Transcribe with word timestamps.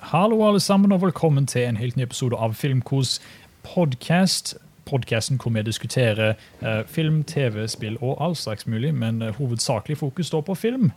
Hallo, 0.00 0.46
alle 0.48 0.60
sammen, 0.60 0.92
og 0.92 1.02
velkommen 1.02 1.46
til 1.46 1.62
en 1.68 1.76
helt 1.76 1.96
ny 1.96 2.02
episode 2.02 2.36
av 2.36 2.54
Filmkos 2.56 3.18
podcast. 3.62 4.54
Podcasten 4.88 5.36
hvor 5.36 5.52
vi 5.52 5.62
diskuterer 5.62 6.32
eh, 6.64 6.80
film, 6.88 7.20
TV, 7.24 7.66
spill 7.68 7.98
og 8.00 8.16
all 8.24 8.34
slags 8.36 8.66
mulig, 8.66 8.94
men 8.96 9.20
eh, 9.22 9.34
hovedsakelig 9.36 9.98
fokus 10.00 10.26
står 10.32 10.40
på 10.48 10.56
film. 10.56 10.90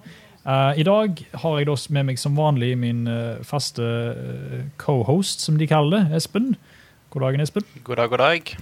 Eh, 0.47 0.79
I 0.79 0.87
dag 0.87 1.19
har 1.33 1.57
jeg 1.59 1.67
da 1.67 1.75
med 1.89 2.09
meg 2.09 2.19
som 2.19 2.39
vanlig 2.39 2.77
min 2.79 3.03
eh, 3.07 3.43
faste 3.43 3.83
eh, 3.83 4.63
co-host, 4.79 5.43
som 5.43 5.59
de 5.59 5.67
kaller 5.67 5.99
det, 5.99 6.21
Espen. 6.23 6.55
God 7.09 7.27
dagen, 7.27 7.43
Espen. 7.43 7.67
God 7.83 7.99
dag, 7.99 8.09
god 8.09 8.23
dag. 8.23 8.55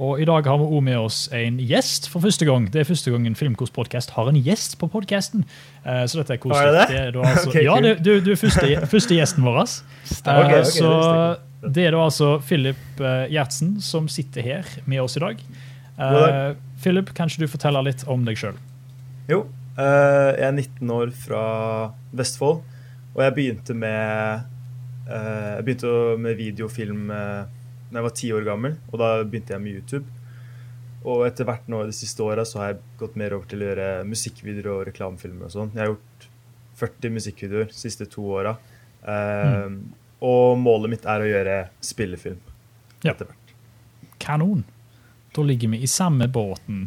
Og 0.00 0.16
i 0.22 0.24
dag 0.24 0.46
har 0.48 0.56
vi 0.56 0.64
også 0.64 0.80
med 0.86 0.96
oss 0.96 1.18
en 1.36 1.58
gjest 1.60 2.08
for 2.08 2.24
første 2.24 2.46
gang. 2.48 2.70
Det 2.72 2.80
er 2.80 2.88
første 2.88 3.12
gang 3.12 3.26
en 3.28 3.36
filmkostpodcast 3.36 4.14
har 4.16 4.30
en 4.30 4.38
gjest 4.40 4.78
på 4.80 4.88
podcasten. 4.88 5.44
Uh, 5.84 6.06
så 6.08 6.22
dette 6.22 6.38
er 6.38 6.40
koselig. 6.40 6.72
Det? 6.78 7.02
er 7.02 7.12
da 7.12 7.26
altså, 7.34 7.48
okay, 7.52 7.66
ja, 7.66 7.76
kult. 7.76 8.00
du, 8.06 8.10
du, 8.24 8.32
er 8.32 8.40
første, 8.40 8.86
første 8.94 9.20
gjesten 9.20 9.44
vår. 9.44 9.60
Uh, 9.60 9.60
okay, 9.60 10.40
okay, 10.40 10.64
ok, 10.64 10.72
så 10.78 10.96
det 10.96 11.50
det 11.60 11.86
er 11.86 11.92
da 11.92 12.04
altså 12.06 12.38
Philip 12.44 13.00
eh, 13.04 13.26
Gjertsen 13.34 13.74
som 13.84 14.08
sitter 14.08 14.44
her 14.44 14.68
med 14.88 15.02
oss 15.02 15.18
i 15.18 15.22
dag. 15.22 15.40
Uh, 16.00 16.56
Philip, 16.80 17.12
kan 17.16 17.28
ikke 17.28 17.44
du 17.44 17.52
fortelle 17.52 17.82
litt 17.84 18.06
om 18.08 18.24
deg 18.24 18.38
sjøl? 18.40 18.56
Jo, 19.28 19.42
eh, 19.76 20.30
jeg 20.38 20.46
er 20.46 20.54
19 20.56 20.92
år 20.94 21.12
fra 21.12 21.42
Vestfold, 22.16 22.62
og 23.12 23.20
jeg 23.26 23.34
begynte 23.36 23.76
med 23.76 24.46
eh, 25.10 25.58
Jeg 25.58 25.66
begynte 25.66 25.92
med 26.24 26.38
videofilm 26.40 27.12
uh, 27.12 27.44
da 27.90 27.98
jeg 27.98 28.06
var 28.06 28.16
ti 28.16 28.30
år 28.32 28.44
gammel, 28.46 28.76
og 28.92 28.98
da 29.02 29.10
begynte 29.24 29.54
jeg 29.54 29.62
med 29.64 29.78
YouTube. 29.80 30.06
Og 31.00 31.24
etter 31.26 31.46
hvert 31.48 31.68
nå 31.72 31.84
de 31.88 31.94
siste 31.96 32.20
åra 32.22 32.44
så 32.44 32.60
har 32.60 32.72
jeg 32.74 32.82
gått 33.00 33.16
mer 33.16 33.32
over 33.36 33.48
til 33.48 33.62
å 33.62 33.70
gjøre 33.70 33.88
musikkvideoer 34.08 34.68
og 34.74 34.86
reklamefilmer 34.90 35.48
og 35.48 35.54
sånn. 35.54 35.70
Jeg 35.74 35.80
har 35.80 35.94
gjort 35.94 36.26
40 36.80 37.14
musikkvideoer 37.16 37.70
de 37.72 37.76
siste 37.80 38.06
to 38.12 38.26
åra. 38.36 38.56
Eh, 39.08 39.70
Og 40.20 40.58
målet 40.60 40.90
mitt 40.92 41.06
er 41.08 41.22
å 41.24 41.28
gjøre 41.30 41.54
spillefilm 41.80 42.36
Ja. 43.02 43.12
etter 43.14 43.24
hvert. 43.30 43.54
Kanon. 44.20 44.64
Da 45.32 45.40
ligger 45.42 45.70
vi 45.72 45.78
i 45.80 45.86
samme 45.88 46.28
båten. 46.28 46.82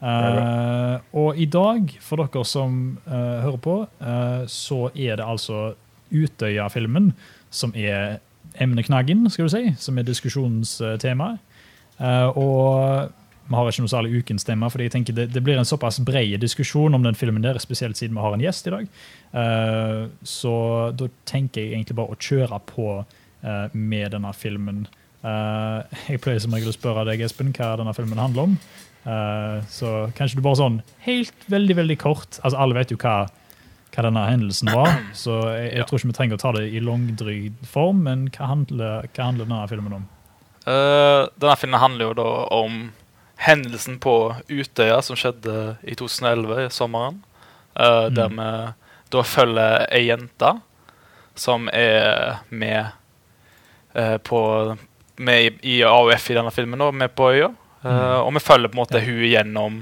Eh, 0.00 1.00
og 1.12 1.36
i 1.36 1.44
dag, 1.44 1.92
for 2.00 2.16
dere 2.16 2.44
som 2.48 2.98
uh, 3.06 3.42
hører 3.44 3.60
på, 3.62 3.76
uh, 4.00 4.46
så 4.48 4.86
er 4.96 5.16
det 5.20 5.26
altså 5.26 5.74
Utøya-filmen 6.10 7.12
som 7.50 7.72
er 7.76 8.20
emneknaggen, 8.60 9.24
skal 9.30 9.48
du 9.48 9.54
si, 9.54 9.64
som 9.80 9.98
er 9.98 10.06
diskusjonstemaet. 10.08 11.42
Eh, 12.02 12.38
og 12.38 13.12
vi 13.48 13.58
har 13.58 13.68
ikke 13.68 13.84
noe 13.84 13.92
særlig 13.92 14.22
ukens 14.22 14.46
tema, 14.48 14.70
fordi 14.72 14.86
jeg 14.86 14.94
tenker 14.94 15.16
det, 15.16 15.26
det 15.34 15.42
blir 15.44 15.58
en 15.60 15.68
såpass 15.68 16.00
bred 16.06 16.38
diskusjon 16.40 16.94
om 16.94 17.04
den 17.04 17.18
filmen 17.18 17.44
der, 17.44 17.58
spesielt 17.62 17.98
siden 17.98 18.16
vi 18.16 18.24
har 18.24 18.36
en 18.36 18.44
gjest 18.44 18.68
i 18.70 18.74
dag. 18.76 18.88
Eh, 19.42 19.98
så 20.24 20.54
da 20.96 21.10
tenker 21.28 21.64
jeg 21.64 21.76
egentlig 21.76 21.98
bare 21.98 22.14
å 22.14 22.20
kjøre 22.20 22.60
på 22.70 22.88
eh, 23.00 23.66
med 23.74 24.14
denne 24.14 24.32
filmen. 24.36 24.86
Eh, 25.22 25.98
jeg 26.14 26.22
pleier 26.22 26.42
som 26.42 26.54
regel 26.54 26.72
å 26.72 26.76
spørre 26.76 27.04
deg, 27.10 27.22
Espen, 27.26 27.52
hva 27.56 27.74
denne 27.80 27.94
filmen 27.98 28.22
handler 28.22 28.50
om. 28.50 28.56
Eh, 29.02 29.58
så 29.70 29.92
kanskje 30.16 30.38
du 30.38 30.44
bare 30.46 30.60
sånn 30.62 30.80
helt 31.02 31.46
veldig, 31.50 31.74
veldig 31.74 31.96
kort 31.98 32.36
Altså, 32.38 32.54
alle 32.54 32.76
vet 32.76 32.92
jo 32.94 32.98
hva, 33.02 33.24
hva 33.92 34.02
denne 34.06 34.22
hendelsen 34.30 34.70
var, 34.72 34.88
så 35.24 35.38
jeg, 35.52 35.68
jeg 35.72 35.78
Ja. 35.82 35.84
tror 35.88 35.98
ikke 36.00 36.10
vi 36.12 36.16
trenger 36.18 36.38
å 36.38 36.42
ta 36.42 36.52
det 36.56 36.64
i 36.72 36.80
langdryg 36.80 37.52
form, 37.68 38.02
men 38.06 38.26
hva 38.32 38.48
handler, 38.52 39.08
hva 39.12 39.28
handler 39.30 39.44
denne 39.48 39.68
filmen 39.68 39.96
om? 40.00 40.08
Uh, 40.66 41.26
denne 41.42 41.56
filmen 41.58 41.80
handler 41.82 42.06
jo 42.10 42.14
da 42.20 42.28
om 42.54 42.76
hendelsen 43.42 43.96
på 43.98 44.14
Utøya 44.48 45.00
som 45.02 45.16
skjedde 45.18 45.76
i 45.82 45.96
2011, 45.98 46.66
i 46.66 46.70
sommeren. 46.70 47.22
eh, 47.74 48.08
Der 48.14 48.28
vi 48.28 48.46
da 49.12 49.22
følger 49.26 49.86
ei 49.92 50.04
jente 50.06 50.52
som 51.34 51.66
er 51.72 52.38
med 52.50 52.92
uh, 53.96 54.16
på 54.18 54.76
med 55.18 55.42
i, 55.64 55.78
i 55.78 55.82
AUF 55.84 56.30
i 56.30 56.34
denne 56.38 56.50
filmen, 56.54 56.78
da, 56.80 56.90
med 56.92 57.12
på 57.14 57.26
øya. 57.34 57.50
Mm. 57.82 57.90
Og 58.24 58.30
vi 58.36 58.40
følger 58.40 58.70
på 58.70 58.76
en 58.78 58.80
måte 58.84 59.00
hun 59.02 59.18
gjennom 59.26 59.80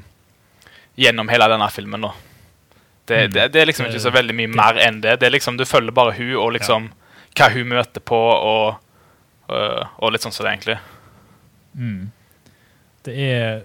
Gjennom 0.96 1.28
hele 1.30 1.46
denne 1.52 1.68
filmen. 1.70 2.00
da 2.00 2.10
det, 3.10 3.18
Mm. 3.26 3.32
det, 3.34 3.44
det 3.54 3.60
er 3.60 3.68
liksom 3.68 3.88
ikke 3.90 4.02
så 4.06 4.12
veldig 4.14 4.34
mye 4.38 4.50
mer 4.54 4.78
enn 4.86 5.00
det. 5.04 5.16
Det 5.20 5.26
er 5.28 5.34
liksom 5.34 5.58
Du 5.58 5.64
følger 5.68 5.94
bare 5.96 6.14
hun 6.16 6.32
og 6.38 6.52
liksom 6.56 6.88
hva 7.38 7.46
hun 7.54 7.68
møter 7.70 8.02
på, 8.02 8.16
og, 8.18 8.78
og, 9.50 9.84
og 10.02 10.12
litt 10.14 10.24
sånn 10.24 10.34
som 10.34 10.46
det, 10.46 10.54
egentlig. 10.56 10.78
Mm. 11.78 12.08
Det 13.06 13.14
er 13.26 13.60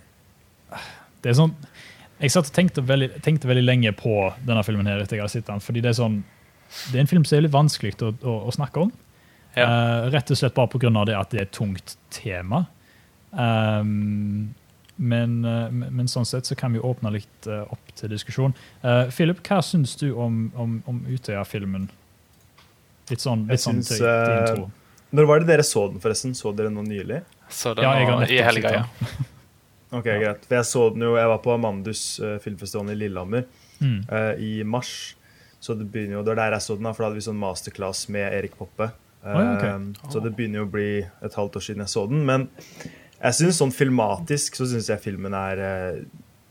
Det 1.23 1.31
er 1.31 1.37
sånn 1.39 1.55
Jeg 2.21 2.31
satt 2.31 2.47
og 2.51 2.53
tenkte 2.55 2.83
veldig, 2.85 3.09
tenkte 3.25 3.49
veldig 3.49 3.63
lenge 3.65 3.91
på 3.97 4.13
denne 4.45 4.61
filmen 4.63 4.87
her 4.87 5.01
etter 5.01 5.17
jeg 5.17 5.25
hadde 5.25 5.33
sett 5.33 5.49
den, 5.49 5.63
fordi 5.63 5.81
det 5.83 5.89
er 5.91 5.97
sånn 5.97 6.19
Det 6.91 6.99
er 6.99 7.03
en 7.05 7.09
film 7.11 7.25
som 7.25 7.37
er 7.39 7.47
litt 7.47 7.55
vanskelig 7.55 7.95
å, 8.05 8.13
å, 8.25 8.35
å 8.49 8.53
snakke 8.55 8.85
om. 8.85 8.93
Ja. 9.55 9.65
Uh, 9.69 10.07
rett 10.11 10.31
og 10.33 10.37
slett 10.39 10.55
bare 10.57 10.67
pga. 10.73 10.89
det 11.07 11.15
at 11.15 11.31
det 11.31 11.39
er 11.39 11.45
et 11.45 11.51
tungt 11.55 11.93
tema. 12.11 12.65
Um, 13.31 14.53
men, 14.95 15.45
eh, 15.45 15.69
men 15.71 16.07
sånn 16.07 16.25
sett 16.27 16.47
så 16.47 16.55
kan 16.55 16.73
vi 16.73 16.79
åpne 16.79 17.11
litt 17.15 17.47
eh, 17.51 17.65
opp 17.73 17.93
til 17.99 18.11
diskusjon. 18.13 18.55
Uh, 18.83 19.05
Philip, 19.11 19.41
hva 19.47 19.61
syns 19.65 19.95
du 19.99 20.09
om, 20.13 20.47
om, 20.55 20.79
om 20.89 21.01
Utøya-filmen? 21.11 21.89
Litt 23.09 23.21
sånn, 23.21 23.45
litt 23.51 23.61
sånn 23.61 23.81
syns, 23.83 23.99
til, 23.99 24.07
til 24.07 24.37
intro. 24.39 24.69
Når 25.15 25.29
var 25.29 25.43
det 25.43 25.51
dere 25.51 25.65
så 25.67 25.85
den, 25.91 26.01
forresten? 26.03 26.33
Så 26.37 26.51
dere 26.55 26.71
den 26.71 26.79
nå 26.79 26.85
nylig? 26.87 27.21
Så 27.51 27.75
den 27.77 27.85
Ja, 27.85 27.93
jeg 27.99 28.09
var 28.09 28.31
i 28.31 28.41
helga, 28.47 28.73
ja. 28.79 28.85
ok, 29.91 29.99
Ok, 29.99 30.09
greit. 30.09 30.47
For 30.47 30.57
jeg 30.59 30.69
så 30.71 30.87
den 30.95 31.05
jo, 31.05 31.13
jeg 31.19 31.31
var 31.31 31.43
på 31.43 31.53
Amandus 31.53 32.07
uh, 32.23 32.37
filmfestivalen 32.43 32.95
i 32.95 32.99
Lillehammer 33.03 33.47
Mm. 33.79 34.05
uh, 34.11 34.33
i 34.39 34.63
mars. 34.63 35.15
Så 35.59 35.73
det 35.73 35.87
begynner 35.91 36.19
jo, 36.19 36.23
det 36.23 36.35
var 36.35 36.45
der 36.45 36.55
jeg 36.55 36.63
så 36.63 36.75
den, 36.77 36.85
da, 36.87 36.93
for 36.93 37.03
da 37.03 37.09
hadde 37.09 37.19
vi 37.19 37.25
sånn 37.25 37.39
masterclass 37.41 38.05
med 38.13 38.35
Erik 38.37 38.53
Poppe. 38.59 38.91
Uh, 39.25 39.31
oh, 39.33 39.47
okay. 39.55 39.71
oh. 39.73 40.11
Så 40.13 40.21
det 40.23 40.35
begynner 40.37 40.61
jo 40.61 40.67
å 40.67 40.71
bli 40.71 40.89
et 41.01 41.37
halvt 41.39 41.57
år 41.59 41.65
siden 41.65 41.83
jeg 41.83 41.91
så 41.95 42.05
den. 42.07 42.21
Men 42.27 42.47
jeg 43.25 43.37
synes 43.39 43.59
sånn 43.61 43.73
filmatisk 43.73 44.57
så 44.59 44.67
syns 44.69 44.89
jeg 44.91 45.03
filmen 45.03 45.33
er 45.37 45.61
eh, 45.65 46.01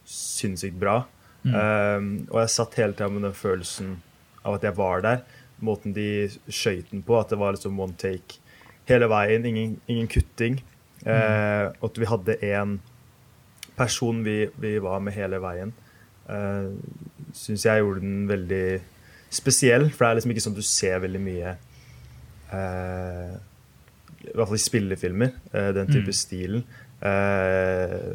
sinnssykt 0.08 0.78
bra. 0.80 1.02
Mm. 1.44 1.54
Um, 1.54 2.06
og 2.32 2.38
jeg 2.40 2.52
satt 2.54 2.78
hele 2.80 2.96
tida 2.96 3.10
med 3.12 3.26
den 3.26 3.36
følelsen 3.36 3.98
av 4.44 4.58
at 4.58 4.66
jeg 4.66 4.76
var 4.78 5.04
der. 5.04 5.22
Måten 5.64 5.94
de 5.96 6.26
skøyt 6.48 6.90
den 6.90 7.04
på, 7.06 7.18
at 7.20 7.32
det 7.32 7.38
var 7.40 7.54
liksom 7.56 7.78
one 7.80 7.96
take 8.00 8.40
hele 8.88 9.08
veien. 9.12 9.46
Ingen, 9.48 9.76
ingen 9.90 10.10
kutting. 10.10 10.58
Eh, 11.04 11.66
og 11.80 11.90
at 11.90 12.00
vi 12.00 12.08
hadde 12.08 12.38
én 12.48 12.78
person 13.76 14.22
vi, 14.24 14.48
vi 14.60 14.76
var 14.82 15.02
med 15.04 15.16
hele 15.16 15.40
veien. 15.42 15.74
Uh, 16.24 16.72
Syns 17.34 17.66
jeg 17.66 17.82
gjorde 17.82 18.00
den 18.00 18.28
veldig 18.30 18.66
spesiell, 19.34 19.88
for 19.90 20.04
det 20.04 20.10
er 20.10 20.18
liksom 20.20 20.32
ikke 20.34 20.44
sånn 20.44 20.56
du 20.56 20.62
ser 20.64 21.00
veldig 21.02 21.20
mye 21.20 21.56
eh, 22.54 23.32
I 24.24 24.34
hvert 24.34 24.48
fall 24.48 24.56
i 24.60 24.64
spillefilmer, 24.64 25.32
eh, 25.52 25.72
den 25.76 25.86
type 25.86 26.10
Mm. 26.10 26.18
stilen. 26.18 26.64
Eh, 27.02 28.14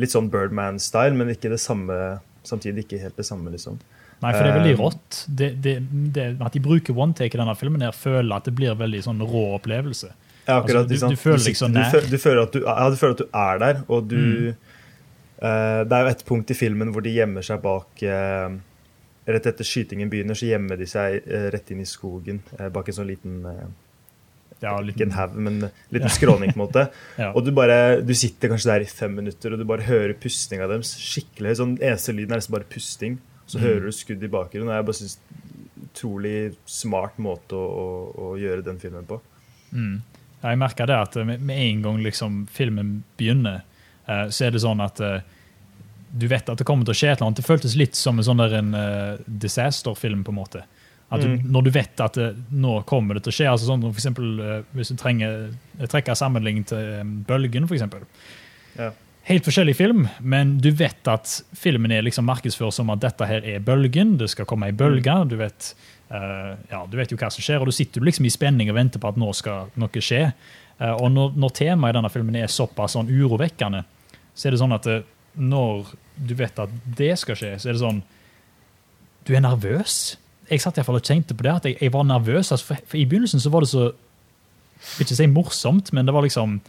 litt 0.00 0.12
sånn 0.14 0.30
Birdman-style, 0.32 1.16
men 1.16 1.28
ikke 1.34 1.50
det 1.52 1.60
samme 1.60 2.20
samtidig 2.46 2.86
ikke 2.86 3.00
helt 3.02 3.16
det 3.16 3.26
samme, 3.28 3.50
liksom. 3.52 3.78
Nei, 4.22 4.32
for 4.32 4.44
det 4.44 4.50
er 4.52 4.58
veldig 4.60 4.74
Um, 4.78 4.80
rått. 4.84 5.18
Det, 5.34 5.48
det, 5.62 5.74
det, 6.12 6.24
at 6.44 6.52
de 6.52 6.60
bruker 6.60 6.94
one 6.96 7.14
take 7.16 7.34
i 7.34 7.38
denne 7.40 7.54
filmen, 7.56 7.80
her 7.80 7.92
føler 7.96 8.36
at 8.36 8.44
det 8.44 8.54
blir 8.54 8.74
veldig 8.76 9.00
sånn 9.06 9.20
rå 9.20 9.54
opplevelse. 9.58 10.10
Ja, 10.48 10.60
Altså, 10.60 10.64
akkurat, 10.64 10.88
du- 10.88 11.08
du 11.08 11.16
føler 11.16 11.44
deg 11.44 11.56
så 11.56 11.66
du, 11.68 11.72
nær. 11.78 12.10
du, 12.10 12.18
føler 12.18 12.42
at 12.42 12.52
du, 12.52 12.60
ja, 12.64 12.90
du 12.90 12.96
føler 12.96 13.10
at 13.10 13.18
du 13.18 13.28
er 13.34 13.58
der, 13.58 13.84
og 13.88 14.08
du 14.08 14.16
Mm. 14.16 14.54
uh, 15.42 15.84
Det 15.84 15.92
er 15.92 16.02
jo 16.04 16.10
et 16.10 16.24
punkt 16.26 16.50
i 16.50 16.54
filmen 16.54 16.92
hvor 16.92 17.02
de 17.02 17.14
gjemmer 17.14 17.42
seg 17.42 17.62
bak 17.62 17.86
uh, 18.02 18.50
Rett 19.28 19.46
etter 19.46 19.64
skytingen 19.64 20.10
begynner, 20.10 20.34
så 20.34 20.48
gjemmer 20.48 20.76
de 20.80 20.86
seg 20.86 21.22
uh, 21.28 21.50
rett 21.52 21.70
inn 21.70 21.80
i 21.80 21.84
skogen 21.84 22.40
eh, 22.58 22.68
bak 22.68 22.88
en 22.88 22.94
sånn 22.94 23.06
liten 23.06 23.44
eh, 23.46 23.66
Ja, 24.62 24.74
Ikke 24.84 25.06
en 25.06 25.14
haug, 25.16 25.34
men 25.40 25.62
en 25.64 25.70
liten 25.94 26.12
skråning, 26.12 26.52
på 26.52 26.58
en 26.60 26.64
måte. 26.66 26.86
Ja. 27.22 27.30
Og 27.32 27.44
du 27.46 27.50
bare, 27.56 28.00
du 28.04 28.12
sitter 28.14 28.52
kanskje 28.52 28.72
der 28.74 28.84
i 28.84 28.90
fem 28.92 29.14
minutter, 29.16 29.52
og 29.54 29.58
du 29.62 29.64
bare 29.68 29.86
hører 29.86 30.12
pustinga 30.20 30.66
deres 30.68 30.92
skikkelig 31.00 31.54
høy, 31.54 31.58
Sånn, 31.62 31.74
eneste 31.80 32.12
lyden 32.16 32.32
er 32.36 32.42
nesten 32.42 32.56
bare 32.58 32.68
pusting. 32.68 33.18
Så 33.50 33.58
Mm. 33.58 33.64
hører 33.64 33.86
du 33.88 33.92
skudd 33.96 34.22
i 34.22 34.28
bakgrunnen. 34.30 34.68
Og 34.70 34.76
jeg 34.76 34.86
bare 34.90 35.00
synes 35.00 35.18
Utrolig 35.90 36.52
smart 36.70 37.16
måte 37.18 37.56
å, 37.56 37.64
å, 37.66 37.86
å 38.30 38.36
gjøre 38.38 38.62
den 38.62 38.76
filmen 38.78 39.06
på. 39.08 39.16
Mm. 39.74 39.96
Jeg 40.42 40.58
merker 40.60 40.86
det 40.86 40.96
at 40.96 41.16
med, 41.26 41.40
med 41.42 41.58
en 41.58 41.80
gang 41.82 41.98
liksom 42.04 42.36
filmen 42.52 42.92
begynner, 43.18 43.62
eh, 44.06 44.28
så 44.30 44.46
er 44.46 44.54
det 44.54 44.62
sånn 44.62 44.80
at 44.84 45.00
eh, 45.02 45.24
du 46.12 46.26
vet 46.30 46.48
at 46.52 46.58
det 46.60 46.66
kommer 46.68 46.86
til 46.86 46.94
å 46.94 46.98
skje 47.00 47.10
et 47.10 47.16
eller 47.18 47.30
annet. 47.30 47.40
Det 47.42 47.46
føltes 47.48 47.74
litt 47.80 47.98
som 47.98 48.18
en 48.20 48.26
sånn 48.28 48.40
der 48.42 48.54
en 48.60 48.70
eh, 48.78 49.18
disaster-film, 49.26 50.22
på 50.26 50.30
en 50.34 50.38
måte. 50.40 50.62
Du, 51.10 51.26
Mm. 51.26 51.50
Når 51.50 51.62
du 51.66 51.70
vet 51.74 52.00
at 52.00 52.14
det, 52.14 52.36
nå 52.54 52.82
kommer 52.86 53.14
det 53.18 53.24
til 53.24 53.32
å 53.32 53.34
skje, 53.34 53.46
altså 53.50 53.66
sånn, 53.66 53.82
for 53.82 53.98
eksempel, 53.98 54.28
eh, 54.38 54.60
hvis 54.78 54.92
du 54.92 54.96
trenger 54.96 55.48
trekker 55.90 56.14
sammenligning 56.14 56.64
til 56.70 56.78
eh, 56.78 57.02
Bølgen, 57.26 57.66
eksempel. 57.66 58.04
Ja. 58.76 58.92
Helt 59.28 59.44
forskjellig 59.44 59.74
film, 59.76 60.06
men 60.22 60.56
du 60.58 60.70
vet 60.70 61.06
at 61.10 61.32
filmen 61.58 61.92
er 61.92 62.02
liksom 62.06 62.24
markedsført 62.30 62.74
som 62.74 62.88
at 62.90 63.02
dette 63.02 63.26
her 63.28 63.44
er 63.44 63.60
bølgen, 63.60 64.16
det 64.18 64.30
skal 64.32 64.46
komme 64.48 64.70
ei 64.70 64.72
bølge. 64.72 65.12
Du 65.28 65.36
vet, 65.36 65.74
eh, 66.08 66.54
ja, 66.70 66.80
du 66.86 66.96
vet 66.96 67.12
jo 67.12 67.18
hva 67.20 67.28
som 67.30 67.44
skjer, 67.44 67.60
og 67.60 67.68
du 67.68 67.74
sitter 67.76 68.06
liksom 68.06 68.26
i 68.26 68.32
spenning 68.32 68.72
og 68.72 68.78
venter 68.78 69.02
på 69.02 69.10
at 69.12 69.20
nå 69.20 69.28
skal 69.36 69.68
noe 69.78 70.02
skje. 70.02 70.30
Uh, 70.80 70.94
og 70.94 71.10
når, 71.12 71.34
når 71.36 71.52
temaet 71.58 71.92
i 71.92 71.98
denne 71.98 72.08
filmen 72.08 72.38
er 72.40 72.48
såpass 72.48 72.94
sånn 72.96 73.10
urovekkende, 73.12 73.82
så 74.32 74.48
er 74.48 74.54
det 74.54 74.60
sånn 74.62 74.72
at 74.72 74.86
eh, 74.88 75.02
når 75.36 75.92
du 76.16 76.32
vet 76.38 76.62
at 76.62 76.72
det 76.96 77.12
skal 77.20 77.36
skje, 77.36 77.52
så 77.60 77.68
er 77.68 77.76
det 77.76 77.82
sånn 77.82 78.00
Du 79.28 79.34
er 79.36 79.44
nervøs. 79.44 80.16
Jeg 80.50 80.62
satt 80.62 80.76
i 80.76 80.80
hvert 80.80 80.90
fall 80.90 80.98
og 80.98 81.06
kjente 81.06 81.36
på 81.36 81.46
det, 81.46 81.54
at 81.54 81.70
jeg, 81.70 81.78
jeg 81.80 81.92
var 81.94 82.04
nervøs. 82.08 82.50
Altså, 82.50 82.72
for, 82.72 82.84
for 82.90 82.98
I 82.98 83.06
begynnelsen 83.08 83.42
så 83.42 83.52
var 83.52 83.64
det 83.64 83.70
så 83.70 83.90
Jeg 83.90 84.92
vil 84.96 85.06
ikke 85.06 85.16
si 85.18 85.26
morsomt, 85.28 85.90
men 85.92 86.08
det 86.08 86.14
var 86.16 86.24
liksom 86.24 86.60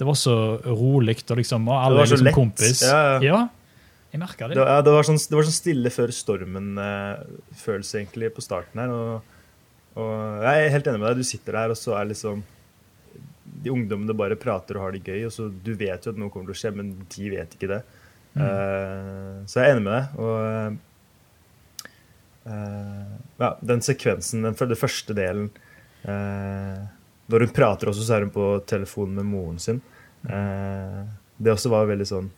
det 0.00 0.06
var 0.08 0.16
så 0.16 0.34
rolig. 0.64 1.18
og 1.28 1.36
liksom, 1.36 1.66
og 1.68 1.76
alle 1.76 1.96
Det 1.96 2.00
var 2.00 2.06
så 2.06 2.14
liksom 2.14 2.24
lett. 2.24 2.34
kompis. 2.34 2.78
Ja, 2.82 3.18
ja. 3.20 3.40
jeg 4.12 4.20
merka 4.22 4.48
det. 4.48 4.56
Det, 4.56 4.64
ja, 4.64 4.80
det, 4.80 4.94
var 4.96 5.04
sånn, 5.04 5.18
det 5.20 5.36
var 5.36 5.44
sånn 5.44 5.56
stille 5.58 5.92
før 5.92 6.12
stormen-følelse 6.16 7.98
egentlig 7.98 8.30
på 8.32 8.40
starten 8.40 8.80
her. 8.80 8.94
Og, 8.94 9.36
og 10.00 10.46
jeg 10.46 10.62
er 10.62 10.72
helt 10.72 10.88
enig 10.88 11.02
med 11.02 11.10
deg. 11.10 11.20
Du 11.20 11.28
sitter 11.28 11.58
der, 11.58 11.74
og 11.74 11.76
så 11.76 11.98
er 11.98 12.08
liksom 12.14 12.40
De 13.60 13.74
ungdommene 13.74 14.16
bare 14.16 14.40
prater 14.40 14.78
og 14.78 14.86
har 14.86 14.96
det 14.96 15.04
gøy. 15.04 15.26
og 15.28 15.34
så 15.36 15.50
Du 15.52 15.74
vet 15.76 16.00
jo 16.00 16.14
at 16.14 16.22
noe 16.22 16.32
kommer 16.32 16.48
til 16.48 16.56
å 16.56 16.62
skje, 16.62 16.72
men 16.80 16.94
de 17.04 17.34
vet 17.36 17.58
ikke 17.58 17.68
det. 17.74 17.82
Mm. 18.32 18.40
Uh, 18.40 19.36
så 19.44 19.60
jeg 19.60 19.66
er 19.66 19.76
enig 19.76 19.84
med 19.84 19.98
deg. 19.98 20.16
Og 20.16 20.36
eh, 20.48 20.80
ja, 22.50 23.50
den 23.60 23.82
sekvensen, 23.84 24.42
den, 24.46 24.56
den 24.58 24.78
første 24.78 25.14
delen 25.16 25.50
eh, 26.02 26.80
Når 27.30 27.46
hun 27.46 27.54
prater 27.54 27.90
også, 27.92 28.04
så 28.06 28.16
er 28.16 28.26
hun 28.26 28.32
på 28.34 28.46
telefonen 28.66 29.20
med 29.20 29.28
moren 29.30 29.60
sin. 29.62 29.80
Eh, 30.26 31.00
det 31.40 31.54
også 31.54 31.72
var 31.72 31.88
veldig 31.88 32.08
sånn 32.08 32.28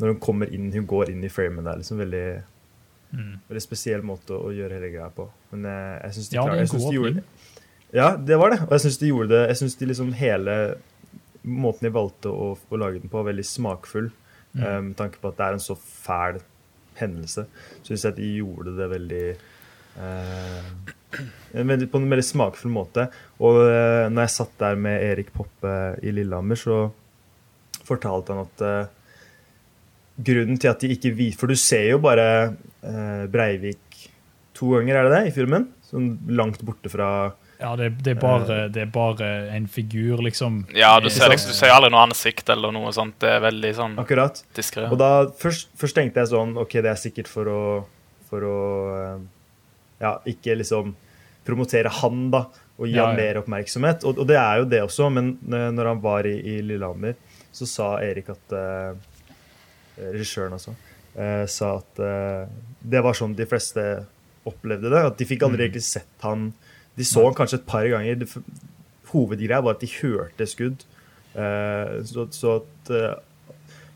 Når 0.00 0.14
hun 0.14 0.22
kommer 0.22 0.52
inn, 0.54 0.70
hun 0.72 0.88
går 0.88 1.12
inn 1.12 1.24
i 1.26 1.32
framen 1.32 1.66
der, 1.66 1.82
liksom 1.82 2.00
veldig 2.00 2.24
Mm. 3.10 3.40
Veldig 3.48 3.62
spesiell 3.62 4.04
måte 4.06 4.36
å, 4.36 4.52
gjøre 4.54 4.76
hele 4.78 4.92
greia 4.92 5.08
på. 5.14 5.26
Men 5.50 5.66
eh, 5.66 5.94
jeg 6.06 6.16
syns 6.16 6.28
de, 6.30 6.36
Ja, 6.38 6.44
en 6.46 6.60
jeg 6.60 6.70
synes 6.70 6.86
de 6.86 6.94
gjorde 6.94 7.14
det. 7.16 7.24
Ja, 7.96 8.12
det 8.14 8.38
var 8.38 8.54
det. 8.54 8.60
Og 8.68 8.74
jeg 8.76 8.84
syns 8.84 9.00
de 9.00 9.08
gjorde 9.10 9.32
det 9.32 9.40
Jeg 9.48 9.58
synes 9.58 9.74
de 9.80 9.88
liksom 9.90 10.12
hele 10.14 10.56
måten 11.42 11.88
de 11.88 11.94
valgte 11.94 12.30
å, 12.30 12.52
å 12.54 12.78
lage 12.78 13.00
den 13.02 13.10
på, 13.10 13.18
var 13.18 13.32
veldig 13.32 13.46
smakfull. 13.48 14.10
Mm. 14.52 14.62
eh, 14.62 14.78
Med 14.90 14.96
tanke 15.00 15.22
på 15.22 15.32
at 15.32 15.40
det 15.40 15.48
er 15.48 15.58
en 15.58 15.64
så 15.64 15.76
fæl 15.78 16.40
hendelse. 16.98 17.46
Syns 17.86 18.04
jeg 18.04 18.14
at 18.14 18.18
de 18.18 18.30
gjorde 18.40 18.74
det 18.78 18.88
veldig 18.90 19.26
eh, 19.30 20.70
På 21.10 22.00
en 22.00 22.10
veldig 22.10 22.26
smakfull 22.26 22.72
måte. 22.74 23.08
Og 23.42 23.62
eh, 23.66 24.06
når 24.10 24.26
jeg 24.26 24.36
satt 24.36 24.56
der 24.62 24.80
med 24.80 25.04
Erik 25.10 25.32
Poppe 25.36 25.74
i 26.02 26.14
Lillehammer, 26.14 26.58
så 26.58 26.80
fortalte 27.86 28.34
han 28.34 28.46
at 28.46 28.64
eh, 28.66 28.96
grunnen 30.30 30.60
til 30.60 30.70
at 30.70 30.82
de 30.82 30.92
ikke 30.94 31.14
viser 31.16 31.40
For 31.40 31.50
du 31.50 31.58
ser 31.58 31.86
jo 31.94 32.00
bare 32.04 32.26
eh, 32.84 33.26
Breivik 33.32 34.08
to 34.56 34.74
ganger, 34.74 34.98
er 34.98 35.08
det 35.08 35.14
det, 35.14 35.22
i 35.30 35.34
filmen? 35.34 35.70
Sånn 35.88 36.12
langt 36.36 36.60
borte 36.66 36.90
fra 36.92 37.08
Ja, 37.60 37.74
det, 37.76 37.90
det, 38.04 38.14
er 38.16 38.20
bare, 38.22 38.54
det 38.72 38.82
er 38.86 38.90
bare 38.94 39.26
en 39.56 39.66
figur, 39.68 40.22
liksom. 40.24 40.62
Ja, 40.74 40.94
du 41.00 41.06
Eh, 41.10 41.12
ser, 41.12 41.28
liksom, 41.28 41.50
du 41.52 41.56
ser 41.58 41.74
aldri 41.74 41.90
noe 41.92 42.06
ansikt 42.06 42.48
eller 42.48 42.72
noe 42.72 42.92
sånt. 42.96 43.18
Det 43.20 43.28
er 43.36 43.40
veldig 43.44 43.72
sånn 43.76 43.98
Akkurat. 44.00 44.40
diskré. 44.56 44.86
Og 44.90 44.96
da 44.98 45.26
først, 45.42 45.68
først 45.76 45.94
tenkte 45.98 46.22
jeg 46.22 46.30
sånn 46.32 46.56
OK, 46.56 46.72
det 46.80 46.90
er 46.94 47.00
sikkert 47.00 47.28
for 47.28 47.44
å 47.52 47.60
For 48.30 48.44
å 48.46 48.56
eh, 48.96 49.20
Ja, 50.00 50.14
ikke 50.24 50.54
liksom 50.56 50.94
promotere 51.44 51.90
han, 52.00 52.30
da, 52.30 52.44
og 52.78 52.86
gi 52.86 52.94
Ja, 52.96 53.06
han 53.10 53.16
mer 53.18 53.40
oppmerksomhet. 53.42 54.04
Og, 54.08 54.18
og 54.22 54.26
det 54.30 54.36
er 54.38 54.60
jo 54.62 54.64
det 54.70 54.80
også, 54.86 55.10
men 55.12 55.32
eh, 55.52 55.68
når 55.74 55.86
han 55.92 56.00
var 56.00 56.24
i, 56.30 56.36
i 56.40 56.60
Lillehammer, 56.62 57.16
så 57.52 57.66
sa 57.66 57.88
Erik 58.00 58.28
at 58.30 58.52
uh, 58.54 58.94
Regissøren, 59.98 60.52
altså. 60.56 60.72
Uh, 61.18 61.44
sa 61.50 61.72
at 61.80 61.98
uh, 62.00 62.46
det 62.80 63.02
var 63.02 63.16
sånn 63.18 63.34
de 63.36 63.44
fleste 63.50 63.82
opplevde 64.48 64.88
det. 64.92 65.00
At 65.10 65.18
de 65.18 65.26
fikk 65.28 65.42
aldri 65.44 65.64
Mm. 65.64 65.66
egentlig 65.66 65.82
sett 65.84 66.24
han 66.24 66.52
De 67.00 67.06
så 67.08 67.24
han 67.24 67.36
kanskje 67.36 67.60
et 67.62 67.66
par 67.68 67.88
ganger. 67.88 68.26
Hovedgreia 69.10 69.62
var 69.64 69.78
at 69.78 69.82
de 69.82 69.90
hørte 69.96 70.46
skudd. 70.48 70.84
Eh, 71.34 71.96
så, 72.06 72.26
så 72.34 72.56
at 72.60 72.90
eh, 72.94 73.12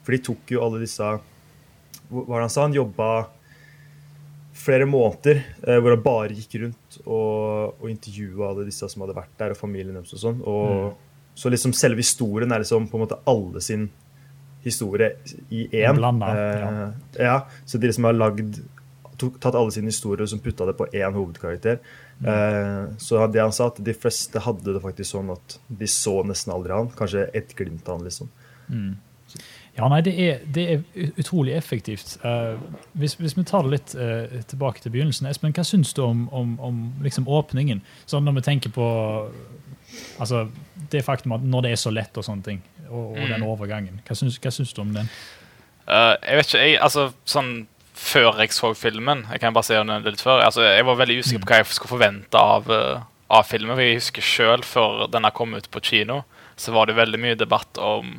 For 0.06 0.14
de 0.14 0.20
tok 0.22 0.52
jo 0.54 0.60
alle 0.62 0.78
disse 0.84 1.02
Hva 1.02 2.20
var 2.28 2.36
det 2.38 2.44
han 2.44 2.52
sa? 2.54 2.62
Han 2.68 2.76
jobba 2.76 3.08
flere 4.54 4.86
måneder 4.86 5.40
eh, 5.66 5.80
hvor 5.82 5.96
han 5.96 6.04
bare 6.04 6.36
gikk 6.36 6.60
rundt 6.62 7.00
og, 7.02 7.74
og 7.80 7.88
intervjua 7.90 8.52
alle 8.52 8.68
disse 8.68 8.86
som 8.86 9.02
hadde 9.02 9.16
vært 9.16 9.32
der, 9.40 9.50
og 9.50 9.58
familien 9.58 9.96
deres 9.98 10.14
og 10.14 10.22
sånn. 10.22 10.38
Og, 10.46 10.94
Så 11.34 11.50
liksom 11.50 11.74
selve 11.74 12.04
historien 12.04 12.54
er 12.54 12.62
liksom 12.62 12.86
på 12.86 12.94
en 12.94 13.02
måte 13.02 13.18
alle 13.26 13.60
sin 13.64 13.88
historie 14.62 15.16
i 15.50 15.66
én. 15.72 15.98
Blanda, 15.98 16.30
Eh, 16.38 17.24
ja. 17.26 17.40
Så 17.66 17.78
de 17.82 17.90
liksom 17.90 18.06
har 18.06 18.14
lagd 18.14 18.62
tatt 19.18 19.54
alle 19.54 19.74
sine 19.74 19.90
historier 19.90 20.22
og 20.22 20.30
som 20.30 20.40
putta 20.42 20.66
det 20.70 20.76
på 20.78 20.86
én 20.92 21.18
hovedkarakter. 21.18 21.82
Eh, 22.22 22.84
så 22.98 23.26
det 23.26 23.42
han 23.42 23.52
sa, 23.52 23.66
at 23.72 23.80
de 23.84 23.94
fleste 23.96 24.42
hadde 24.44 24.76
det 24.76 24.82
faktisk 24.84 25.16
sånn 25.16 25.32
at 25.34 25.58
de 25.66 25.88
så 25.90 26.20
nesten 26.26 26.54
aldri 26.54 26.76
han. 26.76 26.92
Kanskje 26.94 27.26
et 27.34 27.56
glimt 27.58 27.88
av 27.88 27.98
han, 27.98 28.06
liksom. 28.06 28.30
Ja, 29.74 29.88
nei, 29.90 30.00
det 30.06 30.12
er, 30.22 30.42
det 30.54 30.64
er 30.70 31.08
utrolig 31.18 31.56
effektivt. 31.58 32.14
Uh, 32.22 32.54
hvis, 32.94 33.16
hvis 33.18 33.34
vi 33.34 33.42
tar 33.48 33.66
det 33.66 33.72
litt 33.72 33.94
uh, 33.98 34.42
tilbake 34.46 34.84
til 34.84 34.94
begynnelsen, 34.94 35.26
Espen, 35.26 35.54
hva 35.56 35.64
syns 35.66 35.90
du 35.96 36.04
om, 36.04 36.28
om, 36.30 36.54
om 36.62 36.84
liksom 37.02 37.26
åpningen? 37.26 37.82
Sånn 38.06 38.22
når 38.28 38.38
vi 38.38 38.44
tenker 38.46 38.74
på 38.74 38.86
altså, 40.22 40.46
det 40.92 41.02
faktum 41.06 41.34
at 41.34 41.42
når 41.42 41.66
det 41.66 41.74
er 41.74 41.82
så 41.82 41.90
lett 41.90 42.14
og 42.20 42.26
sånne 42.26 42.46
ting, 42.46 42.62
og, 42.86 43.16
og 43.16 43.26
den 43.32 43.46
overgangen. 43.46 43.98
Hva 44.06 44.14
syns, 44.18 44.38
hva 44.38 44.54
syns 44.54 44.76
du 44.76 44.84
om 44.84 44.94
den? 44.94 45.10
Uh, 45.88 46.14
jeg 46.22 46.38
vet 46.38 46.52
ikke, 46.52 46.62
jeg, 46.62 46.78
altså 46.86 47.08
sånn 47.28 47.52
Før 47.94 48.40
jeg 48.42 48.50
så 48.50 48.72
filmen 48.74 49.20
Jeg 49.30 49.38
kan 49.38 49.54
bare 49.54 49.68
si 49.68 49.76
det 49.78 49.98
litt 50.02 50.22
før 50.24 50.40
altså, 50.42 50.64
Jeg 50.66 50.82
var 50.88 50.96
veldig 50.98 51.18
usikker 51.22 51.44
på 51.44 51.52
hva 51.52 51.60
jeg 51.60 51.68
skulle 51.76 51.92
forvente 51.92 52.40
av, 52.40 52.70
eh, 52.74 53.04
av 53.30 53.46
filmen. 53.46 53.76
For 53.76 53.84
jeg 53.84 54.00
husker 54.00 54.26
selv 54.26 54.66
før 54.66 55.04
denne 55.12 55.30
kom 55.34 55.54
ut 55.54 55.70
på 55.70 55.82
kino, 55.84 56.22
så 56.56 56.74
var 56.74 56.90
det 56.90 56.98
veldig 56.98 57.20
mye 57.22 57.38
debatt 57.38 57.78
om 57.82 58.16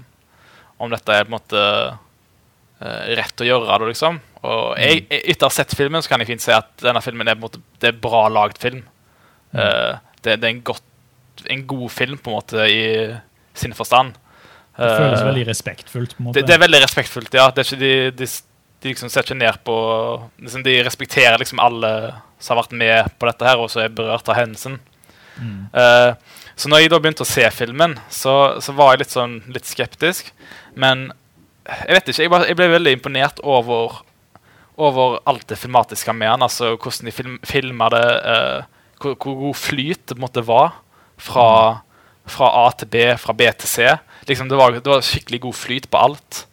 om 0.78 0.92
dette 0.92 1.14
er 1.14 1.24
på 1.24 1.32
en 1.32 1.38
måte 1.38 1.62
eh, 2.84 3.14
rett 3.20 3.42
å 3.42 3.48
gjøre 3.48 3.78
det, 3.80 3.94
liksom. 3.94 4.18
Og 4.46 4.66
jeg, 4.80 5.06
jeg, 5.10 5.22
etter 5.32 5.48
å 5.48 5.52
ha 5.52 5.56
sett 5.56 5.76
filmen, 5.78 6.04
så 6.04 6.12
kan 6.12 6.22
jeg 6.22 6.34
fint 6.34 6.44
si 6.44 6.52
at 6.54 6.74
denne 6.84 7.02
filmen 7.04 7.30
er 7.32 7.38
på 7.38 7.46
en 7.46 7.48
måte 7.48 7.62
Det 7.82 7.92
er 7.92 8.02
bra 8.04 8.26
lagd 8.32 8.60
film. 8.62 8.84
Eh, 9.56 9.94
det, 10.22 10.36
det 10.42 10.50
er 10.50 10.52
en, 10.52 10.62
godt, 10.68 11.46
en 11.52 11.64
god 11.70 11.88
film, 11.96 12.20
på 12.20 12.32
en 12.32 12.38
måte, 12.42 12.68
i 12.68 12.84
sin 13.56 13.76
forstand. 13.78 14.18
Det 14.76 14.92
føles 14.92 15.24
veldig 15.24 15.46
respektfullt. 15.48 16.18
på 16.18 16.22
en 16.22 16.28
måte. 16.28 16.40
det, 16.42 16.50
det 16.50 16.58
er 16.58 16.64
veldig 16.66 16.84
respektfullt, 16.84 17.40
ja. 17.40 17.48
Det 17.56 17.64
er 17.64 17.70
ikke, 17.70 17.82
de, 17.86 17.94
de, 18.20 18.30
de 18.86 18.94
liksom 18.94 19.10
ser 19.10 19.26
ikke 19.26 19.38
ned 19.38 19.58
på 19.66 19.76
liksom, 20.38 20.64
De 20.66 20.78
respekterer 20.86 21.42
liksom 21.42 21.62
alle 21.64 21.92
som 22.38 22.54
har 22.54 22.64
vært 22.64 22.76
med 22.78 23.14
på 23.18 23.26
dette 23.30 23.48
her, 23.48 23.58
og 23.58 23.72
som 23.72 23.82
er 23.82 23.94
berørt 23.96 24.28
av 24.30 24.38
hendelsen. 24.38 24.76
Mm. 25.42 25.72
Uh, 25.74 26.14
så 26.56 26.70
når 26.70 26.84
jeg 26.84 26.92
da 26.94 27.00
begynte 27.02 27.26
å 27.26 27.28
se 27.28 27.46
filmen, 27.52 27.96
så, 28.14 28.36
så 28.62 28.76
var 28.78 28.94
jeg 28.94 29.02
litt 29.02 29.16
sånn 29.16 29.40
litt 29.56 29.66
skeptisk. 29.66 30.30
Men 30.78 31.08
jeg 31.66 31.98
vet 31.98 32.12
ikke, 32.12 32.22
jeg, 32.22 32.34
bare, 32.36 32.50
jeg 32.52 32.60
ble 32.60 32.70
veldig 32.76 32.94
imponert 33.00 33.42
over, 33.42 33.98
over 34.78 35.18
alt 35.26 35.48
det 35.50 35.58
filmatiske 35.60 36.14
med 36.14 36.30
den. 36.30 36.46
Altså 36.46 36.76
hvordan 36.76 37.10
de 37.10 37.16
film, 37.16 37.40
filma 37.48 37.90
det, 37.96 38.06
uh, 38.22 38.92
hvor, 39.02 39.18
hvor 39.18 39.40
god 39.48 39.62
flyt 39.64 40.06
det 40.12 40.20
måtte 40.22 40.46
være 40.46 40.76
fra, 41.18 41.48
fra 42.30 42.52
A 42.62 42.68
til 42.78 42.92
B, 42.94 43.08
fra 43.18 43.34
B 43.34 43.50
til 43.64 43.72
C. 43.72 43.96
Liksom, 44.30 44.52
det, 44.52 44.60
var, 44.62 44.78
det 44.78 44.92
var 44.92 45.08
skikkelig 45.08 45.42
god 45.48 45.58
flyt 45.64 45.90
på 45.90 46.06
alt. 46.12 46.46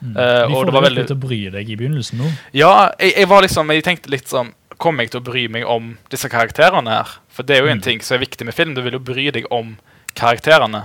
Mm. 0.00 0.12
Uh, 0.14 0.46
De 0.46 0.54
får 0.54 0.64
det 0.68 0.72
deg 0.74 0.82
veldig 0.84 1.04
til 1.08 1.16
å 1.16 1.20
bry 1.26 1.38
deg 1.50 1.70
i 1.70 1.76
begynnelsen 1.76 2.18
nå. 2.22 2.28
Ja, 2.54 2.72
jeg, 3.00 3.16
jeg 3.16 3.28
var 3.28 3.42
liksom 3.42 3.70
Jeg 3.74 3.82
tenkte 3.82 4.12
litt 4.12 4.28
sånn 4.30 4.52
Kommer 4.78 5.02
jeg 5.02 5.10
til 5.10 5.18
å 5.20 5.24
bry 5.26 5.48
meg 5.50 5.64
om 5.66 5.88
disse 6.12 6.28
karakterene 6.30 6.92
her? 7.00 7.16
For 7.34 7.42
det 7.42 7.56
er 7.56 7.64
jo 7.64 7.72
en 7.72 7.80
Mm. 7.80 7.82
ting 7.82 8.00
som 8.06 8.14
er 8.14 8.22
viktig 8.22 8.46
med 8.46 8.54
film. 8.54 8.74
Du 8.76 8.82
vil 8.84 8.94
jo 8.94 9.00
bry 9.02 9.24
deg 9.34 9.48
om 9.50 9.72
karakterene. 10.14 10.84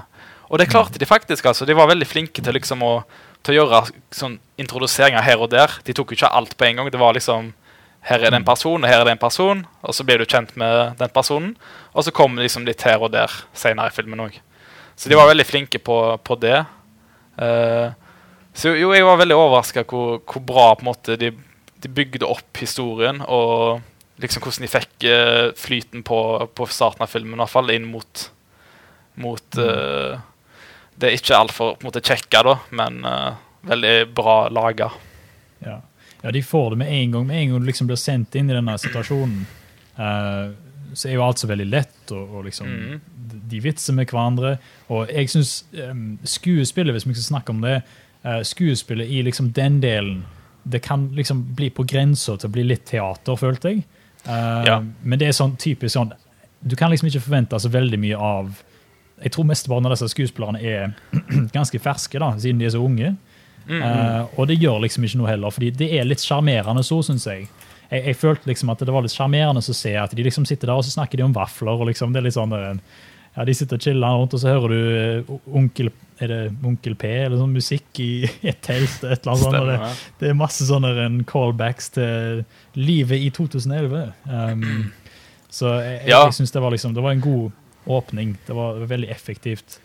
Og 0.49 0.57
det 0.57 0.69
klarte 0.71 0.97
de 0.97 1.05
faktisk. 1.05 1.45
altså 1.45 1.65
De 1.65 1.75
var 1.77 1.87
veldig 1.91 2.07
flinke 2.09 2.41
til 2.41 2.53
liksom 2.57 2.81
å 2.81 3.03
til 3.43 3.53
å 3.53 3.57
gjøre 3.65 3.91
sånn 4.15 4.39
introduseringer 4.57 5.21
her 5.21 5.37
og 5.43 5.49
der. 5.51 5.69
De 5.83 5.93
tok 5.93 6.09
jo 6.13 6.15
ikke 6.15 6.31
alt 6.33 6.55
på 6.57 6.65
en 6.65 6.75
gang. 6.77 6.89
Det 6.89 6.99
var 6.99 7.13
liksom 7.13 7.53
Her 8.03 8.19
er 8.19 8.31
det 8.31 8.39
en 8.41 8.43
person, 8.43 8.83
og 8.83 8.89
her 8.89 8.99
er 8.99 9.05
det 9.05 9.11
en 9.11 9.17
person. 9.17 9.65
Og 9.83 9.93
så 9.95 10.03
blir 10.03 10.17
du 10.17 10.25
kjent 10.25 10.57
med 10.57 10.97
den 10.97 11.09
personen. 11.09 11.55
Og 11.93 12.03
så 12.03 12.11
kommer 12.11 12.41
det 12.41 12.49
liksom 12.49 12.65
litt 12.65 12.81
her 12.81 12.97
og 12.99 13.11
der 13.13 13.29
senere 13.53 13.87
i 13.87 13.95
filmen 13.95 14.19
òg. 14.19 14.39
Så 14.97 15.07
de 15.07 15.15
var 15.15 15.27
veldig 15.29 15.45
flinke 15.45 15.79
på, 15.79 16.17
på 16.23 16.35
det. 16.41 16.65
Eh, 17.37 17.91
så 18.53 18.75
jo, 18.77 18.91
jeg 18.93 19.05
var 19.05 19.17
veldig 19.17 19.35
overraska 19.37 19.83
hvor, 19.89 20.19
hvor 20.29 20.45
bra 20.45 20.67
på 20.77 20.85
en 20.85 20.91
måte 20.91 21.17
de, 21.19 21.31
de 21.81 21.89
bygde 21.89 22.29
opp 22.29 22.61
historien, 22.61 23.21
og 23.25 23.81
liksom 24.21 24.43
hvordan 24.43 24.65
de 24.65 24.71
fikk 24.71 25.07
uh, 25.09 25.47
flyten 25.57 26.03
på, 26.05 26.19
på 26.53 26.67
starten 26.69 27.05
av 27.05 27.11
filmen, 27.11 27.37
i 27.37 27.41
hvert 27.43 27.53
fall 27.53 27.73
inn 27.73 27.87
mot, 27.89 28.27
mot 29.23 29.57
uh, 29.59 30.19
Det 30.93 31.09
er 31.09 31.17
ikke 31.17 31.39
altfor 31.39 31.79
kjekka, 31.97 32.43
da, 32.45 32.57
men 32.77 33.01
uh, 33.07 33.33
veldig 33.65 33.95
bra 34.13 34.37
laga. 34.53 34.91
Ja. 35.63 35.79
ja, 36.21 36.31
de 36.35 36.43
får 36.43 36.73
det 36.73 36.83
med 36.83 36.93
en 36.93 37.17
gang. 37.17 37.25
Med 37.27 37.39
en 37.39 37.49
gang 37.51 37.63
du 37.63 37.71
liksom 37.71 37.89
blir 37.89 37.99
sendt 37.99 38.35
inn 38.35 38.51
i 38.51 38.55
denne 38.57 38.75
situasjonen, 38.77 39.45
så 40.93 41.07
er 41.07 41.13
jo 41.15 41.23
alt 41.23 41.39
så 41.39 41.47
veldig 41.47 41.65
lett, 41.69 42.01
og, 42.11 42.37
og 42.37 42.47
liksom 42.49 42.67
mm. 42.69 43.01
De 43.53 43.59
vitser 43.63 43.95
med 43.95 44.09
hverandre. 44.09 44.57
Og 44.91 45.07
jeg 45.07 45.29
syns 45.31 45.51
skuespillet, 46.27 46.91
hvis 46.91 47.05
vi 47.07 47.15
skal 47.15 47.29
snakke 47.37 47.53
om 47.53 47.61
det, 47.63 47.77
skuespillet 48.47 49.09
i 49.11 49.21
liksom 49.25 49.51
den 49.51 49.81
delen 49.83 50.21
det 50.63 50.79
kan 50.79 51.07
liksom 51.15 51.53
bli 51.55 51.69
på 51.69 51.83
grensa 51.83 52.37
til 52.37 52.49
å 52.49 52.53
bli 52.53 52.63
litt 52.67 52.85
teater, 52.87 53.35
følte 53.35 53.73
jeg. 53.73 53.83
Eh, 54.25 54.63
Ja. 54.65 54.83
Men 55.01 55.19
det 55.19 55.27
er 55.27 55.35
sånn 55.35 55.57
typisk 55.59 55.93
sånn 55.97 56.13
Du 56.63 56.77
kan 56.79 56.89
liksom 56.89 57.09
ikke 57.09 57.19
forvente 57.19 57.59
så 57.59 57.67
veldig 57.67 57.99
mye 57.99 58.15
av 58.15 58.63
Jeg 59.19 59.31
tror 59.31 59.43
mesteparten 59.43 59.85
av 59.85 59.91
disse 59.91 60.07
skuespillerne 60.07 60.61
er 60.63 60.93
ganske 61.57 61.79
ferske, 61.79 62.19
da, 62.19 62.31
siden 62.39 62.59
de 62.59 62.65
er 62.65 62.69
så 62.69 62.79
unge. 62.83 63.15
Mm, 63.67 63.81
-hmm. 63.81 63.83
Eh, 63.83 64.39
og 64.39 64.47
det 64.47 64.59
gjør 64.59 64.81
liksom 64.81 65.03
ikke 65.03 65.17
noe 65.17 65.27
heller, 65.27 65.49
fordi 65.49 65.69
det 65.69 65.99
er 65.99 66.03
litt 66.03 66.19
sjarmerende 66.19 66.83
så, 66.83 67.01
syns 67.03 67.25
jeg. 67.27 67.47
jeg, 67.91 68.05
jeg 68.05 68.15
følte 68.15 68.47
liksom 68.47 68.69
at 68.69 68.79
det 68.79 68.93
var 68.93 69.01
litt 69.01 69.11
sjarmerende 69.11 69.59
å 69.59 69.73
se 69.73 69.95
at 69.95 70.15
de 70.15 70.23
liksom 70.23 70.45
sitter 70.45 70.67
der 70.67 70.75
og 70.75 70.83
så 70.83 70.91
snakker 70.91 71.17
de 71.17 71.23
om 71.23 71.33
vafler. 71.33 71.71
og 71.71 71.87
liksom, 71.87 72.13
det 72.13 72.19
er 72.19 72.23
litt 72.23 72.33
sånn 72.33 72.79
ja, 73.35 73.45
De 73.45 73.53
sitter 73.53 73.75
og 73.75 73.81
chiller 73.81 74.07
rundt, 74.07 74.33
og 74.33 74.39
så 74.39 74.47
hører 74.47 74.67
du 74.67 74.79
eh, 74.97 75.55
onkel 75.55 75.91
er 76.23 76.31
det 76.31 76.39
Onkel 76.65 76.95
P 76.99 77.09
eller 77.25 77.37
sånn 77.39 77.53
musikk 77.55 77.99
i 78.03 78.09
et 78.51 78.61
telt. 78.65 78.99
et 79.03 79.23
eller 79.23 79.31
annet 79.33 79.43
sånt, 79.43 79.59
og 79.59 79.67
det, 79.71 79.77
det. 80.19 80.29
er 80.31 80.37
masse 80.39 80.65
sånne 80.67 81.23
callbacks 81.29 81.89
til 81.95 82.43
livet 82.79 83.19
i 83.27 83.29
2011. 83.35 84.13
Um, 84.27 84.93
så 85.53 85.75
jeg, 85.83 85.99
Ja. 86.09 86.23
jeg 86.25 86.33
synes 86.39 86.51
det 86.55 86.61
var 86.63 86.71
liksom, 86.73 86.93
det 86.97 87.03
var 87.05 87.11
en 87.15 87.21
god 87.21 87.51
åpning. 87.87 88.37
Det 88.47 88.55
var 88.55 88.79
veldig 88.89 89.09
effektivt. 89.11 89.79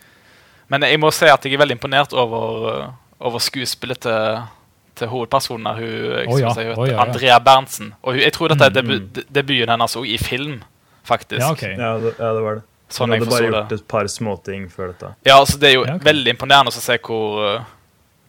Men 0.69 0.81
jeg 0.85 0.99
må 1.01 1.09
si 1.11 1.25
at 1.25 1.43
jeg 1.45 1.53
er 1.53 1.61
veldig 1.63 1.75
imponert 1.79 2.13
over, 2.13 2.65
uh, 2.69 2.89
over 3.19 3.39
skuespillet 3.41 3.99
til, 4.05 4.39
til 4.95 5.07
hovedpersonen. 5.11 5.65
her, 5.65 5.75
Hun, 5.75 6.17
jeg 6.19 6.27
Å 6.29 6.39
ja, 6.39 6.53
si, 6.55 6.65
ja. 6.91 6.99
Andrea 7.03 7.39
Berntsen. 7.39 7.93
Og 8.03 8.13
hun, 8.15 8.21
jeg 8.21 8.33
tror 8.33 8.53
dette 8.53 8.65
er 8.69 8.69
Mm. 8.69 8.89
debu, 9.13 9.23
debuten 9.33 9.69
hennes 9.73 9.95
òg, 9.97 10.05
i 10.07 10.17
film, 10.17 10.59
faktisk. 11.03 11.41
Ja, 11.41 11.51
okay. 11.51 11.73
Ja, 11.77 11.97
det, 11.99 12.13
ja, 12.19 12.33
det 12.37 12.43
var 12.45 12.55
det. 12.59 12.63
Sånn 12.89 13.11
jeg 13.13 13.21
hadde 13.21 13.29
bare 13.31 13.49
gjort 13.51 13.69
det. 13.69 13.79
et 13.81 13.87
par 13.87 14.07
småting 14.09 14.69
før 14.73 14.87
dette. 14.93 15.11
Ja, 15.25 15.35
altså 15.39 15.59
Det 15.59 15.69
er 15.69 15.73
jo 15.75 15.85
Ja, 15.85 15.95
okay. 15.95 16.13
veldig 16.13 16.33
imponerende 16.33 16.71
å 16.73 16.73
se 16.73 16.97
hvor, 16.97 17.59
uh, 17.59 17.63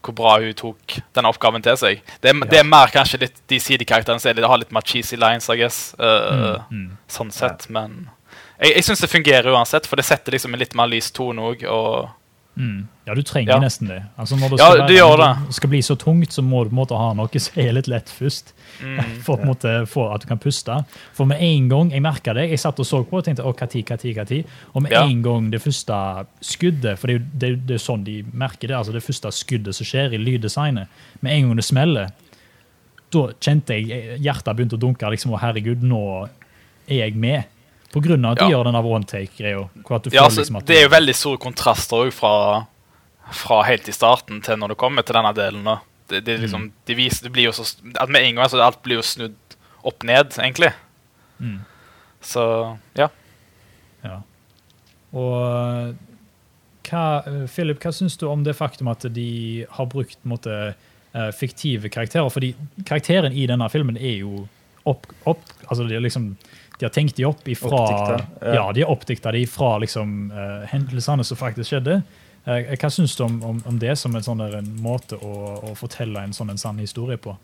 hvor 0.04 0.14
bra 0.14 0.38
hun 0.38 0.52
tok 0.54 0.98
denne 1.14 1.28
oppgaven 1.32 1.62
til 1.62 1.76
seg. 1.76 2.02
Det 2.20 2.30
er, 2.30 2.34
Ja. 2.38 2.44
det 2.50 2.58
er 2.60 2.64
mer 2.64 2.86
kanskje 2.92 3.20
litt 3.20 3.40
de 3.48 3.56
sidekarakterene 3.58 4.20
som 4.20 4.36
har 4.36 4.58
litt 4.58 4.72
mer 4.72 4.82
cheesy 4.82 5.16
lines, 5.16 5.48
I 5.48 5.56
guess. 5.56 5.94
Uh, 5.98 6.58
Mm, 6.70 6.86
mm. 6.88 6.96
Sånn 7.08 7.32
sett, 7.32 7.68
men 7.70 8.10
jeg, 8.60 8.74
jeg 8.76 8.84
syns 8.84 9.00
det 9.00 9.08
fungerer 9.10 9.50
uansett, 9.54 9.86
for 9.86 9.96
det 9.96 10.04
setter 10.04 10.32
liksom 10.32 10.52
en 10.52 10.60
litt 10.60 10.74
mer 10.74 10.86
lys 10.86 11.10
tone 11.10 11.40
òg. 11.40 11.64
Og 11.64 12.10
Mm. 12.58 12.88
Ja, 13.06 13.14
du 13.14 13.22
trenger 13.22 13.52
Ja. 13.54 13.58
nesten 13.60 13.86
det. 13.88 14.02
Altså 14.18 14.36
Når 14.36 14.50
det 14.50 14.58
Ja, 14.58 14.70
skal, 14.72 14.86
det 14.88 14.96
være- 14.96 15.16
når 15.38 15.46
det 15.46 15.54
skal 15.54 15.70
bli 15.70 15.78
så 15.80 15.96
tungt, 15.96 16.28
så 16.32 16.42
må 16.42 16.64
du 16.68 16.70
måte 16.74 16.96
ha 16.98 17.12
noe 17.14 17.28
som 17.38 17.62
er 17.62 17.72
litt 17.72 17.86
lett 17.88 18.06
først. 18.10 18.52
mm, 18.82 19.20
For, 19.24 19.36
måte, 19.38 19.86
for 19.88 20.12
at 20.14 20.20
du 20.22 20.26
kan 20.26 20.38
puste. 20.38 20.84
For 21.14 21.24
med 21.26 21.38
en 21.40 21.68
gang 21.68 21.90
jeg 21.90 22.02
merka 22.02 22.34
det, 22.34 22.50
jeg 22.50 22.58
satt 22.58 22.78
og 22.80 22.84
så 22.86 23.04
på 23.06 23.16
og 23.18 23.24
tenkte 23.24 23.44
å, 23.44 23.54
tid, 23.98 24.16
hva 24.16 24.26
tid? 24.26 24.44
Og 24.74 24.82
med 24.82 24.92
Ja. 24.92 25.04
en 25.04 25.22
gang 25.22 25.50
det 25.50 25.62
første 25.62 26.26
skuddet, 26.42 26.98
for 26.98 27.06
det 27.06 27.14
er 27.16 27.18
jo 27.18 27.26
det, 27.38 27.66
det 27.66 27.74
er 27.74 27.78
sånn 27.92 28.04
de 28.04 28.22
merker 28.34 28.68
det, 28.68 28.76
altså 28.76 28.92
det 28.92 29.02
første 29.02 29.30
skuddet 29.32 29.74
som 29.74 29.84
skjer 29.86 30.12
i 30.12 30.18
lyddesignet, 30.18 30.86
med 31.22 31.32
en 31.32 31.46
gang 31.48 31.56
det 31.56 31.64
smeller, 31.64 32.10
da 33.12 33.28
kjente 33.40 33.74
jeg 33.88 34.20
hjertet 34.20 34.56
begynte 34.56 34.76
å 34.76 34.80
dunke. 34.80 35.08
liksom, 35.10 35.32
å 35.32 35.40
herregud, 35.40 35.82
nå 35.82 36.28
er 36.88 36.94
jeg 37.06 37.14
med. 37.16 37.44
På 37.92 38.00
grunn 38.04 38.24
av 38.24 38.32
at 38.32 38.38
de 38.38 38.44
Ja. 38.44 38.50
gjør 38.56 38.64
den 38.70 38.74
one 38.76 39.04
take-greia. 39.04 39.68
Ja, 40.12 40.24
altså, 40.24 40.40
liksom 40.44 40.64
det 40.64 40.76
er 40.76 40.82
jo 40.84 40.88
veldig 40.92 41.14
store 41.14 41.38
kontraster 41.38 41.96
òg 42.06 42.12
fra, 42.12 42.66
fra 43.32 43.62
helt 43.66 43.88
i 43.88 43.92
starten 43.92 44.40
til 44.42 44.56
når 44.56 44.68
du 44.68 44.74
kommer 44.74 45.02
til 45.02 45.14
denne 45.14 45.32
delen. 45.34 45.64
Det, 46.08 46.24
det, 46.24 46.34
er 46.34 46.38
liksom, 46.44 46.62
Mm. 46.68 46.72
det, 46.86 46.96
viser, 46.96 47.22
det 47.24 47.32
blir 47.32 47.44
jo 47.44 47.52
så, 47.52 47.66
at 47.98 48.08
Med 48.08 48.22
en 48.22 48.34
gang 48.36 48.48
så 48.48 48.60
alt 48.62 48.82
blir 48.82 48.96
jo 48.96 49.02
snudd 49.02 49.34
opp 49.84 50.02
ned, 50.04 50.30
egentlig. 50.38 50.72
Mm. 51.40 51.60
Så 52.20 52.78
ja. 52.96 53.08
Ja. 54.04 54.20
Og 55.12 55.96
hva, 56.90 57.02
eh, 57.26 57.46
Philip, 57.50 57.78
hva 57.82 57.92
syns 57.94 58.16
du 58.18 58.26
om 58.28 58.42
det 58.44 58.56
faktum 58.58 58.88
at 58.90 59.06
de 59.14 59.66
har 59.70 59.86
brukt 59.86 60.18
måte, 60.24 60.74
eh, 61.14 61.30
fiktive 61.32 61.90
karakterer? 61.90 62.30
Fordi 62.30 62.54
karakteren 62.84 63.32
i 63.32 63.46
denne 63.46 63.68
filmen 63.70 63.96
er 63.96 64.18
jo 64.20 64.48
opp, 64.86 65.06
opp 65.26 65.42
altså 65.68 65.86
det 65.88 65.96
er 65.96 66.00
liksom, 66.04 66.36
de 66.80 66.88
har 66.88 66.94
tenkt 66.94 67.18
de 67.18 67.26
opp 67.28 67.48
ifra 67.48 67.70
Oppdikta, 67.76 68.18
ja. 68.40 68.54
ja. 68.54 68.64
de 68.72 68.84
har 68.84 68.90
oppdikta 68.90 69.32
de 69.36 69.44
fra 69.50 69.74
liksom, 69.82 70.30
uh, 70.32 70.66
hendelsene 70.70 71.24
som 71.28 71.38
faktisk 71.38 71.74
skjedde. 71.74 72.00
Uh, 72.48 72.72
hva 72.72 72.90
syns 72.92 73.16
du 73.18 73.24
om, 73.26 73.38
om, 73.44 73.62
om 73.68 73.80
det 73.80 73.94
som 74.00 74.16
en, 74.16 74.24
sånn 74.24 74.40
der, 74.40 74.58
en 74.62 74.70
måte 74.80 75.18
å, 75.20 75.34
å 75.70 75.74
fortelle 75.78 76.24
en 76.24 76.32
sånn 76.36 76.54
en 76.54 76.60
sann 76.60 76.80
historie 76.80 77.20
på? 77.20 77.36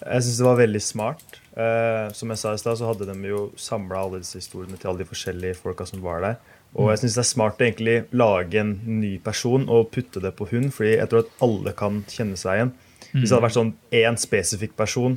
Jeg 0.00 0.24
syns 0.24 0.40
det 0.40 0.48
var 0.48 0.58
veldig 0.58 0.82
smart. 0.82 1.40
Uh, 1.54 2.10
som 2.16 2.30
jeg 2.32 2.40
sa 2.40 2.54
i 2.54 2.60
stad, 2.62 2.78
så 2.80 2.88
hadde 2.88 3.06
de 3.08 3.30
jo 3.30 3.48
samla 3.60 4.04
alle 4.04 4.22
disse 4.22 4.40
historiene 4.40 4.78
til 4.80 4.90
alle 4.90 5.04
de 5.04 5.10
forskjellige 5.10 5.58
folka 5.60 5.86
som 5.88 6.02
var 6.02 6.24
der. 6.24 6.40
Og 6.78 6.92
jeg 6.92 7.02
syns 7.02 7.16
det 7.18 7.24
er 7.24 7.30
smart 7.32 7.58
å 7.58 7.66
egentlig 7.66 7.96
lage 8.14 8.60
en 8.60 8.76
ny 9.00 9.16
person 9.22 9.66
og 9.70 9.90
putte 9.94 10.22
det 10.22 10.30
på 10.38 10.46
hun, 10.52 10.70
fordi 10.74 10.94
jeg 10.94 11.10
tror 11.10 11.24
at 11.24 11.42
alle 11.42 11.74
kan 11.78 12.04
kjenne 12.10 12.38
seg 12.38 12.58
igjen. 12.58 12.72
Hvis 13.10 13.26
det 13.26 13.34
hadde 13.34 13.46
vært 13.48 13.56
sånn 13.56 13.72
én 13.98 14.18
spesifikk 14.22 14.76
person, 14.78 15.16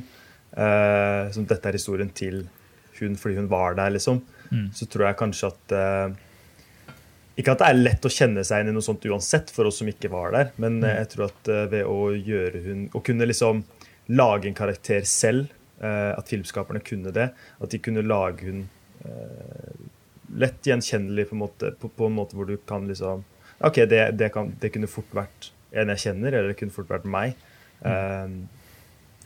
eh, 0.56 1.30
som 1.34 1.46
dette 1.46 1.70
er 1.70 1.78
historien 1.78 2.10
til 2.10 2.42
hun 3.02 3.16
fordi 3.18 3.38
hun 3.40 3.50
var 3.50 3.76
der, 3.78 3.94
liksom, 3.96 4.22
Mm. 4.52 4.68
så 4.76 4.86
tror 4.86 5.08
jeg 5.08 5.16
kanskje 5.18 5.48
at 5.48 5.72
uh, 5.74 6.14
Ikke 7.40 7.54
at 7.54 7.62
det 7.62 7.68
er 7.68 7.78
lett 7.80 8.06
å 8.06 8.12
kjenne 8.12 8.44
seg 8.46 8.62
inn 8.62 8.70
i 8.70 8.74
noe 8.76 8.84
sånt 8.84 9.06
uansett 9.08 9.48
for 9.50 9.66
oss 9.66 9.80
som 9.80 9.88
ikke 9.90 10.10
var 10.12 10.34
der, 10.34 10.50
men 10.60 10.76
mm. 10.82 10.88
jeg 10.90 11.08
tror 11.14 11.24
at 11.30 11.50
uh, 11.50 11.64
ved 11.72 11.88
å 11.88 12.12
gjøre 12.12 12.60
hun 12.66 12.82
Å 12.94 13.02
kunne 13.02 13.26
liksom 13.26 13.64
lage 14.14 14.50
en 14.50 14.58
karakter 14.58 15.06
selv, 15.08 15.48
uh, 15.80 16.12
at 16.12 16.28
filmskaperne 16.28 16.84
kunne 16.84 17.14
det, 17.16 17.30
at 17.32 17.72
de 17.72 17.80
kunne 17.80 18.04
lage 18.04 18.44
hun 18.44 18.66
eh, 19.08 19.78
lett 20.36 20.66
gjenkjennelig 20.68 21.30
på 21.30 21.36
en 21.38 21.40
måte, 21.40 21.70
på, 21.80 21.88
på 21.88 22.10
en 22.10 22.18
måte 22.18 22.36
hvor 22.36 22.48
du 22.48 22.58
kan 22.68 22.84
liksom 22.88 23.24
OK, 23.64 23.80
det, 23.88 24.02
det, 24.20 24.28
kan, 24.34 24.50
det 24.60 24.74
kunne 24.74 24.90
fort 24.90 25.08
vært 25.16 25.48
en 25.72 25.88
jeg 25.94 26.02
kjenner, 26.02 26.34
eller 26.34 26.52
det 26.52 26.58
kunne 26.60 26.74
fort 26.74 26.90
vært 26.92 27.06
meg. 27.08 27.32
Eh, 27.80 28.36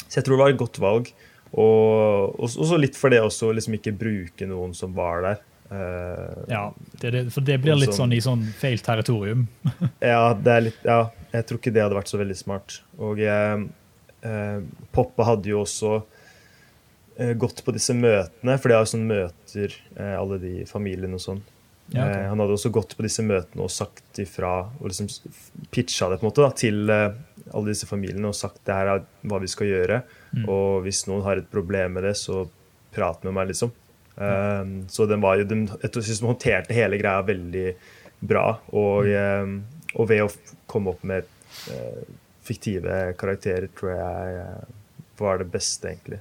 så 0.06 0.20
jeg 0.20 0.28
tror 0.28 0.37
det 0.37 0.42
var 0.44 0.54
et 0.54 0.62
godt 0.62 0.78
valg. 0.82 1.10
Og 1.52 2.35
og 2.38 2.49
så 2.50 2.76
litt 2.81 2.97
for 2.99 3.11
det 3.11 3.21
også, 3.25 3.52
liksom 3.57 3.75
ikke 3.78 3.95
bruke 3.99 4.47
noen 4.49 4.75
som 4.76 4.93
var 4.97 5.23
der. 5.25 5.38
Uh, 5.69 6.45
Ja, 6.49 6.62
det, 7.00 7.11
det, 7.12 7.23
for 7.33 7.45
det 7.45 7.59
blir 7.61 7.76
litt 7.76 7.90
Sånn- 7.93 8.09
sånn 8.09 8.14
i 8.17 8.21
sånn 8.25 8.45
feil 8.57 8.78
territorium. 8.85 9.47
ja, 10.00 10.33
det 10.35 10.52
er 10.55 10.62
litt, 10.69 10.78
ja, 10.85 11.00
jeg 11.33 11.47
tror 11.49 11.59
ikke 11.61 11.73
det 11.76 11.83
hadde 11.85 11.99
vært 11.99 12.09
så 12.12 12.21
veldig 12.21 12.37
smart. 12.38 12.78
Og 12.99 13.21
eh, 13.21 13.67
eh, 14.25 14.61
Poppa 14.97 15.26
hadde 15.28 15.50
jo 15.52 15.61
også 15.67 15.93
eh, 17.19 17.35
gått 17.37 17.61
på 17.67 17.75
disse 17.76 17.93
møtene, 17.97 18.57
for 18.59 18.69
de 18.73 18.78
har 18.78 18.87
jo 18.87 18.93
sånn 18.95 19.09
møter, 19.11 19.76
alle 19.99 20.38
de 20.40 20.55
familiene 20.69 21.19
og 21.21 21.25
sånn. 21.26 21.43
Ja, 21.95 22.04
ok. 22.04 22.14
eh, 22.16 22.26
han 22.28 22.42
hadde 22.42 22.57
også 22.59 22.73
gått 22.75 22.95
på 22.97 23.04
disse 23.07 23.25
møtene 23.25 23.64
og 23.64 23.73
sagt 23.73 24.21
ifra, 24.21 24.52
og 24.78 24.90
liksom 24.90 25.09
pitcha 25.73 26.11
det 26.11 26.18
på 26.21 26.26
en 26.26 26.28
måte 26.28 26.45
da, 26.45 26.52
til 26.52 26.92
eh, 26.92 27.18
alle 27.49 27.73
disse 27.73 27.88
familiene 27.88 28.28
og 28.28 28.37
sagt 28.37 28.61
det 28.68 28.76
her 28.76 28.92
er 28.92 29.04
hva 29.28 29.40
vi 29.42 29.50
skal 29.50 29.71
gjøre. 29.71 30.02
Mm. 30.37 30.47
Og 30.52 30.83
hvis 30.85 31.07
noen 31.09 31.25
har 31.25 31.40
et 31.40 31.50
problem 31.52 31.97
med 31.97 32.04
det, 32.09 32.14
så 32.21 32.45
prat 32.95 33.25
med 33.25 33.37
meg, 33.37 33.50
liksom. 33.52 33.73
Eh, 34.16 34.64
så 34.92 35.09
den 35.09 35.25
var 35.25 35.40
jo, 35.40 35.49
den, 35.49 35.66
jeg 35.83 35.92
synes 35.97 36.21
de 36.21 36.28
håndterte 36.28 36.76
hele 36.76 37.00
greia 37.00 37.25
veldig 37.26 37.66
bra. 38.28 38.47
Og, 38.76 39.09
eh, 39.09 39.54
og 39.95 40.11
ved 40.11 40.25
å 40.26 40.30
komme 40.68 40.92
opp 40.92 41.04
med 41.09 41.25
uh, 41.73 42.02
fiktive 42.45 43.14
karakterer, 43.18 43.71
tror 43.73 43.95
jeg 43.95 44.42
uh, 44.45 44.66
var 45.16 45.40
det 45.40 45.47
beste, 45.49 45.95
egentlig. 45.95 46.18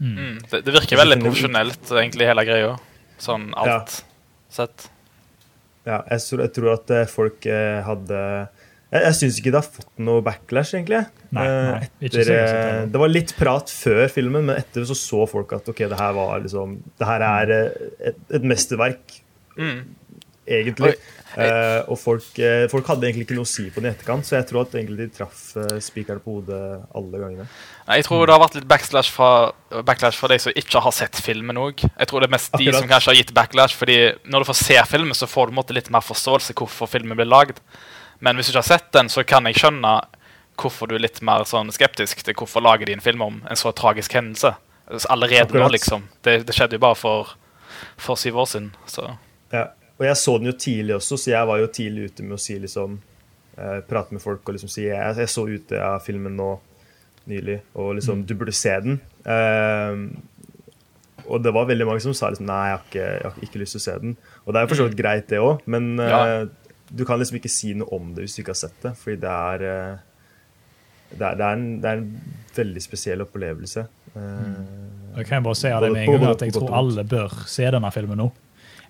Mm. 0.00 0.16
Mm. 0.16 0.40
Det, 0.50 0.60
det 0.66 0.74
virker 0.74 0.98
veldig 1.00 1.20
profesjonelt, 1.22 1.86
egentlig, 2.02 2.26
hele 2.26 2.44
greia. 2.48 2.74
Sånn 3.22 3.52
alt 3.56 4.00
sett. 4.52 4.88
Ja, 5.86 6.00
jeg, 6.10 6.18
tror- 6.26 6.40
jeg 6.42 6.52
tror 6.56 6.72
at 6.74 6.90
eh, 6.90 7.04
folk 7.06 7.46
eh, 7.46 7.80
hadde 7.86 8.20
Jeg, 8.92 9.02
jeg 9.02 9.14
syns 9.18 9.36
ikke 9.40 9.50
det 9.54 9.60
har 9.60 9.68
fått 9.76 9.98
noe 10.06 10.22
backlash, 10.26 10.74
egentlig. 10.78 11.04
Nei, 11.34 11.44
Eh, 11.46 11.70
nei, 11.72 11.88
etter, 12.06 12.22
så 12.26 12.90
det. 12.92 13.00
var 13.02 13.08
litt 13.10 13.32
prat 13.38 13.70
før 13.74 14.06
filmen, 14.10 14.46
men 14.46 14.56
etter 14.62 14.84
så 14.86 14.94
så 14.98 15.24
folk 15.30 15.52
at 15.58 15.68
ok, 15.68 15.84
det 15.90 15.98
her 15.98 16.12
var 16.16 16.40
liksom 16.44 16.76
Det 16.98 17.06
her 17.08 17.24
er 17.26 17.54
et, 17.56 18.18
et 18.30 18.42
mesterverk, 18.42 19.22
Mm. 19.56 19.78
Egentlig. 20.46 20.94
Eh, 21.36 21.82
og 21.92 21.98
folk, 22.00 22.28
uh, 22.40 22.64
folk 22.72 22.86
hadde 22.88 23.04
egentlig 23.10 23.26
ikke 23.26 23.36
noe 23.36 23.44
å 23.44 23.50
si 23.50 23.66
på 23.68 23.82
den 23.82 23.90
i 23.90 23.92
etterkant, 23.92 24.24
så 24.24 24.38
jeg 24.38 24.46
tror 24.48 24.62
at 24.62 24.76
egentlig 24.78 25.02
de 25.02 25.16
traff 25.18 25.40
uh, 25.58 25.74
spikeren 25.84 26.22
på 26.24 26.38
hodet 26.38 26.60
alle 26.96 27.20
gangene. 27.20 27.48
Jeg 27.90 28.06
tror 28.06 28.24
det 28.24 28.32
har 28.32 28.40
vært 28.40 28.56
litt 28.56 28.68
backlash 28.70 29.12
fra, 29.12 29.30
backlash 29.84 30.16
fra 30.16 30.30
de 30.32 30.40
som 30.46 30.56
ikke 30.56 30.80
har 30.86 30.96
sett 30.96 31.20
filmen 31.20 31.60
òg. 31.60 31.84
Jeg 31.84 32.08
tror 32.08 32.24
det 32.24 32.30
er 32.30 32.34
mest 32.38 32.56
de 32.56 32.70
som 32.72 32.88
kanskje 32.88 33.12
har 33.12 33.20
gitt 33.20 33.34
backlash, 33.36 33.76
fordi 33.76 33.98
når 34.24 34.42
du 34.42 34.50
får 34.50 34.60
se 34.62 34.80
filmen, 34.88 35.18
så 35.18 35.28
får 35.28 35.50
du 35.50 35.58
måtte, 35.60 35.76
litt 35.76 35.92
mer 35.92 36.04
forståelse 36.06 36.56
hvorfor 36.56 36.88
filmen 36.90 37.18
ble 37.18 37.28
lagd. 37.28 37.60
Men 38.24 38.38
hvis 38.38 38.48
du 38.48 38.54
ikke 38.54 38.64
har 38.64 38.70
sett 38.70 38.92
den, 38.96 39.12
så 39.12 39.26
kan 39.28 39.44
jeg 39.50 39.60
skjønne 39.60 39.96
hvorfor 40.56 40.88
du 40.88 40.96
er 40.96 41.04
litt 41.04 41.20
mer 41.26 41.44
sånn 41.44 41.68
skeptisk 41.74 42.22
til 42.24 42.36
hvorfor 42.38 42.64
lager 42.64 42.88
de 42.88 42.96
en 42.96 43.04
film 43.04 43.24
om 43.26 43.42
en 43.44 43.60
så 43.60 43.74
tragisk 43.76 44.16
hendelse. 44.16 44.54
Allerede 45.12 45.50
Akkurat. 45.50 45.66
nå, 45.66 45.72
liksom. 45.74 46.06
Det, 46.24 46.38
det 46.48 46.54
skjedde 46.56 46.78
jo 46.78 46.86
bare 46.86 46.96
for, 46.96 47.34
for 48.00 48.16
syv 48.16 48.40
år 48.40 48.54
siden. 48.54 48.70
Så 48.88 49.10
Ja. 49.52 49.68
Og 49.98 50.04
jeg 50.04 50.16
så 50.20 50.36
den 50.38 50.50
jo 50.50 50.56
tidlig 50.60 50.96
også, 50.98 51.16
så 51.16 51.30
jeg 51.32 51.48
var 51.48 51.60
jo 51.62 51.68
tidlig 51.72 52.10
ute 52.10 52.24
med 52.26 52.36
å 52.36 52.40
si 52.42 52.58
liksom 52.60 52.98
eh, 53.56 53.78
Prate 53.88 54.12
med 54.16 54.20
folk 54.22 54.42
og 54.44 54.56
liksom 54.56 54.68
si 54.72 54.84
Jeg, 54.84 55.16
jeg 55.22 55.32
så 55.32 55.46
ute 55.48 55.80
av 55.80 56.02
filmen 56.04 56.36
nå 56.36 56.50
nylig, 57.30 57.60
og 57.74 57.94
liksom 57.98 58.24
Du 58.28 58.34
burde 58.38 58.54
se 58.54 58.74
den. 58.84 59.00
Eh, 59.24 60.02
og 61.26 61.40
det 61.42 61.50
var 61.56 61.66
veldig 61.66 61.86
mange 61.88 62.04
som 62.04 62.14
sa 62.14 62.28
liksom 62.30 62.46
Nei, 62.46 62.60
jeg 62.68 62.76
har 62.76 62.84
ikke, 62.84 63.06
jeg 63.08 63.30
har 63.30 63.46
ikke 63.48 63.62
lyst 63.62 63.76
til 63.78 63.82
å 63.82 63.86
se 63.86 63.96
den. 64.04 64.16
Og 64.44 64.52
det 64.52 64.60
er 64.60 64.66
jo 64.66 64.72
for 64.74 64.82
så 64.82 64.88
vidt 64.90 65.00
greit, 65.00 65.28
det 65.32 65.40
òg, 65.42 65.64
men 65.66 65.88
eh, 65.98 66.12
Ja. 66.12 66.44
du 66.92 67.04
kan 67.08 67.18
liksom 67.18 67.40
ikke 67.40 67.50
si 67.50 67.72
noe 67.74 67.88
om 67.96 68.12
det 68.14 68.26
hvis 68.26 68.36
du 68.36 68.44
ikke 68.44 68.54
har 68.54 68.62
sett 68.62 68.76
det, 68.84 68.92
fordi 69.00 69.16
det 69.24 69.32
er 69.32 69.66
eh, 69.70 69.96
det 71.16 71.22
er, 71.22 71.36
det, 71.38 71.44
er 71.46 71.52
en, 71.54 71.66
det 71.80 71.90
er 71.90 72.00
en 72.00 72.06
veldig 72.56 72.82
spesiell 72.82 73.22
opplevelse. 73.22 73.84
Mm. 74.16 74.54
Jeg 75.16 75.28
kan 75.28 75.44
bare 75.44 75.56
si 75.58 75.70
av 75.70 75.84
det 75.84 75.92
med 75.94 76.02
en 76.02 76.16
gang 76.16 76.32
at 76.32 76.42
jeg 76.42 76.54
tror 76.56 76.74
alle 76.74 77.04
bør 77.08 77.36
se 77.48 77.68
denne 77.72 77.90
filmen 77.94 78.18
nå. 78.20 78.26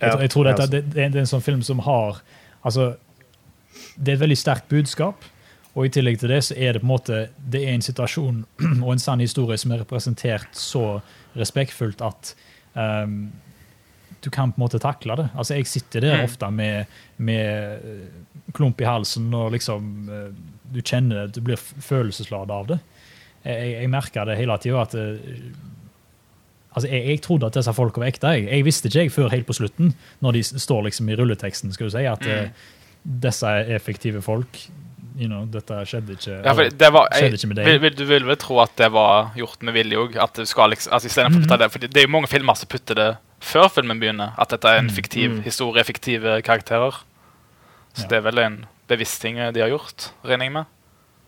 Jeg, 0.01 0.11
tror- 0.13 0.21
jeg 0.21 0.31
tror 0.31 0.45
dette, 0.45 0.67
det, 0.71 0.83
det 0.95 1.05
er- 1.05 1.09
det 1.11 1.17
er 1.17 1.25
en 1.27 1.33
sånn 1.35 1.43
film 1.43 1.63
som 1.63 1.79
har 1.87 2.21
altså, 2.65 2.97
Det 3.99 4.09
er 4.13 4.17
et 4.17 4.21
veldig 4.21 4.37
sterkt 4.39 4.69
budskap, 4.69 5.25
Og 5.77 5.85
i 5.87 5.89
tillegg 5.93 6.19
til 6.19 6.29
det 6.33 6.39
så 6.45 6.55
er 6.57 6.73
det 6.73 6.81
på 6.81 6.87
en 6.87 6.93
måte 6.95 7.29
det 7.53 7.61
er 7.65 7.75
en 7.75 7.83
situasjon 7.85 8.45
og 8.85 8.93
en 8.93 8.99
sann 8.99 9.21
historie 9.21 9.59
som 9.59 9.73
er 9.73 9.83
representert 9.85 10.49
så 10.57 11.03
respektfullt 11.37 12.01
at 12.01 12.35
um, 12.75 13.33
du 14.25 14.31
kan 14.31 14.53
på 14.53 14.57
en 14.59 14.65
måte 14.65 14.79
takle 14.81 15.15
det. 15.21 15.27
Altså 15.37 15.55
Jeg 15.59 15.67
sitter 15.69 16.01
der 16.01 16.25
ofte 16.25 16.49
med, 16.51 16.87
med 17.19 17.85
eh, 17.85 18.53
klump 18.57 18.81
i 18.81 18.85
halsen 18.89 19.29
og 19.37 19.53
liksom 19.53 20.09
uh, 20.09 20.31
Du 20.73 20.81
kjenner 20.81 21.27
det, 21.27 21.35
du 21.37 21.41
blir 21.43 21.57
følelsesladet 21.61 22.51
av 22.51 22.67
det. 22.73 22.79
Jeg, 23.45 23.73
jeg 23.83 23.91
merker 23.93 24.25
det 24.27 24.39
hele 24.41 24.57
tida 24.59 24.81
at 24.83 24.95
uh, 24.97 25.19
Altså, 26.77 26.91
jeg, 26.93 27.07
jeg, 27.09 27.21
trodde 27.25 27.49
at 27.49 27.57
disse 27.57 27.73
folka 27.73 28.03
var 28.03 28.11
ekte. 28.13 28.35
Jeg. 28.37 28.49
jeg 28.53 28.65
visste 28.67 28.91
ikke 28.91 29.07
jeg 29.07 29.13
før 29.15 29.31
helt 29.33 29.47
på 29.49 29.57
slutten, 29.57 29.95
når 30.21 30.37
de 30.37 30.43
står 30.45 30.83
liksom 30.91 31.09
i 31.09 31.17
rulleteksten, 31.17 31.73
skal 31.73 31.89
du 31.89 31.95
si, 31.95 32.05
at 32.05 32.21
mm. 32.21 32.51
uh, 32.51 32.75
disse 33.25 33.49
er 33.49 33.73
effektive 33.79 34.21
folk 34.23 34.67
you 35.17 35.29
know, 35.29 35.47
dette 35.49 35.79
skjedde 35.89 36.17
ikke, 36.17 36.35
ja, 36.45 36.53
det 36.77 36.91
var, 36.93 37.09
jeg, 37.17 37.33
ikke 37.37 37.51
med 37.51 37.59
deg. 37.59 37.69
Vil, 37.71 37.81
vil, 37.85 37.97
du 37.97 38.05
vil 38.09 38.27
vel 38.29 38.39
tro 38.41 38.59
at 38.63 38.75
det 38.79 38.91
var 38.93 39.33
gjort 39.39 39.65
med 39.65 39.77
vilje 39.77 40.01
òg? 40.03 40.17
Liksom, 40.37 40.93
altså, 40.93 41.27
mm 41.31 41.47
det, 41.57 41.89
det 41.89 42.03
er 42.03 42.07
jo 42.07 42.13
mange 42.13 42.31
filmer 42.31 42.59
som 42.59 42.69
putter 42.71 42.99
det 42.99 43.11
før 43.41 43.71
filmen 43.73 44.01
begynner. 44.03 44.35
At 44.41 44.53
dette 44.53 44.69
er 44.69 44.83
en 44.83 44.91
mhm. 44.91 44.97
fiktiv 44.97 45.31
mm. 45.39 45.43
historie, 45.47 45.85
fiktive 45.89 46.41
karakterer. 46.45 47.01
Så 47.97 48.05
ja. 48.05 48.11
det 48.13 48.21
er 48.21 48.27
vel 48.29 48.43
en 48.43 48.59
bevisst 48.91 49.23
ting 49.23 49.41
de 49.41 49.63
har 49.65 49.73
gjort, 49.73 50.11
regner 50.27 50.51
jeg 50.51 50.57
med. 50.59 50.73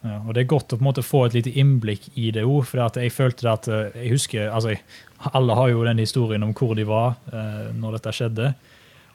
Ja, 0.07 0.21
og 0.23 0.35
Det 0.35 0.45
er 0.45 0.50
godt 0.52 0.73
å 0.73 0.78
på 0.78 0.85
en 0.85 0.88
måte 0.93 1.02
få 1.02 1.25
et 1.26 1.35
lite 1.35 1.52
innblikk 1.59 2.09
i 2.14 2.31
det 2.35 2.45
òg. 2.47 2.62
For 2.69 3.00
jeg 3.00 3.14
følte 3.14 3.50
at 3.50 3.69
eh, 3.69 3.90
jeg 4.05 4.14
husker, 4.14 4.50
altså 4.50 4.76
Alle 5.35 5.55
har 5.59 5.69
jo 5.73 5.85
den 5.85 5.99
historien 5.99 6.45
om 6.47 6.55
hvor 6.55 6.76
de 6.78 6.87
var 6.87 7.17
eh, 7.33 7.73
når 7.75 7.99
dette 7.99 8.14
skjedde. 8.14 8.52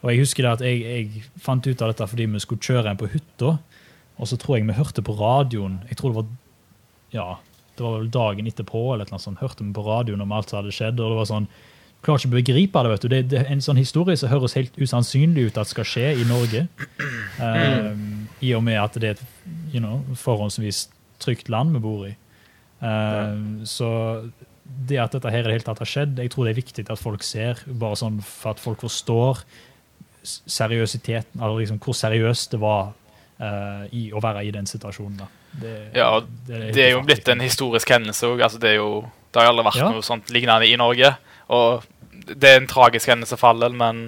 Og 0.03 0.11
jeg 0.11 0.19
husker 0.19 0.49
at 0.49 0.61
jeg, 0.61 0.81
jeg, 0.83 1.23
fant 1.39 1.63
ut 1.63 1.81
av 1.81 1.93
dette 1.93 2.09
fordi 2.11 2.27
vi 2.27 2.43
skulle 2.43 2.63
kjøre 2.63 2.91
en 2.91 2.99
på 2.99 3.07
hytta. 3.13 3.57
Og 4.19 4.27
så 4.29 4.37
tror 4.37 4.57
jeg 4.57 4.67
vi 4.67 4.75
hørte 4.77 5.01
på 5.01 5.15
radioen 5.17 5.79
Jeg 5.89 5.97
tror 5.97 6.11
det 6.11 6.19
var 6.19 6.31
ja, 7.13 7.27
det 7.77 7.83
var 7.85 7.99
vel 7.99 8.09
dagen 8.09 8.49
etterpå 8.49 8.81
eller 8.93 9.09
noe 9.09 9.21
sånt, 9.21 9.41
hørte 9.41 9.63
vi 9.63 9.73
på 9.73 9.85
radioen 9.85 10.21
om 10.21 10.31
alt 10.33 10.49
som 10.49 10.59
hadde 10.59 10.73
skjedd. 10.73 10.99
og 10.99 11.13
det 11.13 11.19
var 11.19 11.29
sånn, 11.29 11.47
klarer 12.03 12.21
ikke 12.21 12.31
å 12.31 12.35
begripe 12.35 12.83
det. 12.83 12.91
vet 12.91 13.03
du. 13.03 13.09
Det, 13.11 13.21
det, 13.31 13.41
er 13.43 13.51
en 13.53 13.63
sånn 13.63 13.79
historie 13.79 14.17
som 14.19 14.31
høres 14.33 14.57
helt 14.57 14.77
usannsynlig 14.81 15.47
ut 15.49 15.59
at 15.61 15.69
skal 15.69 15.87
skje 15.87 16.13
i 16.17 16.27
Norge. 16.29 16.67
Eh, 17.43 17.87
I 18.45 18.51
og 18.53 18.61
med 18.61 18.77
at 18.77 18.93
det 19.01 19.07
er 19.09 19.15
et 19.15 19.21
you 19.73 19.81
know, 19.81 20.01
forhåndsvis 20.15 20.87
trygt 21.23 21.49
land 21.49 21.73
vi 21.75 21.83
bor 21.83 22.07
i. 22.07 22.15
Um, 22.83 23.63
så 23.65 23.89
det 24.63 24.99
at 24.99 25.13
dette 25.15 25.31
her 25.31 25.43
i 25.43 25.47
det 25.47 25.57
hele 25.57 25.67
tatt 25.67 25.81
har 25.83 25.89
skjedd, 25.89 26.19
jeg 26.19 26.31
tror 26.33 26.47
det 26.47 26.53
er 26.53 26.61
viktig 26.61 26.85
at 26.91 26.99
folk 26.99 27.23
ser, 27.25 27.61
bare 27.67 27.99
sånn 27.99 28.19
for 28.25 28.53
at 28.53 28.63
folk 28.63 28.83
forstår 28.83 29.43
seriøsiteten, 30.23 31.41
eller 31.41 31.61
liksom 31.61 31.79
hvor 31.83 31.97
seriøst 31.97 32.55
det 32.55 32.59
var 32.63 32.93
uh, 33.41 33.83
i 33.91 34.07
å 34.15 34.21
være 34.23 34.45
i 34.47 34.53
den 34.55 34.67
situasjonen. 34.69 35.23
da. 35.23 35.29
Det, 35.53 35.73
ja, 35.93 36.07
det, 36.47 36.55
er, 36.55 36.69
det 36.73 36.85
er 36.87 36.93
jo 36.95 37.03
blitt 37.05 37.29
en 37.29 37.43
historisk 37.43 37.91
hendelse 37.93 38.29
òg. 38.31 38.41
Altså, 38.41 38.61
det, 38.61 38.73
det 38.73 39.41
har 39.41 39.49
jo 39.49 39.53
aldri 39.53 39.67
vært 39.69 39.81
ja. 39.83 39.89
noe 39.93 40.05
sånt 40.05 40.31
lignende 40.33 40.69
i 40.69 40.77
Norge. 40.79 41.13
Og 41.53 41.83
det 42.31 42.49
er 42.49 42.61
en 42.61 42.69
tragisk 42.71 43.11
hendelse 43.11 43.37
for 43.37 43.51
all 43.51 43.65
del, 43.65 43.75
men 43.77 44.05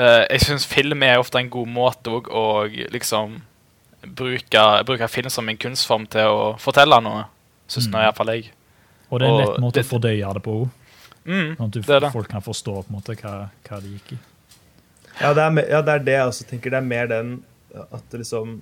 uh, 0.00 0.24
jeg 0.24 0.46
syns 0.48 0.66
film 0.68 1.04
er 1.06 1.20
ofte 1.20 1.42
en 1.42 1.52
god 1.52 1.70
måte 1.70 2.16
òg 2.16 2.32
å 2.32 2.46
liksom 2.94 3.42
bruke, 4.18 4.64
bruke, 4.86 5.08
film 5.08 5.32
som 5.32 5.48
en 5.48 5.58
kunstform 5.60 6.06
til 6.12 6.30
å 6.30 6.46
fortelle 6.62 6.98
noe. 7.04 7.26
Syns 7.70 7.88
mm. 7.90 7.98
iallfall 8.04 8.32
jeg. 8.34 8.50
Og 9.10 9.20
det 9.20 9.26
er 9.26 9.32
en 9.32 9.40
lett 9.42 9.60
måte 9.62 9.80
det, 9.80 9.86
å 9.86 9.90
fordøye 9.90 10.32
det 10.38 10.42
på 10.44 10.56
òg. 10.62 10.66
Mm, 11.26 11.52
sånn 11.58 11.66
at 11.66 11.76
du, 11.76 12.10
folk 12.14 12.30
kan 12.30 12.44
forstå 12.44 12.74
på 12.78 12.90
en 12.90 12.96
måte 13.00 13.16
hva, 13.18 13.34
hva 13.66 13.78
det 13.82 13.92
gikk 13.96 14.14
i. 14.14 14.18
Ja 15.16 15.32
det, 15.34 15.46
er, 15.46 15.68
ja, 15.72 15.80
det 15.82 15.94
er 15.94 16.02
det 16.06 16.16
jeg 16.18 16.32
også 16.32 16.48
tenker. 16.50 16.74
Det 16.74 16.80
er 16.80 16.90
mer 16.90 17.08
den 17.10 17.36
at 17.76 18.04
det 18.12 18.22
liksom 18.22 18.60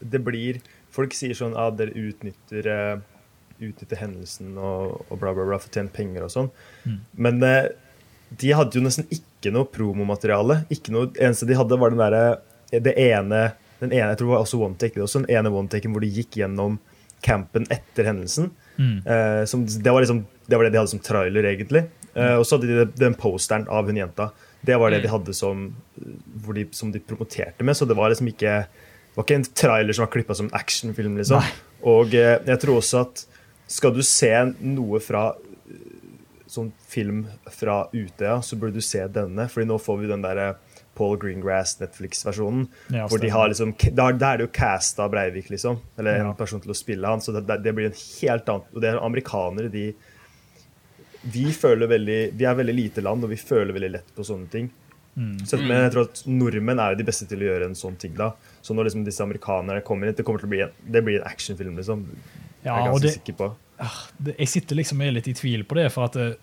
Det 0.00 0.20
blir 0.24 0.60
Folk 0.90 1.12
sier 1.14 1.36
sånn 1.36 1.52
at 1.54 1.60
ah, 1.60 1.74
dere 1.76 1.94
utnytter, 1.94 2.66
uh, 2.66 2.96
utnytter 3.62 4.00
hendelsen 4.00 4.56
og, 4.58 4.96
og, 5.06 5.12
bla, 5.20 5.30
bla, 5.36 5.44
bla 5.46 5.58
for 5.60 5.70
å 5.70 5.74
tjene 5.76 5.92
penger 5.94 6.24
og 6.26 6.32
sånn. 6.34 6.48
Mm. 6.82 6.96
Men 7.26 7.38
uh, 7.46 7.68
de 8.42 8.50
hadde 8.58 8.74
jo 8.74 8.82
nesten 8.82 9.06
ikke 9.14 9.52
noe 9.54 9.68
promomateriale. 9.70 10.64
Ikke 10.74 10.90
noe, 10.94 11.12
eneste 11.14 11.46
de 11.46 11.54
hadde, 11.54 11.78
var 11.78 11.94
den 11.94 12.02
derre 12.02 12.80
Det 12.88 12.96
ene 12.98 13.44
den 13.80 13.92
ene, 13.92 14.10
jeg 14.12 14.20
tror 14.20 14.28
det 14.28 14.34
var 14.34 14.44
også 14.44 14.60
one 14.60 14.76
take, 14.80 14.96
det 14.96 15.04
også 15.06 15.22
den 15.22 15.32
ene 15.36 15.52
one-taken 15.52 15.94
hvor 15.94 16.04
de 16.04 16.10
gikk 16.12 16.36
gjennom 16.40 16.78
campen 17.24 17.66
etter 17.72 18.08
hendelsen. 18.08 18.50
Mm. 18.76 19.00
Uh, 19.04 19.42
som, 19.48 19.64
det, 19.66 19.90
var 19.90 20.04
liksom, 20.04 20.22
det, 20.46 20.56
var 20.56 20.66
det 20.66 20.74
de 20.74 20.80
hadde 20.80 20.92
som 20.92 21.02
trailer, 21.04 21.48
egentlig. 21.52 21.84
Uh, 22.14 22.36
og 22.38 22.46
så 22.46 22.56
hadde 22.56 22.70
de 22.70 22.86
den 23.00 23.16
posteren 23.18 23.66
av 23.72 23.88
hun 23.88 24.00
jenta. 24.00 24.30
Det 24.60 24.76
var 24.76 24.92
det 24.92 25.00
mm. 25.00 25.04
de 25.04 25.12
hadde 25.14 25.34
som, 25.36 25.66
de, 26.56 26.66
som 26.76 26.92
de 26.92 27.02
promoterte 27.04 27.64
med. 27.64 27.76
Så 27.76 27.88
det 27.88 27.96
var 27.96 28.12
liksom 28.12 28.30
ikke 28.32 28.62
det 29.10 29.18
var 29.18 29.26
ikke 29.26 29.40
en 29.40 29.50
trailer 29.58 29.96
som 29.96 30.04
var 30.04 30.12
klippa 30.12 30.36
som 30.38 30.48
en 30.48 30.56
actionfilm. 30.56 31.16
liksom. 31.18 31.40
Nei. 31.40 31.84
Og 31.90 32.12
uh, 32.14 32.36
jeg 32.46 32.60
tror 32.62 32.80
også 32.80 33.04
at 33.04 33.24
skal 33.70 33.94
du 33.94 34.02
se 34.02 34.32
noe 34.60 34.98
fra 35.02 35.30
sånn 36.50 36.72
film 36.90 37.24
fra 37.54 37.84
Utøya, 37.94 38.40
så 38.42 38.58
burde 38.58 38.80
du 38.80 38.84
se 38.84 39.04
denne. 39.12 39.46
fordi 39.48 39.68
nå 39.70 39.78
får 39.78 40.00
vi 40.00 40.10
den 40.10 40.24
derre 40.24 40.54
Paul 41.00 41.16
Greengrass 41.20 41.78
Netflix-versjonen. 41.80 42.66
Ja, 42.92 43.06
hvor 43.08 43.22
de 43.22 43.32
har 43.32 43.48
liksom, 43.48 43.72
Da 43.96 44.10
er 44.12 44.40
det 44.40 44.44
jo 44.44 44.52
casta 44.52 45.08
Breivik, 45.08 45.48
liksom. 45.52 45.80
Eller 45.96 46.20
ja. 46.20 46.26
en 46.28 46.36
person 46.36 46.60
til 46.60 46.74
å 46.74 46.76
spille 46.76 47.08
han. 47.08 47.24
Så 47.24 47.32
det, 47.36 47.46
det, 47.64 47.72
blir 47.76 47.88
en 47.88 47.96
helt 47.96 48.52
annen 48.52 48.74
Og 48.76 48.84
det 48.84 48.90
er 48.90 49.00
amerikanere, 49.00 49.72
de 49.72 49.88
Vi 51.32 51.46
føler 51.56 51.88
veldig 51.88 52.20
Vi 52.36 52.48
er 52.48 52.60
veldig 52.60 52.76
lite 52.76 53.04
land, 53.06 53.24
og 53.24 53.32
vi 53.32 53.40
føler 53.40 53.72
veldig 53.76 53.92
lett 53.96 54.12
på 54.16 54.26
sånne 54.28 54.52
ting. 54.52 54.68
Mm. 55.14 55.38
Så, 55.46 55.58
men 55.58 55.86
jeg 55.86 55.94
tror 55.94 56.06
at 56.06 56.20
nordmenn 56.28 56.80
er 56.80 56.94
de 56.96 57.04
beste 57.08 57.26
til 57.28 57.42
å 57.42 57.48
gjøre 57.48 57.70
en 57.70 57.78
sånn 57.78 57.96
ting. 58.00 58.12
da 58.18 58.34
Så 58.62 58.76
når 58.76 58.90
liksom 58.90 59.08
disse 59.08 59.24
amerikanerne 59.24 59.84
kommer 59.86 60.08
inn, 60.08 60.16
det 60.16 60.26
kommer 60.28 60.44
til 60.44 60.50
å 60.50 60.54
bli 60.54 60.62
en, 60.66 60.76
det 60.84 61.02
blir 61.06 61.20
en 61.22 61.26
actionfilm, 61.28 61.80
liksom. 61.80 62.04
Ja, 62.60 62.76
jeg 62.76 62.76
er 62.76 62.92
ganske 62.92 63.06
det, 63.06 63.16
sikker 63.16 63.40
på. 63.40 63.50
Ah, 63.80 63.98
det, 64.20 64.36
jeg 64.36 64.52
sitter 64.52 64.78
liksom 64.78 65.02
litt 65.16 65.28
i 65.32 65.36
tvil 65.36 65.64
på 65.64 65.80
det, 65.80 65.88
for 65.96 66.10
at 66.10 66.20
eh, 66.20 66.38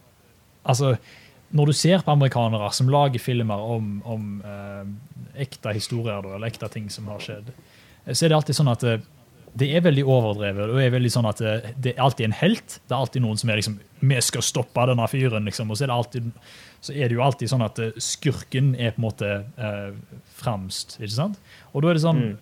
Altså 0.67 0.98
når 1.55 1.69
du 1.69 1.77
ser 1.79 2.03
på 2.03 2.12
amerikanere 2.12 2.71
som 2.75 2.89
lager 2.91 3.23
filmer 3.23 3.62
om, 3.75 3.91
om 4.05 4.31
eh, 4.43 5.43
ekte 5.45 5.71
historier 5.77 6.25
eller 6.25 6.47
ekte 6.49 6.67
ting 6.73 6.89
som 6.91 7.07
har 7.12 7.21
skjedd, 7.23 7.53
så 8.07 8.25
er 8.25 8.31
det 8.31 8.39
alltid 8.39 8.57
sånn 8.57 8.71
at 8.71 8.83
eh, 8.88 9.05
det 9.57 9.67
er 9.73 9.83
veldig 9.86 10.03
overdrevet. 10.05 10.69
og 10.69 10.79
er 10.81 10.93
veldig 10.93 11.12
sånn 11.12 11.27
at 11.29 11.41
eh, 11.41 11.71
Det 11.75 11.95
er 11.95 12.03
alltid 12.03 12.27
en 12.27 12.39
helt. 12.41 12.79
Det 12.86 12.93
er 12.93 12.99
alltid 12.99 13.23
noen 13.23 13.39
som 13.39 13.49
er 13.49 13.62
liksom 13.62 13.79
Vi 13.99 14.21
skal 14.21 14.45
stoppe 14.45 14.86
denne 14.89 15.07
fyren. 15.07 15.45
liksom, 15.45 15.71
Og 15.71 15.77
så 15.77 15.86
er 15.86 15.91
det 15.91 15.97
alltid 15.97 16.31
så 16.79 16.93
er 16.93 17.10
det 17.10 17.17
jo 17.17 17.23
alltid 17.25 17.49
sånn 17.49 17.65
at 17.65 17.79
eh, 17.81 17.95
skurken 17.97 18.75
er 18.75 18.93
på 18.93 19.01
en 19.01 19.07
måte 19.07 19.29
eh, 19.57 20.19
fremst. 20.38 20.99
ikke 20.99 21.15
sant? 21.15 21.39
Og 21.73 21.81
da 21.81 21.89
er 21.89 21.97
det 21.97 22.03
sånn 22.03 22.21
mm. 22.21 22.36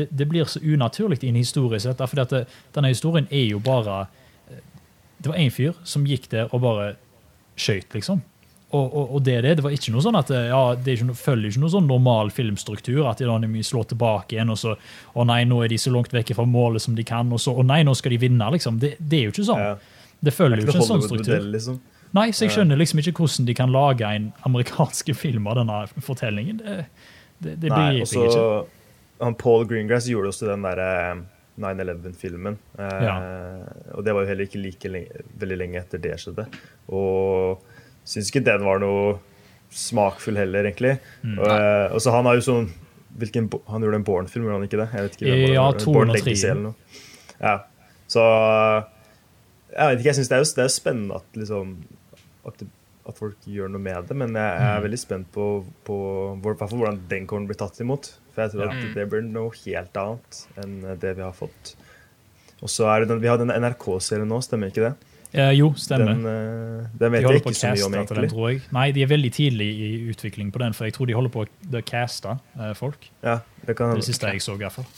det, 0.00 0.08
det, 0.10 0.26
blir 0.28 0.48
så 0.50 0.60
unaturlig 0.60 1.22
i 1.22 1.30
en 1.30 1.38
historie. 1.38 1.80
for 1.80 2.22
det, 2.24 2.46
denne 2.74 2.90
historien 2.90 3.28
er 3.30 3.46
jo 3.46 3.60
bare 3.60 4.08
Det 5.18 5.30
var 5.30 5.38
én 5.38 5.50
fyr 5.50 5.74
som 5.84 6.06
gikk 6.06 6.28
der 6.30 6.52
og 6.52 6.60
bare 6.60 6.96
skøyt, 7.56 7.94
liksom. 7.94 8.20
Og, 8.74 8.86
og, 8.96 9.10
og, 9.14 9.20
det 9.22 9.36
det. 9.44 9.54
Det 9.58 9.62
var 9.62 9.74
ikke 9.76 9.92
noe 9.94 10.02
sånn 10.02 10.16
at 10.18 10.30
eh, 10.34 10.48
ja, 10.50 10.60
det 10.74 10.96
ikke, 10.96 11.14
følger 11.14 11.52
ikke 11.52 11.62
noe 11.62 11.70
sånn 11.70 11.86
normal 11.86 12.32
filmstruktur. 12.34 13.04
At 13.06 13.20
de, 13.22 13.62
slår 13.62 13.90
tilbake 13.92 14.34
igjen, 14.36 14.50
og 14.50 14.58
så 14.58 14.74
Å 15.14 15.26
nei, 15.28 15.44
nå 15.46 15.60
er 15.62 15.70
de 15.70 15.78
så 15.78 15.92
langt 15.94 16.14
vekk 16.14 16.34
fra 16.38 16.46
målet 16.50 16.82
som 16.82 16.96
de 16.98 17.04
kan. 17.06 17.30
Og 17.32 17.42
så 17.42 17.54
Å 17.54 17.66
nei, 17.66 17.82
nå 17.86 17.94
skal 17.94 18.16
de 18.16 18.22
vinne, 18.26 18.48
liksom. 18.56 18.80
Det, 18.82 18.96
det 18.98 19.20
er 19.20 19.28
jo 19.28 19.34
ikke 19.36 19.50
sånn. 19.52 19.62
Ja. 19.62 19.76
Det 20.26 20.34
følger 20.34 20.62
jo 20.62 20.66
ikke 20.66 20.80
en 20.80 20.88
sånn 20.88 21.04
struktur. 21.04 21.46
Liksom. 21.52 21.78
Nei, 22.16 22.30
så 22.34 22.46
jeg 22.46 22.56
skjønner 22.56 22.78
liksom 22.80 23.02
ikke 23.02 23.14
hvordan 23.20 23.46
de 23.46 23.54
kan 23.58 23.70
lage 23.74 24.10
en 24.18 24.32
amerikansk 24.48 25.14
film 25.24 25.46
av 25.50 25.60
denne 25.60 25.78
fortellingen. 26.02 26.58
Det, 26.62 26.76
det, 27.38 27.54
det 27.62 27.70
begriper 27.70 28.18
jeg 28.18 28.32
ikke. 28.32 28.44
Han 29.22 29.38
Paul 29.38 29.64
Greengrass 29.68 30.10
gjorde 30.10 30.34
også 30.34 30.50
den 30.50 30.66
derre 30.66 30.90
9-11-filmen. 31.62 32.58
Eh, 32.82 33.04
ja. 33.06 33.14
Og 33.96 34.04
det 34.04 34.12
var 34.12 34.26
jo 34.26 34.30
heller 34.32 34.48
ikke 34.48 34.60
like 34.60 34.90
lenge, 34.92 35.24
veldig 35.40 35.58
lenge 35.62 35.80
etter 35.80 36.02
det 36.02 36.18
skjedde. 36.20 36.44
Og 36.92 37.62
Syns 38.06 38.30
ikke 38.30 38.44
den 38.46 38.64
var 38.66 38.80
noe 38.82 39.16
smakfull 39.74 40.38
heller, 40.38 40.66
egentlig. 40.68 40.96
Mm. 41.22 41.38
Og, 41.38 41.46
eh, 41.50 41.86
og, 41.92 42.00
så 42.02 42.14
han 42.14 42.28
har 42.28 42.38
jo 42.38 42.44
sånn 42.46 42.68
hvilken, 43.16 43.48
Han 43.70 43.84
gjorde 43.84 44.00
en 44.02 44.06
Born-film, 44.06 44.44
gjorde 44.44 44.58
han 44.58 44.66
ikke 44.68 44.80
det? 44.82 44.88
Jeg 44.92 45.06
vet 45.06 45.18
ikke, 45.18 45.36
ja, 45.54 45.66
203. 45.80 46.34
Ja. 47.40 47.56
Så 48.06 48.22
Jeg 49.72 49.90
vet 49.90 50.00
ikke, 50.00 50.10
jeg 50.10 50.18
syns 50.20 50.32
det, 50.32 50.40
det, 50.56 50.64
er 50.64 50.72
spennende 50.72 51.18
at, 51.20 51.26
liksom, 51.36 51.72
at, 52.48 52.62
at, 53.08 53.16
folk 53.18 53.48
gjør 53.50 53.72
noe 53.72 53.82
med 53.82 54.06
det, 54.08 54.16
men 54.16 54.36
jeg, 54.36 54.52
jeg 54.52 54.68
er 54.68 54.78
mm. 54.78 54.86
veldig 54.86 55.00
spent 55.00 55.32
på, 55.34 55.48
på 55.88 55.96
hvor, 56.44 56.56
hvordan 56.60 57.02
den 57.10 57.26
kommer 57.28 57.50
blir 57.50 57.60
tatt 57.60 57.80
imot. 57.82 58.12
For 58.32 58.44
jeg 58.44 58.54
tror 58.54 58.68
ja. 58.68 58.76
at 58.76 58.96
det 58.96 59.08
blir 59.12 59.26
noe 59.26 59.52
helt 59.64 60.00
annet 60.00 60.40
enn 60.62 60.78
det 61.02 61.16
vi 61.18 61.24
har 61.24 61.36
fått. 61.36 61.74
Og 62.64 62.72
så 62.72 62.88
er 62.88 63.02
det 63.02 63.10
den, 63.10 63.20
Vi 63.20 63.28
har 63.28 63.40
den 63.40 63.52
NRK-serien 63.52 64.28
nå, 64.28 64.40
stemmer 64.44 64.72
ikke 64.72 64.86
det? 64.86 65.05
Eh, 65.36 65.52
jo, 65.58 65.68
stemmer. 65.76 66.14
Den, 66.14 66.24
uh, 66.24 66.86
den 66.96 67.12
vet 67.12 67.26
de 67.26 67.34
jeg 67.34 67.42
ikke 67.42 67.52
så 67.58 67.74
mye 67.74 67.84
om, 67.84 67.98
egentlig. 67.98 68.30
Den. 68.32 68.64
Nei, 68.72 68.86
de 68.96 69.04
er 69.04 69.10
veldig 69.10 69.30
tidlig 69.36 69.68
i 69.68 69.90
utvikling 70.08 70.48
på 70.54 70.62
den, 70.62 70.72
for 70.76 70.88
jeg 70.88 70.96
tror 70.96 71.10
de 71.10 71.16
holder 71.18 71.34
på 71.34 71.44
å 71.44 71.84
caste 71.84 72.38
uh, 72.56 72.72
folk. 72.78 73.10
Ja, 73.20 73.42
Det 73.66 73.76
kan 73.76 73.92
det 73.92 74.06
siste 74.06 74.32
jeg 74.32 74.44
så, 74.44 74.56
i 74.56 74.64
hvert 74.64 74.78
fall. 74.78 74.88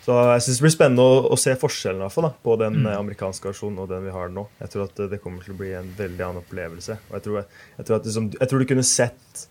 Så 0.00 0.16
jeg 0.16 0.44
synes 0.46 0.58
det 0.58 0.64
blir 0.64 0.72
spennende 0.72 1.04
å, 1.04 1.18
å 1.34 1.36
se 1.38 1.52
forskjellen 1.60 2.08
fall, 2.12 2.30
da, 2.30 2.32
på 2.42 2.56
den 2.62 2.80
mm. 2.80 2.88
amerikanske 2.96 3.50
versjonen 3.50 3.82
og 3.82 3.90
den 3.90 4.06
vi 4.08 4.14
har 4.14 4.32
nå. 4.32 4.46
Jeg 4.62 4.72
tror 4.72 4.86
at 4.86 5.02
det 5.12 5.20
kommer 5.20 5.44
til 5.44 5.54
å 5.54 5.60
bli 5.60 5.74
en 5.76 5.92
veldig 5.98 6.24
annen 6.26 6.40
opplevelse. 6.40 6.96
Og 7.10 7.18
jeg 7.18 7.26
tror, 7.26 7.42
jeg, 7.76 7.84
tror, 7.84 7.98
at 7.98 8.08
liksom, 8.08 8.30
jeg 8.38 8.50
tror 8.50 8.64
du 8.64 8.68
kunne 8.72 8.86
sett 8.88 9.44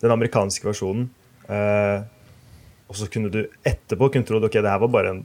den 0.00 0.14
amerikanske 0.14 0.64
versjonen 0.64 1.10
eh, 1.52 2.06
Og 2.88 2.96
så 2.96 3.10
kunne 3.12 3.28
du 3.34 3.42
etterpå 3.66 4.08
kunne 4.14 4.24
trodd 4.24 4.46
ok, 4.46 4.56
det 4.62 4.72
her 4.72 4.80
var 4.80 4.92
bare 4.94 5.12
en 5.12 5.20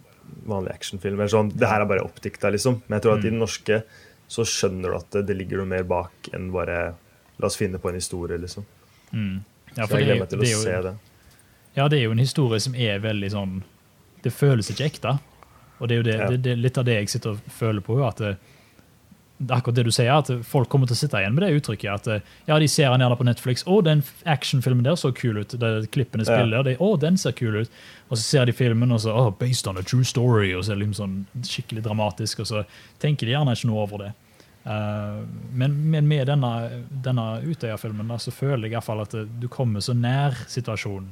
vanlig 0.45 0.73
actionfilm. 0.73 1.19
eller 1.19 1.31
sånn, 1.31 1.51
Det 1.57 1.67
her 1.67 1.81
er 1.81 1.85
bare 1.89 2.03
oppdikta, 2.05 2.51
liksom. 2.51 2.81
Men 2.87 2.97
jeg 2.99 3.03
tror 3.03 3.17
at 3.17 3.25
i 3.25 3.29
den 3.29 3.39
norske 3.39 3.83
så 4.27 4.45
skjønner 4.45 4.89
du 4.89 4.95
at 4.97 5.25
det, 5.27 5.35
ligger 5.37 5.57
noe 5.61 5.65
mer 5.69 5.83
bak 5.83 6.29
enn 6.33 6.51
bare 6.51 6.95
La 7.37 7.47
oss 7.47 7.57
finne 7.59 7.77
på 7.83 7.89
en 7.89 7.95
historie, 7.95 8.37
liksom. 8.39 8.63
Mm. 9.11 9.43
Ja, 9.75 9.85
Så 9.85 9.97
jeg 9.99 10.05
gleder 10.05 10.19
meg 10.21 10.29
til 10.29 10.39
å 10.39 10.45
jo, 10.47 10.59
se 10.63 10.81
det. 10.85 10.93
Ja, 11.75 11.87
det 11.89 11.97
er 11.99 12.03
jo 12.05 12.11
en 12.11 12.17
historie 12.23 12.59
som 12.63 12.75
er 12.75 12.99
veldig 13.03 13.31
sånn 13.33 13.63
Det 14.23 14.31
føles 14.33 14.69
ikke 14.71 14.85
ekte. 14.85 15.19
Og 15.81 15.89
det 15.89 15.95
er 15.95 15.97
jo 15.97 16.03
det, 16.03 16.15
Ja. 16.19 16.29
det, 16.29 16.41
det 16.41 16.57
litt 16.57 16.77
av 16.77 16.85
det 16.85 16.95
jeg 16.95 17.09
sitter 17.09 17.31
og 17.31 17.41
føler 17.51 17.81
på. 17.81 17.99
at 18.07 18.17
det, 18.17 18.37
akkurat 19.49 19.75
det 19.75 19.83
du 19.83 19.91
sier, 19.91 20.13
at 20.15 20.29
folk 20.47 20.69
kommer 20.71 20.87
til 20.87 20.95
å 20.95 20.99
sitte 21.01 21.19
igjen 21.19 21.35
med 21.35 21.43
det 21.43 21.57
uttrykket. 21.57 21.91
at 21.91 22.07
eh, 22.07 22.21
ja, 22.47 22.59
De 22.59 22.67
ser 22.71 22.89
den 22.91 23.03
gjerne 23.03 23.17
på 23.19 23.27
Netflix. 23.27 23.63
'Å, 23.63 23.81
den 23.83 24.03
actionfilmen 24.25 24.83
der 24.83 24.95
så 24.95 25.11
kul 25.11 25.37
ut.' 25.37 25.59
Det, 25.59 25.91
klippene 25.91 26.23
Ja. 26.23 26.31
spiller, 26.31 26.63
de, 26.63 26.75
'Å, 26.77 26.99
den 26.99 27.17
ser 27.17 27.31
kul 27.31 27.55
ut.' 27.61 27.69
Og 28.09 28.17
så 28.17 28.23
ser 28.23 28.45
de 28.45 28.53
filmen, 28.53 28.91
og 28.91 28.99
så 29.01 29.11
oh, 29.11 29.31
'Based 29.31 29.67
on 29.67 29.77
a 29.77 29.81
true 29.81 30.03
story', 30.03 30.55
og 30.55 30.63
så 30.63 30.71
er 30.71 30.75
det 30.75 30.87
liksom 30.87 31.01
sånn 31.03 31.43
skikkelig 31.43 31.83
dramatisk, 31.83 32.39
og 32.39 32.47
så 32.47 32.65
tenker 32.99 33.25
de 33.25 33.33
gjerne 33.33 33.51
ikke 33.51 33.67
noe 33.67 33.83
over 33.83 33.97
det. 33.97 34.13
Uh, 34.65 35.21
men, 35.53 35.75
men 35.91 36.07
med 36.07 36.25
denne, 36.27 36.83
denne 36.89 37.41
Utøya-filmen 37.45 38.07
da, 38.07 38.17
så 38.17 38.31
føler 38.33 38.65
jeg 38.65 38.71
i 38.71 38.75
hvert 38.79 38.83
fall 38.87 39.01
at 39.03 39.13
du 39.39 39.47
kommer 39.47 39.79
så 39.79 39.93
nær 39.93 40.33
situasjonen. 40.47 41.11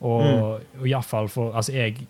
Og, 0.00 0.62
og 0.80 0.86
i 0.86 0.94
hvert 0.94 1.04
fall 1.04 1.28
for 1.28 1.52
Altså, 1.52 1.74
jeg 1.76 2.06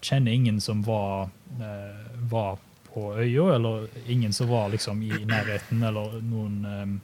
kjenner 0.00 0.32
ingen 0.32 0.60
som 0.60 0.80
var, 0.86 1.28
uh, 1.60 2.06
var 2.30 2.56
på 2.96 3.10
øya, 3.20 3.50
eller 3.56 3.86
ingen 4.08 4.32
som 4.32 4.48
var 4.48 4.70
liksom 4.72 5.02
i 5.04 5.12
nærheten, 5.28 5.82
eller 5.84 6.16
noen 6.24 6.62
um, 6.64 6.94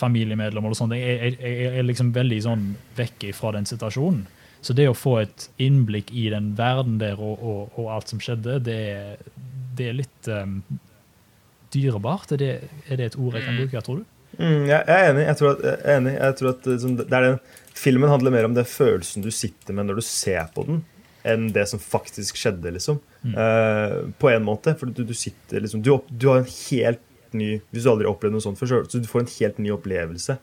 familiemedlemmer 0.00 0.72
eller 0.72 0.78
sånt. 0.78 0.96
Jeg, 0.96 1.36
er 1.44 1.84
liksom 1.84 2.14
veldig 2.16 2.40
sånn 2.46 2.70
vekk 2.96 3.28
fra 3.36 3.52
den 3.58 3.68
situasjonen. 3.68 4.24
Så 4.64 4.72
det 4.72 4.88
å 4.88 4.96
få 4.96 5.18
et 5.20 5.50
innblikk 5.60 6.08
i 6.16 6.30
den 6.32 6.54
verden 6.56 6.96
der 7.02 7.20
og, 7.20 7.36
og, 7.44 7.76
og 7.76 7.90
alt 7.92 8.14
som 8.14 8.22
skjedde, 8.24 8.62
det, 8.64 8.80
det 9.76 9.90
er 9.90 9.98
litt 10.00 10.30
um, 10.32 10.62
dyrebart. 11.74 12.32
Er 12.32 12.40
det, 12.40 12.52
er 12.88 13.00
det 13.00 13.10
et 13.10 13.18
ord 13.20 13.36
jeg 13.36 13.44
kan 13.44 13.60
bruke, 13.60 13.84
tror 13.84 14.00
du? 14.00 14.08
Mm, 14.38 14.64
jeg 14.70 14.80
er 14.80 15.10
enig. 15.10 15.26
Jeg 15.28 15.38
tror 15.38 15.52
at, 15.52 15.62
jeg 15.68 15.76
er 15.82 15.98
enig. 15.98 16.14
Jeg 16.16 16.38
tror 16.40 16.50
at 16.54 16.66
eh, 16.72 16.88
det 17.02 17.18
er 17.18 17.28
den, 17.28 17.38
Filmen 17.74 18.10
handler 18.10 18.34
mer 18.34 18.48
om 18.48 18.56
den 18.56 18.66
følelsen 18.68 19.24
du 19.24 19.30
sitter 19.34 19.76
med 19.76 19.88
når 19.88 19.98
du 19.98 20.06
ser 20.06 20.46
på 20.54 20.64
den, 20.68 20.82
enn 21.24 21.48
det 21.56 21.64
som 21.70 21.80
faktisk 21.80 22.36
skjedde, 22.36 22.74
liksom. 22.76 23.00
Eh, 23.24 23.96
på 24.20 24.30
en 24.30 24.44
måte. 24.44 24.74
For 24.78 24.92
du, 24.92 25.04
du 25.08 25.14
sitter 25.16 25.64
liksom 25.64 25.82
du, 25.82 25.94
du 26.08 26.28
har 26.28 26.42
en 26.42 26.50
helt 26.50 27.04
ny 27.34 27.56
Hvis 27.72 27.82
du 27.82 27.90
aldri 27.90 28.06
har 28.06 28.14
opplevd 28.14 28.36
noe 28.36 28.44
sånt 28.44 28.60
før, 28.60 28.84
så 28.86 29.00
du 29.02 29.08
får 29.10 29.24
en 29.24 29.32
helt 29.32 29.56
ny 29.58 29.72
opplevelse 29.74 30.36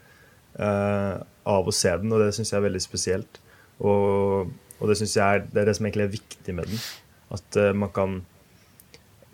uh, 0.60 1.22
av 1.48 1.70
å 1.70 1.72
se 1.72 1.94
den, 2.02 2.12
og 2.12 2.20
det 2.20 2.34
syns 2.36 2.52
jeg 2.52 2.58
er 2.58 2.66
veldig 2.66 2.82
spesielt. 2.84 3.40
Og, 3.80 4.52
og 4.76 4.92
det 4.92 4.98
synes 5.00 5.14
jeg 5.16 5.24
er, 5.24 5.46
det 5.54 5.62
er 5.62 5.70
det 5.70 5.78
som 5.78 5.88
egentlig 5.88 6.10
er 6.10 6.12
viktig 6.18 6.56
med 6.58 6.68
den. 6.68 6.82
At 7.32 7.60
uh, 7.62 7.70
man 7.72 7.94
kan 7.96 8.18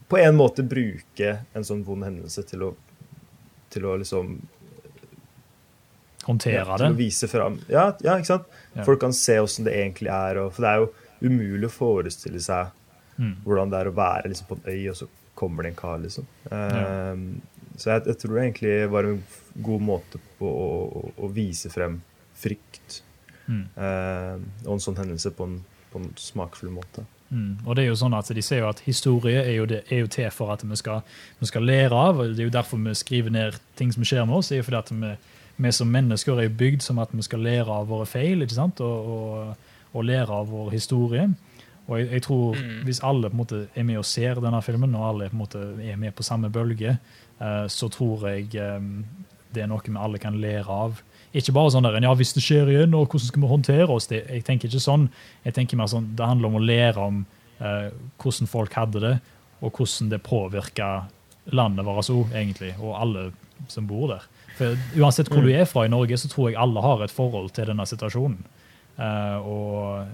på 0.08 0.20
en 0.22 0.38
måte 0.38 0.68
bruke 0.70 1.32
en 1.58 1.66
sånn 1.66 1.82
vond 1.88 2.06
hendelse 2.06 2.46
til 2.46 2.68
å, 2.68 2.70
til 3.74 3.90
å 3.90 3.98
liksom 4.04 4.38
Håndtere 6.28 6.60
ja, 6.60 6.66
det? 6.76 6.78
Til 6.82 6.92
å 6.92 6.98
vise 6.98 7.28
fram. 7.32 7.54
Ja, 7.72 7.84
ja, 8.04 8.18
ikke 8.20 8.34
sant? 8.34 8.48
Ja. 8.74 8.84
Folk 8.84 9.00
kan 9.00 9.14
se 9.16 9.38
åssen 9.40 9.64
det 9.64 9.78
egentlig 9.80 10.12
er. 10.12 10.42
Og, 10.42 10.50
for 10.54 10.66
det 10.66 10.72
er 10.74 10.82
jo 10.82 10.88
umulig 11.22 11.68
å 11.70 11.74
forestille 11.74 12.40
seg 12.44 12.74
Mm. 13.18 13.32
hvordan 13.44 13.72
det 13.72 13.78
er 13.80 13.88
å 13.90 13.96
være 13.98 14.30
liksom, 14.30 14.46
på 14.46 14.56
en 14.60 14.68
øy, 14.70 14.90
og 14.92 14.96
så 14.96 15.08
kommer 15.34 15.64
det 15.64 15.70
en 15.72 15.76
kar, 15.80 15.98
liksom. 16.04 16.26
Ja. 16.52 17.16
Så 17.78 17.90
jeg, 17.90 18.04
jeg 18.06 18.18
tror 18.22 18.34
det 18.36 18.44
egentlig 18.44 18.74
var 18.94 19.08
en 19.10 19.24
god 19.66 19.82
måte 19.82 20.20
på 20.38 20.46
å, 20.46 20.68
å, 20.86 21.02
å 21.26 21.30
vise 21.34 21.70
frem 21.74 22.00
frykt 22.38 23.02
Mm. 23.48 23.62
ehm, 23.80 24.42
og 24.66 24.74
en 24.74 24.82
sånn 24.84 24.98
hendelse 25.00 25.30
på 25.32 25.46
en, 25.48 25.54
på 25.94 26.02
en 26.02 26.10
smakfull 26.20 26.70
måte. 26.70 27.06
Mm. 27.32 27.54
Og 27.66 27.76
det 27.76 27.86
er 27.86 27.88
jo 27.88 27.96
sånn 27.96 28.14
at 28.18 28.28
De 28.36 28.42
ser 28.44 28.60
jo 28.60 28.68
at 28.70 28.82
historie 28.84 29.40
er 29.40 29.54
jo, 29.56 29.66
det, 29.66 29.82
er 29.90 30.02
jo 30.02 30.08
til 30.12 30.28
for 30.36 30.52
at 30.52 30.62
vi 30.68 30.76
skal, 30.76 31.02
vi 31.40 31.48
skal 31.48 31.64
lære 31.64 31.96
av. 31.96 32.20
og 32.20 32.36
Det 32.36 32.44
er 32.44 32.50
jo 32.50 32.54
derfor 32.58 32.78
vi 32.84 32.94
skriver 32.94 33.32
ned 33.32 33.56
ting 33.80 33.92
som 33.96 34.04
skjer 34.04 34.26
med 34.28 34.36
oss. 34.36 34.50
det 34.50 34.58
er 34.58 34.62
jo 34.62 34.68
fordi 34.68 34.78
at 34.84 34.92
vi, 34.92 35.14
vi 35.64 35.72
som 35.72 35.88
mennesker 35.88 36.38
er 36.38 36.50
jo 36.50 36.58
bygd 36.60 36.82
som 36.84 37.00
at 37.00 37.10
vi 37.16 37.22
skal 37.24 37.40
lære 37.40 37.72
av 37.72 37.88
våre 37.88 38.06
feil 38.06 38.44
ikke 38.44 38.54
sant? 38.60 38.82
Og, 38.84 39.10
og, 39.16 39.56
og 39.94 40.08
lære 40.08 40.34
av 40.34 40.50
vår 40.52 40.72
historie. 40.76 41.28
Og 41.88 42.00
jeg, 42.00 42.10
jeg 42.12 42.24
tror 42.28 42.56
Mm. 42.56 42.84
Hvis 42.84 43.04
alle 43.04 43.30
på 43.30 43.34
en 43.34 43.44
måte 43.44 43.68
er 43.76 43.84
med 43.84 43.98
og 43.98 44.06
ser 44.06 44.36
denne 44.36 44.62
filmen, 44.62 44.96
og 44.96 45.10
alle 45.10 45.30
på 45.30 45.36
en 45.36 45.40
måte 45.40 45.60
er 45.92 45.96
med 45.96 46.12
på 46.16 46.24
samme 46.24 46.50
bølge, 46.50 46.98
eh, 47.42 47.68
så 47.68 47.90
tror 47.90 48.28
jeg 48.28 48.56
eh, 48.56 48.82
det 49.54 49.64
er 49.64 49.68
noe 49.68 49.82
vi 49.86 49.96
alle 49.96 50.20
kan 50.20 50.36
lære 50.42 50.68
av. 50.68 51.02
Ikke 51.34 51.54
bare 51.54 51.72
sånn 51.72 51.84
der, 51.84 52.00
ja, 52.02 52.14
hvis 52.14 52.34
det 52.34 52.44
skjer 52.44 52.70
igjen, 52.72 52.94
og 52.96 53.08
hvordan 53.08 53.28
skal 53.28 53.42
vi 53.42 53.48
håndtere 53.48 53.90
oss? 53.94 54.08
Det, 54.08 54.24
jeg 54.30 54.44
tenker 54.44 54.68
ikke 54.68 54.84
sånn. 54.84 55.10
Jeg 55.46 55.54
tenker 55.54 55.78
mer 55.78 55.88
sånn, 55.92 56.16
Det 56.16 56.26
handler 56.26 56.48
om 56.48 56.56
å 56.56 56.64
lære 56.64 57.04
om 57.04 57.26
eh, 57.60 57.90
hvordan 58.18 58.48
folk 58.48 58.74
hadde 58.74 59.04
det, 59.04 59.20
og 59.62 59.72
hvordan 59.72 60.10
det 60.10 60.24
påvirka 60.24 61.08
landet 61.52 61.86
vårt 61.86 62.10
òg, 62.12 62.34
egentlig, 62.36 62.74
og 62.80 62.96
alle 63.00 63.32
som 63.72 63.88
bor 63.88 64.08
der. 64.12 64.28
For 64.58 64.78
Uansett 64.98 65.30
hvor 65.32 65.46
du 65.46 65.52
er 65.54 65.66
fra 65.70 65.86
i 65.86 65.92
Norge, 65.92 66.18
så 66.18 66.30
tror 66.32 66.50
jeg 66.50 66.60
alle 66.60 66.82
har 66.82 67.04
et 67.04 67.14
forhold 67.14 67.52
til 67.56 67.70
denne 67.70 67.86
situasjonen. 67.88 68.40
Eh, 68.98 69.38
og 69.46 70.08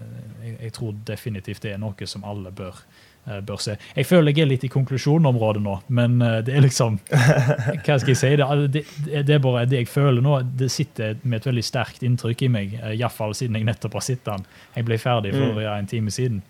jeg, 0.44 0.58
jeg 0.68 0.74
tror 0.76 0.94
definitivt 1.08 1.64
det 1.64 1.72
er 1.76 1.80
noe 1.80 2.08
som 2.10 2.26
alle 2.28 2.52
bør, 2.52 2.82
eh, 3.30 3.40
bør 3.48 3.62
se. 3.64 3.78
Jeg 3.96 4.08
føler 4.10 4.34
jeg 4.36 4.44
er 4.44 4.50
litt 4.50 4.66
i 4.68 4.72
konklusjonområdet 4.74 5.62
nå, 5.64 5.78
men 5.96 6.18
eh, 6.22 6.42
det 6.44 6.58
er 6.58 6.66
liksom 6.66 6.98
Hva 7.86 7.96
skal 8.02 8.12
jeg 8.12 8.20
si? 8.20 8.32
Det, 8.42 8.50
det, 8.76 8.84
det 9.30 9.38
er 9.38 9.44
bare 9.46 9.64
det 9.72 9.84
jeg 9.86 9.92
føler 9.94 10.20
nå. 10.26 10.42
Det 10.60 10.68
sitter 10.74 11.16
med 11.24 11.40
et 11.40 11.48
veldig 11.52 11.64
sterkt 11.64 12.04
inntrykk 12.04 12.44
i 12.44 12.52
meg, 12.58 12.76
iallfall 12.98 13.32
siden 13.40 13.56
jeg 13.62 13.70
nettopp 13.72 13.96
har 14.02 14.06
sett 14.10 14.26
den. 14.28 14.44
Jeg 14.76 14.90
ble 14.90 15.00
ferdig 15.00 15.32
for 15.38 15.54
Mm. 15.56 15.64
ja, 15.64 15.78
en 15.80 15.88
time 15.88 16.12
siden. 16.12 16.42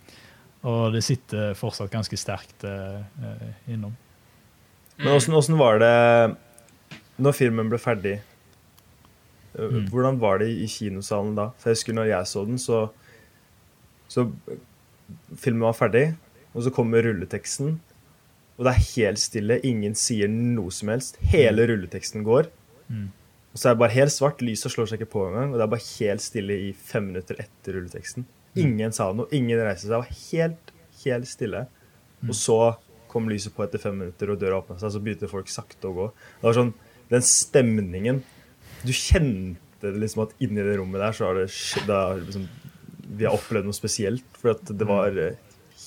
Og 0.63 0.93
det 0.96 1.04
sitter 1.04 1.54
fortsatt 1.60 1.91
ganske 1.91 2.17
sterkt 2.17 2.63
innom. 3.67 3.93
Men 4.98 5.13
åssen 5.17 5.58
var 5.60 5.82
det 5.84 5.96
når 7.19 7.36
filmen 7.36 7.67
ble 7.69 7.78
ferdig? 7.82 8.13
Øh, 9.55 9.71
Mm. 9.73 9.87
Hvordan 9.89 10.19
var 10.19 10.37
det 10.41 10.49
i 10.49 10.65
kinosalen 10.67 11.35
da? 11.35 11.49
For 11.57 11.69
jeg 11.69 11.77
husker 11.77 11.93
når 11.93 12.07
jeg 12.09 12.27
så 12.27 12.45
den, 12.45 12.57
så 12.57 12.89
Så 14.09 14.31
filmen 15.35 15.61
var 15.65 15.73
ferdig, 15.73 16.15
og 16.53 16.63
så 16.63 16.69
kommer 16.69 17.01
rulleteksten. 17.01 17.79
Og 18.57 18.65
det 18.65 18.73
er 18.73 18.83
helt 18.95 19.19
stille. 19.19 19.59
Ingen 19.65 19.95
sier 19.97 20.27
noe 20.29 20.69
som 20.71 20.89
helst. 20.89 21.17
Hele 21.21 21.65
rulleteksten 21.67 22.23
går. 22.23 22.49
Mm. 22.89 23.07
Og 23.53 23.57
så 23.57 23.69
er 23.69 23.73
det 23.73 23.79
bare 23.79 23.95
helt 23.95 24.13
svart. 24.13 24.41
Lyset 24.45 24.71
slår 24.71 24.85
seg 24.91 25.01
ikke 25.01 25.11
på 25.15 25.23
engang. 25.31 25.53
Og 25.53 25.57
det 25.57 25.65
er 25.65 25.71
bare 25.73 25.87
helt 25.99 26.21
stille 26.21 26.59
i 26.67 26.73
fem 26.77 27.07
minutter 27.09 27.35
etter 27.41 27.73
rulleteksten. 27.79 28.27
Ingen 28.55 28.93
sa 28.93 29.09
noe. 29.17 29.25
Ingen 29.33 29.57
reiste 29.65 29.87
seg. 29.87 29.95
Det 29.95 30.01
var 30.03 30.21
helt, 30.29 30.71
helt 31.05 31.27
stille. 31.31 31.65
Og 32.27 32.35
så 32.37 32.59
kom 33.09 33.27
lyset 33.29 33.53
på 33.55 33.65
etter 33.65 33.81
fem 33.81 33.97
minutter, 33.97 34.29
og 34.29 34.39
døra 34.41 34.61
åpna 34.61 34.77
seg. 34.81 34.93
Så 34.93 35.01
begynte 35.01 35.29
folk 35.31 35.49
sakte 35.49 35.89
å 35.89 35.93
gå. 35.97 36.07
Det 36.41 36.47
var 36.51 36.59
sånn, 36.61 36.73
Den 37.09 37.21
stemningen 37.21 38.21
Du 38.84 38.93
kjente 38.93 39.91
det 39.91 40.00
liksom 40.00 40.24
at 40.26 40.36
inni 40.43 40.63
det 40.63 40.78
rommet 40.80 41.02
der 41.04 41.15
så 41.15 41.30
har 41.30 41.41
det 41.41 41.50
skjedd 41.52 41.89
det 41.89 42.02
liksom, 42.28 42.46
Vi 43.19 43.26
har 43.28 43.36
opplevd 43.36 43.67
noe 43.67 43.76
spesielt. 43.78 44.24
For 44.39 44.54
at 44.56 44.72
det 44.72 44.88
var 44.88 45.17
eh, 45.19 45.36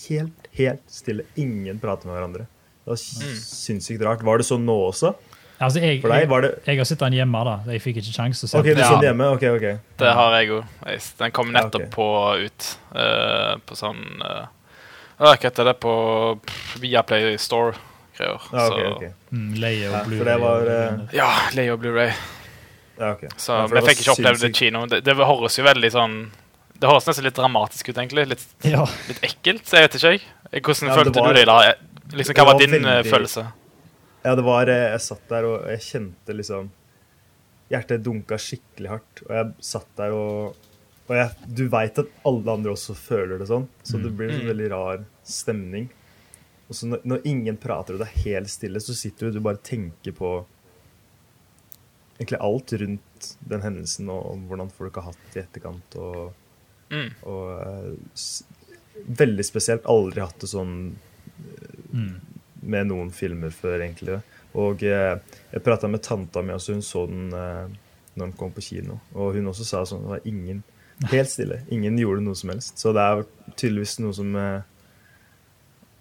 helt, 0.09 0.51
helt 0.59 0.85
stille. 0.93 1.25
Ingen 1.41 1.81
prater 1.83 2.09
med 2.11 2.19
hverandre. 2.19 2.47
Det 2.85 2.93
var 2.93 3.01
sinnssykt 3.01 4.05
rart. 4.07 4.23
Var 4.23 4.39
det 4.43 4.47
sånn 4.47 4.67
nå 4.69 4.77
også? 4.91 5.15
Altså, 5.57 5.81
jeg, 5.81 6.03
For 6.03 6.13
deg 6.13 6.27
var 6.29 6.45
det 6.45 6.51
jeg 6.69 6.77
har 6.77 6.89
sett 6.89 7.01
den 7.01 7.17
hjemme, 7.17 7.41
da. 7.49 7.55
Jeg 7.73 7.81
fikk 7.81 8.03
ikke 8.03 8.13
sjanse 8.13 8.43
til 8.45 8.49
å 8.49 8.51
se 8.53 8.61
den. 8.67 8.83
Ja. 8.83 8.99
hjemme? 9.09 9.31
OK, 9.33 9.47
OK. 9.57 9.67
Det 10.03 10.13
har 10.19 10.37
jeg 10.37 10.53
òg. 10.53 10.77
Den 11.23 11.35
kom 11.39 11.51
Ja, 11.55 11.63
nettopp 11.63 11.87
ok. 11.87 11.95
på 11.97 12.09
ut. 12.45 12.69
Uh, 12.93 13.57
på 13.65 13.79
sånn 13.79 14.05
uh, 14.21 14.45
Hva 15.17 15.33
heter 15.41 15.71
det 15.71 15.79
på 15.81 15.95
Viaplay 16.83 17.39
Store-greier. 17.41 18.37
Ja, 18.53 18.67
okay, 18.69 18.91
okay. 18.93 19.13
Mm, 19.33 19.51
Leie 19.63 19.89
og 19.89 20.11
Blu-ray. 20.11 20.37
Ja, 21.17 21.31
Leie 21.57 21.73
og- 21.73 21.81
Ja, 21.81 21.81
Blu-ray. 21.81 22.13
Ja. 22.99 23.15
Så 23.37 23.53
Ja, 23.53 23.67
vi 23.67 23.81
fikk 23.91 24.01
ikke 24.05 24.13
oppleve 24.17 24.41
det 24.41 24.53
kino. 24.57 24.87
Det, 24.87 25.03
det 25.05 25.15
høres 25.17 25.57
jo 25.59 25.65
veldig 25.65 25.91
sånn 25.93 26.15
Det 26.79 26.89
høres 26.89 27.07
nesten 27.09 27.25
litt 27.25 27.35
dramatisk 27.37 27.89
ut, 27.91 27.97
egentlig. 27.97 28.27
Litt, 28.29 28.47
Ja. 28.65 28.85
litt 29.09 29.21
ekkelt, 29.25 29.65
jeg 29.73 29.85
vet 29.89 29.95
ikke. 29.97 30.11
jeg. 30.53 30.63
Hvordan 30.63 30.89
Ja, 30.89 30.95
det 30.95 31.05
følte 31.05 31.21
var- 31.21 31.33
du 31.33 31.39
det 31.41 31.47
da? 31.47 31.75
Liksom, 32.17 32.35
hva 32.35 32.45
var 32.45 32.53
var 32.53 32.61
din 32.61 32.75
eh, 32.75 33.03
veldig- 33.03 33.11
følelse? 33.13 33.53
Ja, 34.25 34.35
det 34.35 34.45
var 34.45 34.69
eh, 34.69 34.91
Jeg 34.93 35.01
satt 35.01 35.29
der, 35.29 35.45
og 35.45 35.67
jeg 35.69 35.81
kjente 35.81 36.37
liksom 36.37 36.71
Hjertet 37.71 38.03
dunka 38.05 38.37
skikkelig 38.39 38.89
hardt. 38.89 39.23
Og 39.29 39.33
jeg 39.35 39.55
satt 39.61 39.89
der 39.97 40.13
og 40.13 40.55
Og 41.09 41.15
jeg, 41.15 41.31
du 41.55 41.69
veit 41.69 41.99
at 41.99 42.07
alle 42.27 42.51
andre 42.51 42.73
også 42.73 42.95
føler 42.97 43.39
det 43.39 43.47
sånn, 43.49 43.69
så 43.85 44.01
det 44.03 44.11
blir 44.17 44.29
en 44.31 44.41
sånn 44.41 44.47
Mm. 44.47 44.51
veldig 44.57 44.71
rar 44.73 45.05
stemning. 45.25 45.89
Og 46.69 46.75
så 46.75 46.89
når, 46.89 47.01
når 47.05 47.21
ingen 47.25 47.57
prater 47.57 47.95
og 47.95 48.01
det 48.01 48.09
er 48.09 48.23
helt 48.25 48.49
stille, 48.51 48.81
så 48.83 48.93
sitter 48.93 49.19
du 49.21 49.27
og 49.29 49.35
du 49.35 49.41
bare 49.41 49.57
tenker 49.63 50.11
på 50.13 50.45
egentlig 52.19 52.41
alt 52.41 52.73
rundt 52.81 53.37
den 53.49 53.61
hendelsen 53.63 54.09
og 54.13 54.31
om 54.33 54.47
hvordan 54.49 54.71
folk 54.73 54.95
har 55.01 55.11
hatt 55.11 55.19
det 55.33 55.41
i 55.43 55.45
etterkant. 55.47 55.97
og 55.97 56.33
Mm. 56.89 57.09
og 57.27 57.49
uh, 57.67 57.97
veldig 59.19 59.45
spesielt. 59.45 59.83
Aldri 59.91 60.21
hatt 60.23 60.39
det 60.41 60.49
sånn 60.49 60.95
Mm. 61.93 62.21
med 62.63 62.87
noen 62.87 63.11
filmer 63.11 63.51
før, 63.51 63.81
egentlig. 63.83 64.21
Og 64.55 64.83
uh, 64.83 65.19
jeg 65.53 65.63
prata 65.65 65.89
med 65.89 66.03
tanta 66.03 66.43
mi, 66.43 66.53
også 66.55 66.73
hun 66.75 66.83
så 66.83 67.07
den 67.09 67.29
når 68.17 68.31
den 68.31 68.33
kom 68.33 68.53
på 68.53 68.63
kino. 68.63 69.01
Og 69.15 69.35
hun 69.35 69.47
også 69.51 69.65
sa 69.67 69.83
sånn 69.85 70.03
det 70.07 70.09
var 70.15 70.21
ingen 70.25 70.63
Helt 71.11 71.29
stille. 71.29 71.59
Ingen 71.71 71.99
gjorde 71.99 72.23
noe 72.25 72.35
som 72.35 72.49
helst. 72.55 72.79
Så 72.81 72.95
det 72.97 73.03
er 73.05 73.25
tydeligvis 73.55 73.99
noe 74.01 74.15
som 74.17 74.31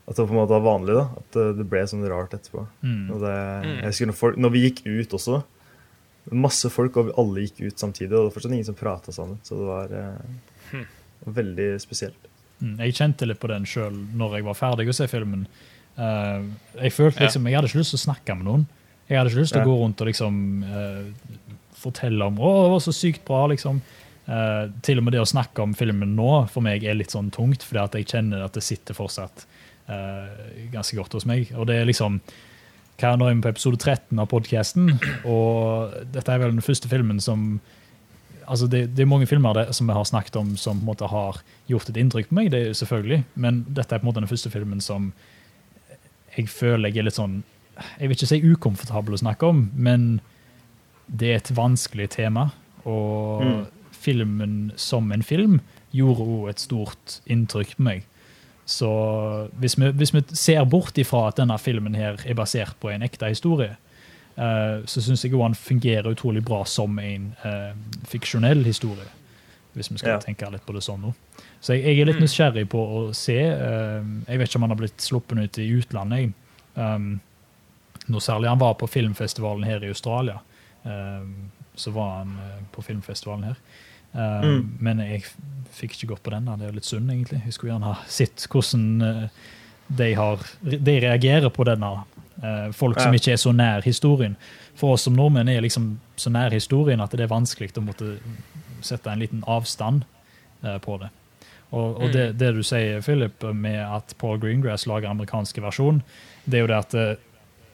At 0.07 0.15
det 0.15 0.23
på 0.27 0.29
en 0.31 0.37
måte 0.37 0.53
var 0.53 0.61
vanlig, 0.61 0.93
da. 0.95 1.09
At 1.17 1.57
det 1.57 1.65
ble 1.67 1.81
sånn 1.89 2.05
rart 2.07 2.31
etterpå. 2.37 2.67
Mm. 2.85 3.09
Og 3.11 3.19
det, 3.25 3.33
Mm. 3.65 3.75
jeg 3.81 3.85
husker 3.89 4.05
når, 4.05 4.13
folk, 4.21 4.37
når 4.37 4.51
vi 4.53 4.61
gikk 4.69 4.85
ut 4.85 5.09
også, 5.17 5.43
masse 6.31 6.69
folk, 6.73 6.97
og 6.97 7.11
alle 7.21 7.43
gikk 7.45 7.61
ut 7.67 7.77
samtidig, 7.79 8.11
og 8.13 8.17
det 8.17 8.23
var 8.29 8.33
fortsatt 8.37 8.51
ingen 8.55 8.65
som 8.65 8.75
prata 8.79 9.11
sammen. 9.11 9.37
Så 9.43 9.57
det 9.59 9.65
var 9.69 9.91
eh, 9.93 10.21
Hm. 10.71 10.85
veldig 11.25 11.67
spesielt. 11.81 12.27
Mm, 12.61 12.77
Jeg 12.79 12.93
kjente 12.95 13.27
litt 13.27 13.39
på 13.39 13.47
den 13.51 13.65
sjøl 13.65 13.93
når 14.17 14.37
jeg 14.39 14.43
var 14.47 14.53
ferdig 14.57 14.87
å 14.89 14.93
se 14.95 15.05
filmen. 15.07 15.45
Uh, 15.97 16.41
jeg 16.81 16.91
følte 16.91 17.19
Ja. 17.21 17.27
liksom, 17.27 17.45
jeg 17.47 17.55
hadde 17.55 17.67
ikke 17.69 17.79
lyst 17.83 17.93
til 17.93 17.99
å 17.99 18.05
snakke 18.13 18.35
med 18.37 18.45
noen. 18.45 18.65
Jeg 19.07 19.17
hadde 19.19 19.29
ikke 19.29 19.41
lyst 19.43 19.53
til 19.53 19.61
Ja. 19.61 19.65
å 19.65 19.69
gå 19.69 19.75
rundt 19.83 20.01
og 20.01 20.07
liksom 20.07 20.63
uh, 20.63 21.11
fortelle 21.75 22.25
om 22.25 22.37
å, 22.39 22.49
det 22.63 22.71
var 22.71 22.79
så 22.79 22.93
sykt 22.95 23.23
bra. 23.25 23.45
liksom. 23.47 23.81
Uh, 24.27 24.71
til 24.81 24.97
og 24.97 25.03
med 25.05 25.13
det 25.13 25.21
å 25.21 25.29
snakke 25.29 25.61
om 25.61 25.73
filmen 25.77 26.15
nå 26.15 26.47
for 26.49 26.61
meg 26.65 26.83
er 26.83 26.95
litt 26.97 27.11
sånn 27.13 27.29
tungt, 27.31 27.61
fordi 27.61 27.83
at 27.83 27.93
jeg 27.93 28.05
kjenner 28.07 28.43
at 28.43 28.53
det 28.57 28.63
sitter 28.63 28.95
fortsatt 28.97 29.45
eh, 29.87 30.71
ganske 30.73 30.95
godt 30.97 31.13
hos 31.13 31.25
meg. 31.29 31.51
Og 31.53 31.67
det 31.67 31.75
er 31.77 31.85
liksom 31.85 32.19
hva 32.99 33.15
Nå 33.19 33.27
er 33.27 33.35
vi 33.35 33.41
på 33.43 33.49
episode 33.51 33.77
13 33.81 34.19
av 34.23 34.29
podkasten, 34.31 34.93
og 35.27 35.95
dette 36.13 36.31
er 36.31 36.39
vel 36.39 36.53
den 36.55 36.63
første 36.63 36.87
filmen 36.91 37.19
som 37.23 37.59
altså 38.47 38.67
det, 38.69 38.83
det 38.95 39.03
er 39.03 39.09
mange 39.09 39.25
filmer 39.27 39.53
det, 39.57 39.65
som 39.75 39.87
vi 39.89 39.93
har 39.97 40.05
snakket 40.05 40.35
om 40.39 40.53
som 40.57 40.77
på 40.79 40.85
en 40.85 40.89
måte 40.91 41.07
har 41.09 41.39
gjort 41.67 41.89
et 41.89 41.97
inntrykk 41.97 42.29
på 42.29 42.37
meg, 42.37 42.51
det 42.53 42.61
er 42.69 42.77
selvfølgelig, 42.77 43.23
men 43.35 43.63
dette 43.67 43.95
er 43.95 43.99
på 43.99 44.05
en 44.05 44.11
måte 44.11 44.21
den 44.23 44.29
første 44.31 44.51
filmen 44.53 44.83
som 44.85 45.09
jeg 46.37 46.47
føler 46.51 46.91
jeg 46.91 46.99
er 47.01 47.07
litt 47.09 47.17
sånn 47.17 47.43
Jeg 47.99 48.07
vil 48.07 48.15
ikke 48.15 48.27
si 48.29 48.37
ukomfortabel 48.43 49.15
å 49.15 49.19
snakke 49.19 49.47
om, 49.51 49.65
men 49.75 50.21
det 51.11 51.27
er 51.33 51.41
et 51.41 51.49
vanskelig 51.57 52.09
tema. 52.15 52.53
Og 52.87 53.41
Mm. 53.43 53.65
filmen 53.91 54.71
som 54.77 55.11
en 55.11 55.23
film 55.23 55.59
gjorde 55.91 56.23
òg 56.23 56.49
et 56.49 56.59
stort 56.63 57.19
inntrykk 57.27 57.75
på 57.75 57.83
meg. 57.83 58.05
Så 58.65 59.49
hvis 59.59 59.75
vi, 59.77 59.91
hvis 59.91 60.13
vi 60.13 60.21
ser 60.33 60.63
bort 60.65 60.97
ifra 60.97 61.27
at 61.29 61.37
denne 61.37 61.57
filmen 61.61 61.95
her 61.95 62.17
er 62.25 62.33
basert 62.37 62.73
på 62.81 62.89
en 62.89 63.03
ekte 63.05 63.29
historie, 63.29 63.75
eh, 64.37 64.79
så 64.89 65.01
syns 65.05 65.23
jeg 65.25 65.35
han 65.37 65.53
fungerer 65.55 66.09
utrolig 66.11 66.41
bra 66.45 66.63
som 66.65 66.97
en 66.99 67.35
eh, 67.45 67.75
fiksjonell 68.09 68.63
historie. 68.65 69.05
Hvis 69.75 69.91
vi 69.91 69.97
skal 69.97 70.09
Ja. 70.15 70.19
tenke 70.23 70.49
litt 70.51 70.65
på 70.65 70.73
det 70.73 70.81
sånn 70.83 71.01
nå. 71.01 71.13
Så 71.61 71.73
jeg, 71.75 71.83
jeg 71.83 71.99
er 72.01 72.05
litt 72.05 72.15
Mm. 72.15 72.23
nysgjerrig 72.23 72.69
på 72.69 72.79
å 72.79 73.13
se. 73.13 73.37
eh, 73.37 74.03
jeg 74.27 74.37
vet 74.39 74.49
ikke 74.49 74.55
om 74.55 74.61
han 74.61 74.69
har 74.71 74.77
blitt 74.77 74.97
sluppet 74.97 75.37
ut 75.43 75.57
i 75.59 75.69
utlandet. 75.81 76.33
Um, 76.75 77.19
noe 78.07 78.19
særlig. 78.21 78.47
Han 78.49 78.59
var 78.59 78.73
på 78.75 78.87
filmfestivalen 78.89 79.63
her 79.65 79.83
i 79.83 79.87
Australia. 79.87 80.39
Um, 80.85 81.51
så 81.75 81.91
var 81.91 82.17
han 82.19 82.37
på 82.71 82.81
filmfestivalen 82.83 83.43
her. 83.43 83.55
Um, 84.15 84.43
Mm. 84.45 84.77
Men 84.79 84.99
jeg 85.03 85.25
fikk 85.75 85.91
ikke 85.97 86.07
gått 86.13 86.23
på 86.23 86.31
den. 86.31 86.45
da. 86.45 86.55
Det 86.55 86.63
er 86.63 86.71
jo 86.71 86.75
litt 86.79 86.85
synd, 86.87 87.09
egentlig. 87.11 87.41
Jeg 87.45 87.53
skulle 87.53 87.73
gjerne 87.73 87.89
ha 87.93 87.95
sett 88.07 88.45
hvordan 88.49 89.01
eh, 89.01 89.25
de, 89.89 90.13
har, 90.15 90.39
de 90.63 90.99
reagerer 91.03 91.49
på 91.51 91.65
denne. 91.67 91.89
eh, 92.43 92.71
folk 92.71 92.99
som 92.99 93.13
ikke 93.13 93.31
er 93.33 93.37
så 93.41 93.51
nær 93.55 93.81
historien. 93.83 94.35
For 94.75 94.93
oss 94.95 95.03
som 95.07 95.13
nordmenn 95.15 95.49
er 95.49 95.61
liksom 95.61 95.99
så 96.15 96.29
nær 96.31 96.51
historien 96.51 97.01
at 97.03 97.11
det 97.11 97.21
er 97.27 97.31
vanskelig 97.31 97.71
å 97.77 97.83
måtte 97.83 98.17
sette 98.81 99.07
en 99.11 99.19
liten 99.19 99.43
avstand 99.47 100.03
på 100.81 100.97
det. 100.99 101.09
Og, 101.71 101.95
og 102.01 102.07
Mm. 102.07 102.11
det, 102.13 102.25
det 102.39 102.53
du 102.55 102.63
sier, 102.63 103.01
Philip, 103.01 103.43
med 103.53 103.79
at 103.83 104.13
Paul 104.17 104.37
Greengrass 104.39 104.85
lager 104.87 105.09
amerikanske 105.09 105.61
versjon, 105.61 106.01
det 106.45 106.57
er 106.59 106.61
jo 106.61 106.67
det 106.67 106.77
at 106.77 106.91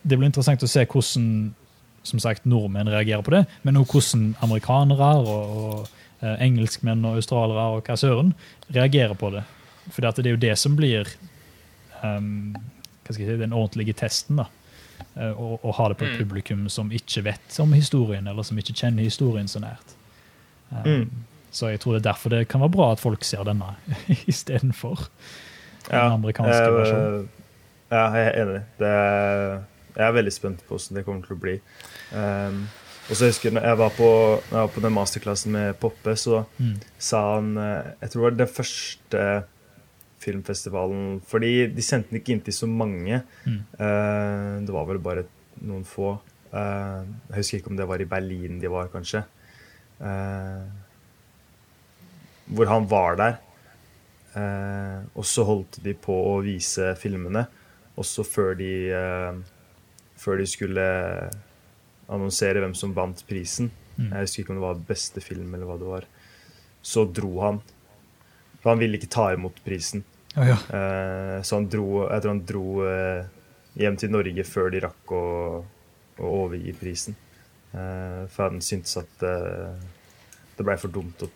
det 0.04 0.18
blir 0.18 0.26
interessant 0.26 0.64
å 0.64 0.68
se 0.70 0.86
hvordan 0.86 1.54
som 2.04 2.20
sagt, 2.20 2.46
nordmenn 2.50 2.90
reagerer 2.90 3.22
på 3.22 3.30
det, 3.36 3.44
men 3.64 3.78
også 3.78 3.92
hvordan 3.94 4.36
amerikanere 4.42 5.10
og, 5.22 5.58
og 5.58 5.90
engelskmenn 6.22 7.06
og 7.06 7.16
australiere 7.20 7.68
og 7.78 7.84
hva 7.88 7.96
søren 7.98 8.34
reagerer 8.74 9.16
på 9.18 9.32
det. 9.34 9.44
For 9.92 10.02
det 10.06 10.26
er 10.26 10.36
jo 10.36 10.42
det 10.42 10.58
som 10.62 10.76
blir 10.78 11.08
um, 12.04 12.56
jeg 13.08 13.16
si, 13.18 13.26
den 13.26 13.54
ordentlige 13.54 13.94
testen. 13.98 14.38
da. 14.38 14.46
Eh, 15.18 15.34
Å 15.34 15.60
å 15.64 15.74
ha 15.76 15.88
det 15.90 15.98
på 15.98 16.06
et 16.06 16.14
Mm. 16.14 16.20
publikum 16.24 16.70
som 16.70 16.90
ikke 16.92 17.24
vet 17.24 17.60
om 17.60 17.74
historien, 17.74 18.28
eller 18.28 18.44
som 18.44 18.58
ikke 18.58 18.74
kjenner 18.78 19.04
historien 19.04 19.48
så 19.48 19.60
nært. 19.60 19.96
Um, 20.72 20.84
Mm. 20.86 21.10
Så 21.52 21.68
jeg 21.70 21.80
tror 21.82 21.94
det 21.98 22.06
er 22.06 22.14
derfor 22.14 22.30
det 22.30 22.48
kan 22.48 22.62
være 22.62 22.72
bra 22.72 22.92
at 22.94 23.00
folk 23.00 23.24
ser 23.24 23.44
denne 23.44 23.76
istedenfor 24.28 25.08
den 25.90 26.00
amerikanske 26.14 26.64
eh, 26.64 26.72
versjonen. 26.78 27.30
Ja, 27.92 28.06
jeg 28.16 28.28
er 28.28 28.46
enig. 28.46 28.62
Det 28.80 28.88
er, 28.88 29.64
jeg 29.98 30.08
er 30.08 30.12
veldig 30.16 30.32
spent 30.34 30.62
på 30.68 30.78
hvordan 30.78 30.96
det 30.96 31.04
kommer 31.06 31.26
til 31.28 31.36
å 31.36 31.42
bli. 31.42 31.58
Um, 32.16 32.62
og 33.10 33.16
så 33.18 33.28
husker 33.28 33.50
jeg 33.50 33.56
når 33.58 33.66
jeg 33.68 33.78
var 33.82 33.90
på, 33.98 34.10
når 34.52 34.58
jeg 34.58 34.68
var 34.68 34.74
på 34.76 34.82
den 34.86 34.94
masterklassen 34.96 35.52
med 35.56 35.80
Poppe, 35.82 36.14
så 36.16 36.44
Mm. 36.60 36.76
sa 37.00 37.22
han 37.36 37.58
eh, 37.58 37.92
Jeg 38.02 38.10
tror 38.12 38.22
det 38.22 38.28
var 38.30 38.38
den 38.38 38.48
første 38.56 39.44
filmfestivalen 40.22 41.22
Fordi 41.26 41.68
de 41.74 41.82
sendte 41.82 42.10
den 42.12 42.20
ikke 42.22 42.32
inn 42.36 42.42
til 42.46 42.54
så 42.54 42.68
mange. 42.70 43.24
Mm. 43.46 43.60
Uh, 43.80 44.60
det 44.68 44.74
var 44.76 44.86
vel 44.86 45.00
bare 45.02 45.24
noen 45.66 45.84
få. 45.86 46.12
Uh, 46.54 47.02
jeg 47.32 47.38
husker 47.40 47.58
ikke 47.58 47.72
om 47.74 47.78
det 47.80 47.88
var 47.90 48.02
i 48.04 48.06
Berlin 48.06 48.60
de 48.62 48.70
var, 48.70 48.88
kanskje. 48.94 49.24
Uh, 50.00 50.62
hvor 52.54 52.70
han 52.70 52.86
var 52.92 53.16
der. 53.18 53.40
Og 55.16 55.26
så 55.28 55.44
holdt 55.44 55.82
de 55.84 55.92
på 55.94 56.14
å 56.14 56.38
vise 56.46 56.94
filmene. 57.00 57.46
Også 58.00 58.24
før 58.24 58.54
de 58.56 58.70
Før 60.22 60.38
de 60.40 60.46
skulle 60.48 60.86
annonsere 62.12 62.62
hvem 62.64 62.74
som 62.78 62.94
vant 62.98 63.22
prisen. 63.30 63.72
Mm. 63.98 64.10
Jeg 64.12 64.26
husker 64.26 64.44
ikke 64.44 64.54
om 64.56 64.60
det 64.62 64.66
var 64.68 64.82
beste 64.90 65.22
film 65.24 65.54
eller 65.56 65.70
hva 65.70 65.78
det 65.82 65.90
var. 65.90 66.08
Så 66.82 67.06
dro 67.14 67.34
han. 67.44 67.60
For 68.62 68.74
han 68.74 68.82
ville 68.82 68.98
ikke 69.00 69.12
ta 69.14 69.30
imot 69.36 69.60
prisen. 69.66 70.04
Oh, 70.38 70.46
ja. 70.48 70.56
Eh, 70.72 71.38
så 71.44 71.58
han 71.60 71.68
dro, 71.72 72.06
jeg 72.08 72.24
tror 72.24 72.32
han 72.36 72.44
dro 72.48 72.66
eh, 72.88 73.26
hjem 73.82 73.98
til 74.00 74.14
Norge 74.14 74.46
før 74.48 74.70
de 74.72 74.82
rakk 74.86 75.14
å, 75.18 75.24
å 76.22 76.32
overgi 76.46 76.74
prisen. 76.80 77.18
Eh, 77.74 78.24
for 78.32 78.48
han 78.50 78.62
syntes 78.64 78.98
at 79.02 79.26
eh, 79.28 79.76
det 80.58 80.66
blei 80.68 80.78
for 80.82 80.92
dumt 80.94 81.24
å 81.28 81.32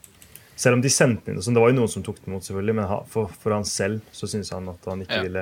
Selv 0.56 0.78
om 0.78 0.82
de 0.84 0.88
sendte 0.88 1.28
inn, 1.34 1.42
sånn, 1.44 1.52
det 1.58 1.60
var 1.60 1.68
jo 1.74 1.76
noen 1.82 1.90
som 1.92 2.04
tok 2.06 2.22
den 2.24 2.32
imot, 2.32 2.46
selvfølgelig, 2.48 2.76
men 2.78 2.86
for, 3.12 3.28
for 3.42 3.52
han 3.52 3.66
selv 3.68 4.06
så 4.16 4.24
syntes 4.32 4.54
han 4.56 4.70
at 4.72 4.86
han 4.88 5.02
ikke 5.04 5.18
Ja. 5.20 5.24
ville 5.26 5.42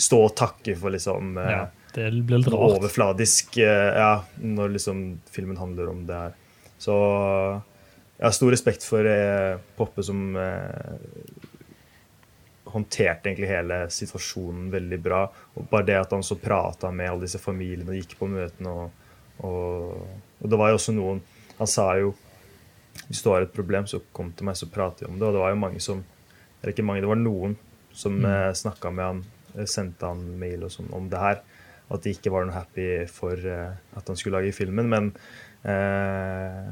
stå 0.00 0.20
og 0.30 0.32
takke 0.40 0.72
for 0.80 0.94
liksom 0.94 1.34
eh, 1.42 1.50
ja. 1.52 1.58
Det 1.96 2.10
blir 2.12 2.42
litt 2.42 2.52
rart. 2.52 2.76
overfladisk 2.76 3.56
eh, 3.64 3.96
ja, 3.96 4.12
når 4.42 4.74
liksom 4.76 5.02
filmen 5.32 5.56
handler 5.56 5.88
om 5.92 6.04
det 6.08 6.18
her. 6.20 6.34
Så 6.78 6.94
jeg 8.16 8.26
har 8.26 8.34
stor 8.36 8.52
respekt 8.52 8.84
for 8.84 9.08
eh, 9.08 9.56
Poppe 9.78 10.04
som 10.04 10.36
eh, 10.36 11.46
håndterte 12.74 13.30
egentlig 13.30 13.48
hele 13.48 13.80
situasjonen 13.92 14.68
veldig 14.74 15.00
bra. 15.00 15.22
Og 15.56 15.68
bare 15.72 15.88
det 15.88 15.98
at 16.02 16.12
han 16.12 16.24
så 16.26 16.36
prata 16.40 16.92
med 16.92 17.10
alle 17.10 17.24
disse 17.24 17.40
familiene 17.40 17.94
og 17.94 18.00
gikk 18.00 18.18
på 18.20 18.28
møtene 18.28 18.76
og, 18.76 19.02
og, 19.46 20.06
og 20.40 20.52
det 20.52 20.60
var 20.60 20.72
jo 20.72 20.78
også 20.78 20.94
noen 20.96 21.18
Han 21.58 21.68
sa 21.68 21.90
jo 22.00 22.14
hvis 23.06 23.20
du 23.22 23.28
har 23.30 23.44
et 23.44 23.52
problem, 23.52 23.84
så 23.86 24.00
kom 24.16 24.30
til 24.32 24.48
meg, 24.48 24.56
så 24.56 24.68
prater 24.72 25.04
vi 25.04 25.12
om 25.12 25.18
det. 25.18 25.28
Og 25.28 25.34
det 25.36 25.42
var 25.42 25.52
jo 25.52 25.60
mange 25.60 25.80
som 25.84 26.04
Eller 26.60 26.72
ikke 26.72 26.84
mange, 26.88 27.02
det 27.04 27.10
var 27.10 27.20
noen 27.20 27.56
som 27.92 28.12
Mm. 28.16 28.24
mm. 28.24 28.54
snakka 28.54 28.90
med 28.90 29.04
han, 29.04 29.24
eh, 29.56 29.64
sendte 29.64 30.06
han 30.06 30.38
mail 30.38 30.64
og 30.64 30.70
sånn 30.72 30.92
om 30.92 31.08
det 31.08 31.18
her. 31.20 31.40
At 31.92 32.02
de 32.02 32.12
ikke 32.16 32.32
var 32.34 32.46
noe 32.48 32.56
happy 32.56 32.86
for 33.10 33.38
eh, 33.38 33.74
at 33.96 34.08
han 34.10 34.18
skulle 34.18 34.40
lage 34.40 34.54
filmen. 34.56 34.88
Men 34.90 35.10
eh, 35.62 36.70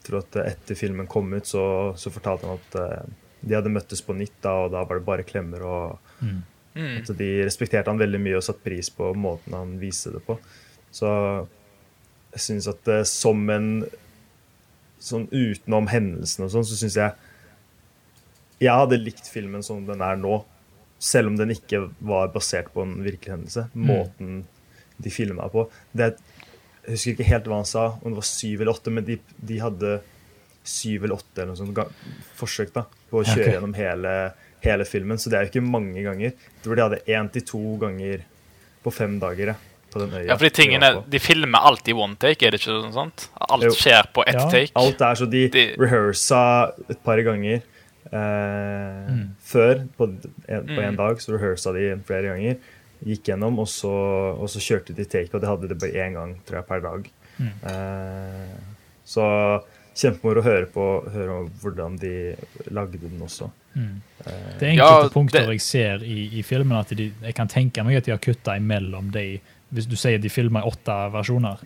jeg 0.00 0.06
tror 0.08 0.22
at 0.24 0.38
etter 0.46 0.78
filmen 0.78 1.06
kom 1.10 1.30
ut, 1.36 1.46
så, 1.46 1.64
så 2.00 2.10
fortalte 2.12 2.48
han 2.48 2.58
at 2.58 2.78
eh, 2.80 3.10
de 3.40 3.56
hadde 3.56 3.72
møttes 3.72 4.02
på 4.04 4.16
nytt, 4.16 4.36
da, 4.44 4.56
og 4.66 4.72
da 4.74 4.82
var 4.84 4.98
det 5.00 5.06
bare 5.06 5.26
klemmer. 5.28 5.62
og 5.64 5.98
Mm. 6.20 6.42
Mm. 6.74 6.98
at 7.00 7.08
de 7.18 7.26
respekterte 7.46 7.90
han 7.90 7.98
veldig 7.98 8.18
mye 8.22 8.36
og 8.38 8.44
satte 8.46 8.62
pris 8.62 8.90
på 8.94 9.08
måten 9.18 9.54
han 9.56 9.72
viste 9.80 10.12
det 10.12 10.20
på. 10.26 10.36
Så 10.94 11.08
jeg 12.34 12.42
syns 12.44 12.68
at 12.70 12.88
eh, 12.92 13.06
som 13.08 13.42
en 13.50 13.72
Sånn 15.00 15.22
utenom 15.32 15.86
hendelsen 15.88 16.44
og 16.44 16.50
sånn, 16.52 16.66
så 16.68 16.76
syns 16.76 16.98
jeg 16.98 17.14
Jeg 18.60 18.76
hadde 18.76 18.98
likt 19.00 19.30
filmen 19.32 19.62
som 19.64 19.86
den 19.88 20.02
er 20.04 20.18
nå, 20.20 20.42
selv 21.00 21.30
om 21.30 21.36
den 21.38 21.54
ikke 21.54 21.86
var 22.04 22.28
basert 22.34 22.68
på 22.74 22.84
en 22.84 22.98
virkelig 23.04 23.32
hendelse. 23.32 23.66
Måten 23.72 24.42
de 25.00 25.12
filma 25.12 25.48
på. 25.48 25.64
Det, 25.96 26.12
jeg 26.84 26.92
husker 26.92 27.14
ikke 27.14 27.28
helt 27.30 27.48
hva 27.48 27.60
han 27.62 27.68
sa, 27.68 27.86
om 28.02 28.12
det 28.12 28.20
var 28.20 28.28
syv 28.28 28.60
eller 28.60 28.74
åtte, 28.74 28.92
men 28.92 29.06
de, 29.06 29.16
de 29.48 29.60
hadde 29.62 29.94
syv 30.60 31.06
eller 31.06 31.16
åtte 31.16 31.40
eller 31.40 31.54
noe 31.54 31.60
sånt 31.60 32.12
forsøk 32.36 32.74
da, 32.74 32.84
på 33.08 33.22
å 33.22 33.24
kjøre 33.24 33.46
okay. 33.46 33.54
gjennom 33.56 33.72
hele, 33.78 34.12
hele 34.66 34.86
filmen. 34.88 35.20
Så 35.20 35.32
det 35.32 35.38
er 35.38 35.48
jo 35.48 35.52
ikke 35.54 35.64
mange 35.64 36.04
ganger. 36.04 36.36
Jeg 36.36 36.66
tror 36.66 36.76
de 36.76 36.86
hadde 36.88 37.02
én 37.08 37.32
til 37.32 37.46
to 37.48 37.62
ganger 37.80 38.26
på 38.84 38.92
fem 38.92 39.16
dager. 39.22 39.54
Ja, 39.54 39.58
på 39.90 39.98
den 39.98 40.12
øya. 40.14 40.26
Ja, 40.28 40.36
fordi 40.38 40.52
de 40.52 40.54
tingene. 40.60 40.90
De 41.10 41.18
filmer 41.18 41.66
alltid 41.70 41.98
one 41.98 42.14
take, 42.20 42.46
er 42.46 42.54
det 42.54 42.60
ikke 42.60 42.76
sånn? 42.76 42.92
sant? 42.94 43.26
Alt 43.48 43.66
Jo. 43.66 43.72
skjer 43.74 44.12
på 44.14 44.22
ett 44.28 44.38
Ja, 44.38 44.46
take. 44.52 44.70
Alt 44.78 45.00
er 45.02 45.18
så 45.18 45.26
de, 45.26 45.48
De- 45.50 45.66
rehearsa 45.80 46.42
et 46.88 47.00
par 47.02 47.18
ganger 47.26 47.64
eh, 48.12 49.10
Mm. 49.10 49.28
før. 49.42 49.86
På, 49.96 50.04
en, 50.48 50.66
på 50.66 50.80
en 50.80 50.94
Mm. 50.94 50.96
dag 50.96 51.16
så 51.20 51.32
rehearsa 51.36 51.72
de 51.72 51.96
flere 52.06 52.22
ganger. 52.34 52.56
Gikk 53.06 53.22
gjennom, 53.30 53.58
og 53.58 53.66
så, 53.68 53.90
og 54.38 54.48
så 54.48 54.60
kjørte 54.60 54.94
de 54.94 55.04
take, 55.04 55.32
og 55.34 55.40
det 55.40 55.48
hadde 55.48 55.68
det 55.68 55.78
bare 55.80 55.92
én 56.06 56.12
gang 56.14 56.34
tror 56.46 56.56
jeg, 56.60 56.66
per 56.68 56.80
dag. 56.80 57.10
Mm. 57.38 57.52
Eh, 57.64 58.56
så 59.06 59.62
kjempemoro 59.96 60.40
å 60.40 60.44
høre 60.44 60.66
på 60.66 60.84
høre 61.12 61.30
om 61.40 61.48
hvordan 61.62 61.96
de 61.98 62.36
lagde 62.70 63.00
den 63.00 63.18
også. 63.20 63.50
Mm. 63.76 64.00
Eh, 64.26 64.58
Det 64.58 64.62
er 64.68 64.72
enkelte 64.74 65.02
Ja, 65.04 65.08
punkter 65.08 65.40
det- 65.46 65.48
jeg 65.48 65.60
ser 65.60 66.04
i, 66.04 66.38
i 66.38 66.42
filmen 66.42 66.76
at 66.78 66.88
de, 66.88 67.12
jeg 67.22 67.34
kan 67.34 67.48
tenke 67.48 67.84
meg 67.84 67.96
at 67.96 68.04
de 68.04 68.10
har 68.12 68.18
kutta 68.18 68.56
imellom 68.56 69.10
de 69.12 69.40
Hvis 69.72 69.86
du 69.86 69.94
sier 69.94 70.18
de 70.18 70.28
filmer 70.28 70.60
i 70.64 70.68
åtte 70.68 71.12
versjoner. 71.12 71.56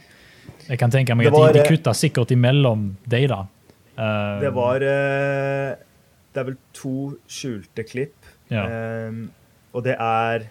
Jeg 0.69 0.79
kan 0.79 0.91
tenke 0.91 1.17
meg 1.17 1.33
var, 1.33 1.49
at 1.49 1.55
de, 1.55 1.61
de 1.63 1.65
eh, 1.65 1.71
kutta 1.77 1.95
sikkert 1.95 2.29
imellom 2.31 2.97
de, 3.09 3.27
da. 3.27 3.47
Eh, 3.97 4.41
Det 4.41 4.53
var 4.53 4.77
eh, 4.83 5.75
Det 6.35 6.41
er 6.43 6.49
vel 6.51 6.57
to 6.75 6.93
skjulte 7.31 7.85
klipp. 7.87 8.29
ja. 8.51 8.65
Um, 9.09 9.31
og 9.75 9.83
det 9.87 9.97
er 9.99 10.45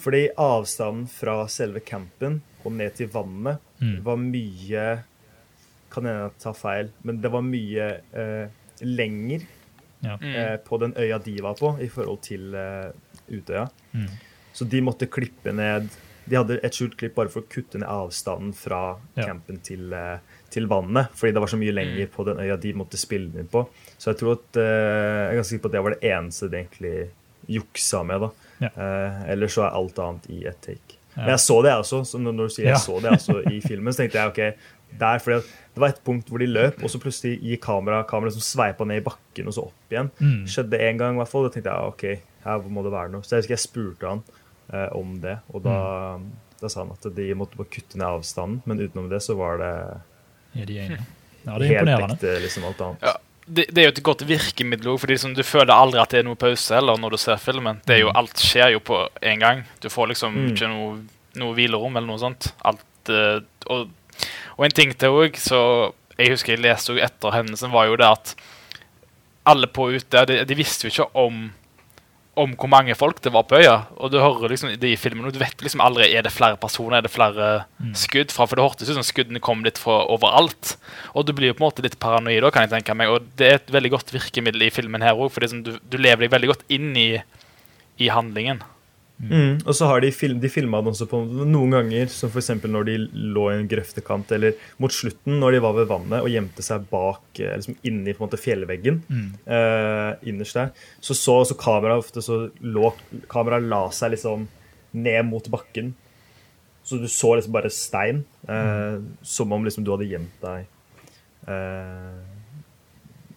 Fordi 0.00 0.28
avstanden 0.38 1.04
fra 1.10 1.46
selve 1.48 1.80
campen 1.86 2.40
og 2.64 2.72
ned 2.72 2.94
til 2.98 3.08
vannet 3.12 3.58
Mm. 3.80 4.02
var 4.04 4.16
mye 4.20 5.02
Kan 5.90 6.04
hende 6.04 6.20
jeg 6.26 6.32
tar 6.42 6.52
feil, 6.54 6.90
men 7.02 7.20
det 7.22 7.30
var 7.32 7.40
mye 7.42 7.86
uh, 8.14 8.48
lenger 8.82 9.46
Ja. 10.02 10.14
Eh, 10.20 10.56
på 10.64 10.78
den 10.80 10.94
øya 10.96 11.18
de 11.18 11.34
var 11.42 11.54
på, 11.58 11.74
i 11.80 11.88
forhold 11.88 12.22
til 12.22 12.54
uh, 12.54 12.88
Utøya. 13.28 13.66
Mm. 13.92 14.06
Så 14.52 14.64
de 14.64 14.80
måtte 14.80 15.06
klippe 15.12 15.52
ned 15.52 15.88
De 16.30 16.36
hadde 16.38 16.60
et 16.64 16.76
skjult 16.76 16.94
klipp 17.00 17.16
bare 17.18 17.28
for 17.32 17.42
å 17.42 17.48
kutte 17.50 17.80
ned 17.80 17.88
avstanden 17.90 18.52
fra 18.54 18.96
Ja. 19.18 19.24
campen 19.26 19.58
til, 19.66 19.92
eh, 19.92 20.18
til 20.50 20.66
vannet. 20.70 21.10
Fordi 21.18 21.32
det 21.34 21.42
var 21.42 21.50
så 21.50 21.58
mye 21.58 21.74
lenger 21.74 22.06
på 22.14 22.24
den 22.28 22.38
øya 22.38 22.56
de 22.60 22.72
måtte 22.78 22.96
spille 23.00 23.32
den 23.32 23.40
inn 23.44 23.50
på. 23.50 23.64
Så 23.98 24.12
jeg 24.12 24.20
tror 24.22 24.32
at 24.38 24.56
eh, 24.56 24.62
jeg 24.62 25.32
er 25.32 25.36
ganske 25.40 25.50
sikker 25.50 25.64
på 25.66 25.70
at 25.72 25.76
det 25.78 25.82
var 25.82 25.96
det 25.96 26.10
eneste 26.12 26.50
de 26.50 26.56
egentlig 26.62 27.10
juksa 27.50 28.04
med. 28.06 28.20
da. 28.20 28.30
Ja. 28.60 28.70
Eh, 28.76 29.30
ellers 29.32 29.54
så 29.56 29.66
er 29.66 29.74
alt 29.74 29.98
annet 29.98 30.30
i 30.30 30.44
et 30.46 30.60
take. 30.62 30.96
Ja. 31.16 31.24
Men 31.24 31.32
jeg 31.34 31.42
så 31.42 31.56
det, 31.64 31.70
jeg 31.72 31.82
også. 31.82 32.00
Så 32.06 32.20
når 32.22 32.36
du 32.36 32.48
sier 32.48 32.66
Ja. 32.66 32.74
jeg 32.76 32.84
så 32.86 33.00
det 33.02 33.10
også 33.10 33.40
i 33.50 33.60
filmen, 33.60 33.92
så 33.92 34.04
tenkte 34.04 34.20
jeg 34.20 34.28
ok, 34.30 34.56
der, 34.98 35.18
fordi 35.18 35.40
det 35.74 35.78
var 35.80 35.88
et 35.88 36.04
punkt 36.04 36.28
hvor 36.28 36.38
de 36.38 36.46
løp, 36.46 36.82
og 36.82 36.90
så 36.90 36.98
plutselig 37.00 37.40
gikk 37.42 37.60
kamera, 37.62 38.04
kameraet 38.06 38.32
som 38.38 38.42
sveipa 38.42 38.84
ned 38.86 39.02
i 39.02 39.04
bakken 39.06 39.46
og 39.46 39.54
så 39.54 39.64
opp 39.66 39.90
igjen. 39.90 40.10
Mm. 40.20 40.46
Skjedde 40.46 40.80
en 40.80 40.98
gang, 40.98 41.14
i 41.14 41.18
hvert 41.22 41.28
fall. 41.30 41.48
Da 41.48 41.54
tenkte 41.54 41.70
jeg 41.70 41.92
ok, 41.92 42.22
her 42.44 42.58
må 42.68 42.82
det 42.82 42.92
være 42.92 43.10
noe. 43.10 43.22
Så 43.22 43.30
jeg 43.36 43.42
husker 43.42 43.54
jeg 43.56 43.66
spurte 43.66 44.08
han 44.08 44.22
eh, 44.72 44.88
om 44.96 45.20
det, 45.20 45.38
og 45.52 45.62
da, 45.64 45.78
Mm. 46.18 46.30
da 46.60 46.68
sa 46.68 46.80
han 46.84 46.92
at 46.92 47.06
de 47.16 47.34
måtte 47.34 47.56
bare 47.56 47.70
kutte 47.72 47.96
ned 47.98 48.06
avstanden, 48.06 48.62
men 48.66 48.78
utenom 48.80 49.08
det 49.10 49.22
så 49.22 49.34
var 49.36 49.58
det 49.58 49.72
ja, 50.54 50.64
de? 50.66 50.98
Ja, 51.46 51.58
det 51.58 51.68
helt 51.70 51.88
ekte 51.88 52.34
liksom 52.42 52.64
alt 52.68 52.80
annet. 52.80 53.02
Ja, 53.02 53.14
det, 53.46 53.64
det 53.74 53.78
er 53.82 53.86
jo 53.88 53.92
et 53.94 54.02
godt 54.06 54.22
virkemiddel 54.28 54.90
òg, 54.92 54.98
fordi 55.00 55.14
liksom, 55.16 55.32
du 55.34 55.42
føler 55.42 55.72
aldri 55.74 56.00
at 56.02 56.10
det 56.12 56.18
er 56.20 56.26
noe 56.28 56.36
pause 56.38 56.76
eller 56.76 56.98
når 57.00 57.10
du 57.16 57.18
ser 57.22 57.36
filmen. 57.40 57.80
Det 57.86 57.96
er 57.96 58.02
jo, 58.04 58.10
alt 58.14 58.36
skjer 58.38 58.74
jo 58.76 58.80
på 58.84 58.98
en 59.22 59.38
gang. 59.40 59.62
Du 59.80 59.88
får 59.90 60.12
liksom 60.12 60.34
Mm. 60.36 60.50
ikke 60.52 60.68
noe, 60.68 60.98
noe 61.40 61.54
hvilerom 61.56 61.96
eller 61.96 62.06
noe 62.06 62.18
sånt. 62.20 62.52
Alt, 62.64 62.84
eh, 63.08 63.40
og, 63.66 63.88
og 64.58 64.64
en 64.64 64.70
ting 64.76 64.92
til 64.94 65.08
òg, 65.16 65.36
så 65.40 65.92
jeg 66.18 66.30
husker 66.34 66.52
jeg 66.54 66.60
leste 66.62 66.98
etter 67.00 67.32
hendelsen, 67.32 67.72
var 67.72 67.86
jo 67.88 67.96
det 67.96 68.06
at 68.10 68.34
alle 69.46 69.66
på 69.66 69.88
ute 69.96 70.26
de, 70.28 70.44
de 70.44 70.54
visste 70.58 70.86
jo 70.86 70.90
ikke 70.92 71.08
om 71.16 71.46
om 72.38 72.52
hvor 72.56 72.70
mange 72.70 72.94
folk 72.96 73.18
det 73.24 73.32
var 73.34 73.42
på 73.48 73.58
øya. 73.58 73.86
Og 73.98 74.12
du 74.12 74.18
hører 74.22 74.52
liksom 74.52 74.70
det 74.80 74.92
i 74.92 74.96
filmen, 74.96 75.26
og 75.26 75.34
du 75.34 75.40
vet 75.42 75.60
liksom 75.60 75.82
aldri 75.82 76.06
er 76.14 76.22
det 76.22 76.32
flere 76.32 76.56
personer, 76.56 76.98
er 76.98 77.02
det 77.02 77.10
flere 77.12 77.48
Mm. 77.80 77.94
skudd 77.94 78.30
fra. 78.30 78.46
For 78.46 78.56
det 78.56 78.64
hørtes 78.64 78.88
ut 78.88 78.94
som 78.94 79.02
skuddene 79.06 79.40
kom 79.40 79.64
litt 79.64 79.78
fra 79.78 80.06
overalt. 80.06 80.76
Og 81.14 81.26
du 81.26 81.32
blir 81.32 81.48
jo 81.50 81.54
på 81.54 81.64
en 81.64 81.70
måte 81.70 81.82
litt 81.82 81.98
paranoid 81.98 82.42
da, 82.42 82.50
kan 82.50 82.62
jeg 82.68 82.70
tenke 82.70 82.94
meg. 82.94 83.08
Og 83.08 83.26
det 83.36 83.46
er 83.48 83.54
et 83.58 83.70
veldig 83.72 83.90
godt 83.90 84.12
virkemiddel 84.12 84.62
i 84.62 84.70
filmen 84.70 85.02
her 85.02 85.14
òg, 85.14 85.30
for 85.32 85.40
du, 85.40 85.78
du 85.80 85.96
lever 85.98 86.26
deg 86.28 86.30
veldig 86.30 86.48
godt 86.54 86.64
inn 86.68 86.94
i, 86.96 87.22
i 87.98 88.08
handlingen. 88.08 88.62
Mm. 89.20 89.58
Og 89.68 89.74
så 89.76 89.84
har 89.90 90.00
de, 90.00 90.08
film, 90.16 90.38
de 90.40 90.48
filma 90.48 90.78
den 90.80 90.94
også 90.94 91.04
på 91.10 91.18
noen 91.28 91.74
ganger, 91.74 92.06
som 92.08 92.30
f.eks. 92.32 92.48
når 92.64 92.86
de 92.88 92.94
lå 93.36 93.42
i 93.50 93.56
en 93.58 93.66
grøftekant, 93.68 94.30
eller 94.32 94.54
mot 94.80 94.90
slutten, 94.96 95.36
når 95.42 95.52
de 95.52 95.60
var 95.66 95.74
ved 95.76 95.90
vannet 95.90 96.22
og 96.24 96.30
gjemte 96.32 96.64
seg 96.64 96.86
bak, 96.88 97.20
eh, 97.38 97.52
liksom 97.58 97.76
inni 97.84 98.14
på 98.16 98.22
en 98.24 98.28
måte 98.30 98.40
fjellveggen. 98.40 99.02
Mm. 99.10 99.26
eh, 99.44 100.12
innerst 100.32 100.56
der, 100.56 100.70
så 101.04 101.12
så, 101.18 101.36
så 101.44 101.58
kameraet 101.60 102.00
ofte 102.06 102.22
så 102.24 102.46
lå 102.64 102.94
Kameraet 103.28 103.68
la 103.68 103.82
seg 103.92 104.14
liksom 104.16 104.48
ned 104.96 105.26
mot 105.28 105.46
bakken. 105.52 105.92
Så 106.82 106.96
du 106.98 107.04
så 107.12 107.34
liksom 107.36 107.52
bare 107.52 107.68
stein. 107.70 108.24
eh, 108.48 108.96
Som 109.22 109.52
om 109.52 109.64
liksom 109.68 109.84
du 109.84 109.90
hadde 109.92 110.08
gjemt 110.08 110.40
deg 110.42 110.64
eh, 111.46 112.20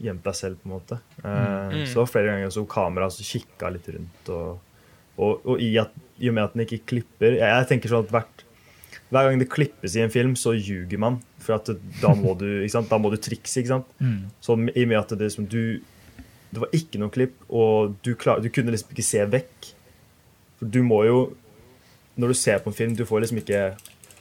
Gjemt 0.04 0.24
deg 0.26 0.36
selv, 0.36 0.58
på 0.64 0.68
en 0.70 0.76
måte. 0.78 0.98
Eh, 1.24 1.50
Mm. 1.74 1.86
Så 1.88 1.94
det 1.94 2.02
var 2.02 2.10
flere 2.12 2.32
ganger 2.32 2.50
så 2.52 2.64
kameraet 2.68 3.14
så 3.16 3.24
kikka 3.24 3.70
litt 3.72 3.88
rundt. 3.90 4.30
Og, 4.30 4.60
og, 5.18 5.44
og 5.46 5.62
i, 5.62 5.76
at, 5.78 5.94
i 6.20 6.30
og 6.32 6.38
med 6.38 6.48
at 6.48 6.56
den 6.56 6.64
ikke 6.64 6.80
klipper 6.90 7.36
Jeg, 7.36 7.46
jeg 7.46 7.68
tenker 7.70 7.92
sånn 7.92 8.08
at 8.08 8.14
hvert 8.14 8.44
hver 9.14 9.30
gang 9.30 9.42
det 9.42 9.52
klippes 9.54 9.94
i 9.94 10.02
en 10.02 10.12
film, 10.14 10.34
så 10.40 10.56
ljuger 10.58 10.98
man. 11.02 11.20
For 11.44 11.60
at 11.60 11.70
da 12.02 12.14
må 12.18 12.34
du? 12.40 12.48
Da 12.66 12.98
må 12.98 13.12
du 13.14 13.20
trikse. 13.22 13.60
ikke 13.62 13.76
sant? 13.76 13.92
Mm. 14.02 14.32
Så 14.42 14.58
i 14.58 14.86
og 14.86 14.90
med 14.90 14.98
at 14.98 15.14
det, 15.14 15.28
liksom, 15.28 15.46
du, 15.52 15.84
det 16.50 16.64
var 16.64 16.74
ikke 16.74 17.02
noe 17.02 17.14
klipp, 17.14 17.36
og 17.50 17.94
du, 18.06 18.14
klar, 18.20 18.42
du 18.42 18.50
kunne 18.54 18.74
liksom 18.74 18.94
ikke 18.96 19.06
se 19.06 19.26
vekk. 19.30 19.70
For 20.60 20.74
du 20.74 20.84
må 20.86 21.04
jo 21.08 21.22
Når 22.16 22.30
du 22.30 22.38
ser 22.38 22.60
på 22.62 22.70
en 22.70 22.76
film, 22.78 22.92
du 22.94 23.08
får 23.10 23.24
liksom 23.24 23.40
ikke 23.42 23.62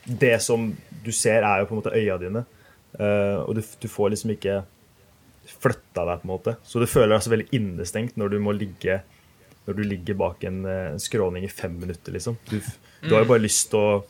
Det 0.03 0.41
som 0.41 0.71
du 1.05 1.11
ser, 1.13 1.43
er 1.45 1.59
jo 1.61 1.67
på 1.69 1.75
en 1.75 1.81
måte 1.81 1.93
øya 1.93 2.17
dine. 2.17 2.45
Uh, 2.97 3.45
og 3.45 3.55
du, 3.57 3.61
du 3.61 3.87
får 3.89 4.13
liksom 4.13 4.33
ikke 4.33 4.63
flytta 5.43 6.05
deg, 6.07 6.21
på 6.21 6.25
en 6.25 6.31
måte. 6.31 6.55
Så 6.65 6.81
du 6.81 6.87
føler 6.89 7.15
deg 7.15 7.25
så 7.25 7.33
veldig 7.33 7.49
innestengt 7.53 8.17
når 8.17 8.33
du 8.33 8.37
må 8.41 8.53
ligge 8.55 9.01
når 9.65 9.77
du 9.77 9.83
ligger 9.87 10.17
bak 10.19 10.43
en 10.47 10.63
eh, 10.67 10.95
skråning 10.99 11.45
i 11.47 11.51
fem 11.51 11.75
minutter, 11.79 12.15
liksom. 12.15 12.37
Du, 12.49 12.57
du 13.03 13.13
har 13.13 13.23
jo 13.23 13.31
bare 13.31 13.45
lyst 13.45 13.69
til 13.71 13.79
å 13.79 14.01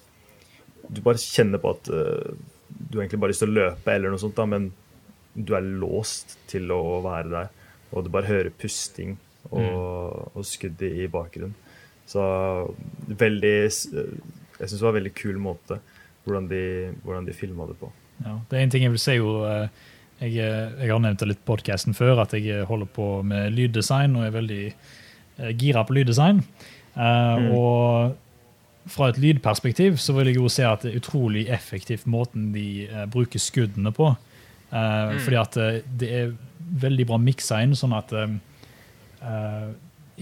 Du 0.84 1.00
bare 1.00 1.22
kjenner 1.22 1.62
på 1.64 1.72
at 1.72 1.88
uh, 1.88 2.34
du 2.68 2.98
egentlig 3.00 3.20
bare 3.22 3.30
har 3.30 3.32
lyst 3.32 3.44
til 3.46 3.54
å 3.54 3.56
løpe, 3.56 3.94
eller 3.94 4.12
noe 4.12 4.20
sånt, 4.20 4.36
da, 4.36 4.44
men 4.50 4.66
du 5.34 5.54
er 5.56 5.64
låst 5.64 6.36
til 6.52 6.74
å 6.76 7.00
være 7.06 7.30
der. 7.32 7.54
Og 7.94 8.04
du 8.04 8.10
bare 8.12 8.28
hører 8.28 8.52
pusting 8.52 9.16
og, 9.48 10.34
og 10.34 10.44
skudd 10.46 10.82
i 10.84 11.06
i 11.06 11.08
bakgrunnen. 11.12 11.56
Så 12.10 12.22
veldig 13.08 13.54
Jeg 13.64 13.72
syns 13.80 14.76
det 14.76 14.84
var 14.84 14.92
en 14.92 15.00
veldig 15.00 15.14
kul 15.16 15.40
måte 15.40 15.80
hvordan 16.26 16.50
de, 16.52 16.64
hvordan 17.06 17.30
de 17.30 17.36
filma 17.36 17.70
det 17.70 17.78
på. 17.80 17.90
Ja, 18.26 18.36
det 18.50 18.60
er 18.60 18.66
en 18.66 18.74
ting 18.74 18.84
jeg 18.86 18.94
vil 18.94 19.02
si 19.02 19.16
jo 19.16 19.38
eh, 19.48 19.66
jeg, 20.24 20.36
eh, 20.40 20.76
jeg 20.84 20.92
har 20.92 21.02
nevnt 21.04 21.20
det 21.20 21.30
litt 21.32 21.42
på 21.44 21.54
podcasten 21.54 21.96
før, 21.98 22.22
at 22.24 22.36
jeg 22.38 22.48
eh, 22.52 22.68
holder 22.68 22.90
på 22.96 23.08
med 23.28 23.54
lyddesign 23.56 24.16
og 24.20 24.28
er 24.28 24.36
veldig 24.36 24.62
eh, 24.70 25.02
gira 25.58 25.84
på 25.88 25.96
lyddesign. 25.98 26.44
Eh, 26.96 27.38
Mm. 27.40 27.52
Og 27.58 28.18
fra 28.86 29.08
et 29.10 29.18
lydperspektiv 29.18 29.96
så 29.98 30.14
vil 30.14 30.28
jeg 30.28 30.36
jo 30.36 30.50
se 30.52 30.66
at 30.68 30.82
det 30.84 30.92
er 30.92 31.00
utrolig 31.00 31.48
effektivt 31.50 32.06
måten 32.06 32.52
de 32.54 32.86
eh, 32.86 33.06
bruker 33.10 33.40
skuddene 33.40 33.92
på. 33.96 34.12
Mm. 34.74 35.20
Fordi 35.24 35.38
at 35.40 35.58
eh, 35.58 35.80
det 36.00 36.10
er 36.12 36.34
veldig 36.84 37.06
bra 37.08 37.18
miksa 37.18 37.62
inn, 37.64 37.74
sånn 37.78 37.94
at 37.98 38.12
eh, 38.14 38.36
eh, 39.24 39.68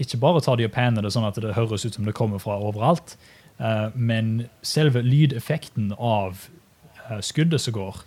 Ikke 0.00 0.16
bare 0.20 0.40
tar 0.40 0.56
de 0.56 0.64
og 0.64 0.72
panner 0.72 1.02
det 1.04 1.12
sånn 1.12 1.26
at 1.28 1.36
det 1.36 1.52
høres 1.56 1.84
ut 1.84 1.94
som 1.94 2.04
det 2.08 2.14
kommer 2.16 2.40
fra 2.40 2.56
overalt, 2.56 3.16
eh, 3.60 3.90
men 3.94 4.46
selve 4.62 5.02
lydeffekten 5.04 5.92
av 5.98 6.46
eh, 7.10 7.20
skuddet 7.20 7.60
som 7.60 7.74
går, 7.76 8.00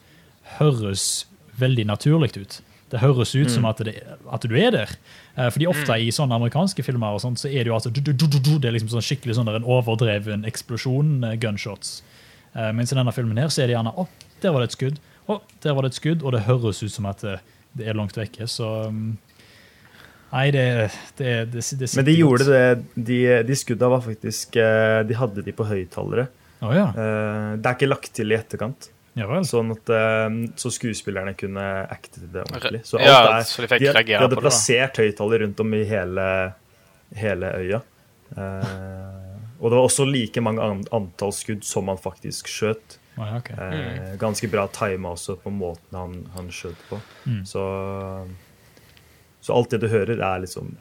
høres 0.57 1.27
veldig 1.59 1.85
naturlig 1.85 2.31
ut. 2.37 2.61
Det 2.89 2.99
høres 3.01 3.35
ut 3.35 3.51
som 3.51 3.65
at, 3.65 3.77
det, 3.85 3.99
at 4.31 4.41
du 4.41 4.55
er 4.57 4.71
der. 4.73 4.95
Eh, 5.35 5.49
fordi 5.51 5.67
ofte 5.67 5.97
i 5.99 6.11
sånne 6.15 6.37
amerikanske 6.37 6.83
filmer 6.85 7.17
og 7.17 7.23
sånt, 7.23 7.41
så 7.41 7.49
er 7.49 7.65
det 7.65 7.71
jo 7.71 7.75
altså 7.75 7.91
Det 7.91 8.05
er 8.05 8.75
liksom 8.75 8.93
sånn 8.93 9.03
skikkelig 9.03 9.35
sånn 9.35 9.49
der 9.49 9.59
en 9.59 9.67
overdreven 9.67 10.47
eksplosjon, 10.47 11.17
eh, 11.27 11.35
gunshots. 11.41 12.01
Eh, 12.53 12.71
mens 12.71 12.93
i 12.93 12.95
denne 12.95 13.11
filmen 13.11 13.37
her 13.37 13.51
så 13.51 13.63
er 13.63 13.67
det 13.67 13.75
gjerne 13.75 13.91
Å, 13.91 14.07
der 14.41 14.55
var 14.55 14.63
det 14.63 14.71
et 14.71 14.77
skudd. 14.79 15.03
Å, 15.27 15.41
der 15.61 15.75
var 15.75 15.83
det 15.83 15.91
et 15.91 15.99
skudd. 15.99 16.23
Og 16.23 16.35
det 16.35 16.45
høres 16.47 16.81
ut 16.83 16.93
som 16.93 17.09
at 17.11 17.21
det, 17.25 17.39
er 17.83 17.97
langt 17.97 18.15
vekke. 18.15 18.47
Så 18.47 18.87
um, 18.87 19.17
Nei, 20.31 20.49
det, 20.51 20.91
det, 21.17 21.33
det, 21.51 21.61
det 21.79 21.89
Men 21.95 22.07
de 22.07 22.13
gjorde 22.15 22.45
det 22.49 22.63
De, 23.07 23.19
de 23.45 23.55
skudda 23.55 23.87
var 23.87 24.01
faktisk 24.03 24.57
De 24.57 25.15
hadde 25.15 25.43
de 25.45 25.53
på 25.55 25.67
høyttalere. 25.67 26.25
Oh, 26.65 26.73
ja. 26.75 26.87
Det 26.95 27.67
er 27.69 27.75
ikke 27.75 27.91
lagt 27.91 28.09
til 28.15 28.33
i 28.33 28.35
etterkant. 28.35 28.89
Ja 29.15 29.27
vel. 29.29 29.45
Sånn 29.47 29.73
at 29.75 29.91
eh, 29.95 30.37
så 30.59 30.71
skuespillerne 30.73 31.35
kunne 31.39 31.65
acte 31.91 32.19
til 32.19 32.31
det 32.33 32.43
ordentlig. 32.45 32.83
Så 32.87 32.99
Ja, 33.01 33.17
alt 33.21 33.31
er, 33.39 33.47
så 33.49 33.63
de 33.65 33.71
fikk 33.71 33.85
de, 33.85 33.91
de 34.11 34.17
hadde 34.19 34.35
på 34.35 34.41
det, 34.41 34.45
plassert 34.45 35.01
høyttaler 35.01 35.45
rundt 35.45 35.63
om 35.63 35.75
i 35.77 35.83
hele, 35.89 36.27
hele 37.15 37.51
øya. 37.63 37.81
Eh, 38.35 39.33
og 39.59 39.71
det 39.71 39.77
var 39.77 39.85
også 39.85 40.05
like 40.09 40.43
mange 40.43 40.63
antall 40.93 41.33
skudd 41.33 41.63
som 41.65 41.87
han 41.91 42.01
faktisk 42.01 42.49
skjøt. 42.51 42.97
Å, 43.15 43.23
ja, 43.23 43.37
ok. 43.39 43.51
Eh, 43.55 44.09
Ganske 44.19 44.49
bra 44.51 44.67
tima 44.75 45.13
også 45.15 45.37
på 45.39 45.53
måten 45.55 45.95
han, 45.95 46.17
han 46.35 46.51
skjøt 46.51 46.81
på. 46.89 46.99
Mm. 47.23 47.41
Så, 47.47 47.63
så 49.41 49.55
alt 49.55 49.71
det 49.71 49.79
du 49.85 49.87
hører, 49.91 50.19
er 50.19 50.43
liksom 50.43 50.75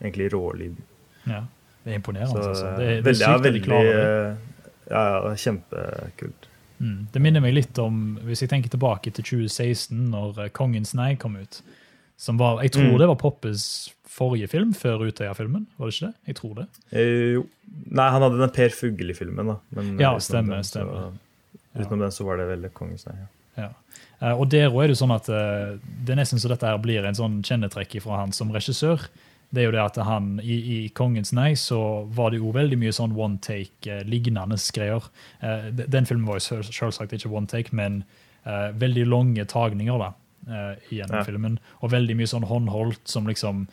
egentlig 0.00 0.32
rålyd. 0.32 0.80
Ja. 1.28 1.44
Det 1.84 1.92
er 1.92 2.00
imponerende. 2.00 2.32
Så 2.32 2.48
altså. 2.48 2.70
Det, 2.78 2.86
det 2.86 2.94
er 2.96 3.02
veldig, 3.06 3.24
sykt 3.24 3.44
veldig, 3.44 3.62
veldig 3.72 3.92
eh, 3.98 4.62
ja, 4.88 5.02
ja, 5.12 5.34
kjempekult. 5.44 6.47
Mm. 6.80 7.08
Det 7.12 7.20
minner 7.22 7.40
meg 7.42 7.54
litt 7.54 7.78
om, 7.82 8.18
hvis 8.24 8.40
jeg 8.44 8.50
tenker 8.52 8.70
tilbake 8.70 9.10
til 9.12 9.24
2016, 9.24 10.08
når 10.12 10.38
eh, 10.44 10.48
Kongens 10.54 10.94
nei 10.94 11.14
kom 11.16 11.36
ut. 11.36 11.60
Som 12.18 12.38
var, 12.38 12.60
Jeg 12.62 12.72
tror 12.72 12.92
Mm. 12.92 12.98
det 12.98 13.08
var 13.08 13.14
Poppes 13.16 13.92
forrige 14.08 14.48
film 14.50 14.72
før 14.74 15.04
Utøya-filmen. 15.06 15.66
Var 15.78 15.86
det 15.86 15.94
ikke 15.94 16.06
det? 16.06 16.14
Jeg 16.26 16.36
tror 16.36 16.54
det. 16.54 16.66
Eh, 16.92 17.32
jo. 17.38 17.46
Nei, 17.90 18.08
han 18.10 18.22
hadde 18.22 18.38
den 18.40 18.50
Per 18.50 18.68
Fugelli-filmen, 18.74 19.46
da. 19.46 19.56
Men, 19.76 19.98
Ja, 20.00 20.16
stemmer, 20.18 20.62
stemmer. 20.66 21.12
Ja. 21.74 21.82
Utenom 21.84 22.00
den 22.00 22.10
så 22.10 22.24
var 22.26 22.36
det 22.38 22.48
veldig 22.48 22.72
kongens 22.74 23.06
nei. 23.06 23.14
ja. 23.18 23.26
Ja. 23.62 23.68
Eh, 24.20 24.32
og 24.40 24.48
der 24.50 24.68
også 24.70 24.82
er 24.84 24.88
det 24.88 24.96
sånn 24.98 25.14
at 25.14 25.28
eh, 25.28 25.78
det 26.04 26.10
er 26.14 26.16
nesten 26.22 26.38
så 26.38 26.48
dette 26.48 26.66
her 26.66 26.78
blir 26.78 27.04
en 27.06 27.14
sånn 27.14 27.40
kjennetrekk 27.42 28.00
fra 28.02 28.18
han 28.20 28.32
som 28.32 28.50
regissør. 28.54 29.06
Det 29.50 29.62
er 29.62 29.66
jo 29.70 29.72
det 29.72 29.80
at 29.80 29.96
han, 30.04 30.40
I, 30.44 30.56
i 30.84 30.88
'Kongens 30.92 31.32
nei' 31.32 31.54
så 31.56 32.04
var 32.12 32.30
det 32.30 32.40
jo 32.42 32.52
veldig 32.52 32.76
mye 32.78 32.92
sånn 32.92 33.14
one 33.16 33.38
take-lignende 33.40 34.58
greier. 34.76 35.02
Eh, 35.40 35.70
den 35.72 36.04
filmen 36.04 36.26
var 36.28 36.36
jo 36.40 36.62
selvsagt 36.62 37.12
ikke 37.16 37.30
one 37.32 37.46
take, 37.48 37.72
men 37.72 38.04
eh, 38.44 38.72
veldig 38.76 39.06
lange 39.08 39.44
tagninger 39.48 39.98
da, 39.98 40.12
eh, 40.48 40.74
gjennom 40.92 41.16
Ja. 41.16 41.24
filmen. 41.24 41.58
Og 41.82 41.90
veldig 41.90 42.16
mye 42.16 42.26
sånn 42.28 42.44
håndholdt 42.48 43.06
som 43.08 43.26
liksom 43.26 43.68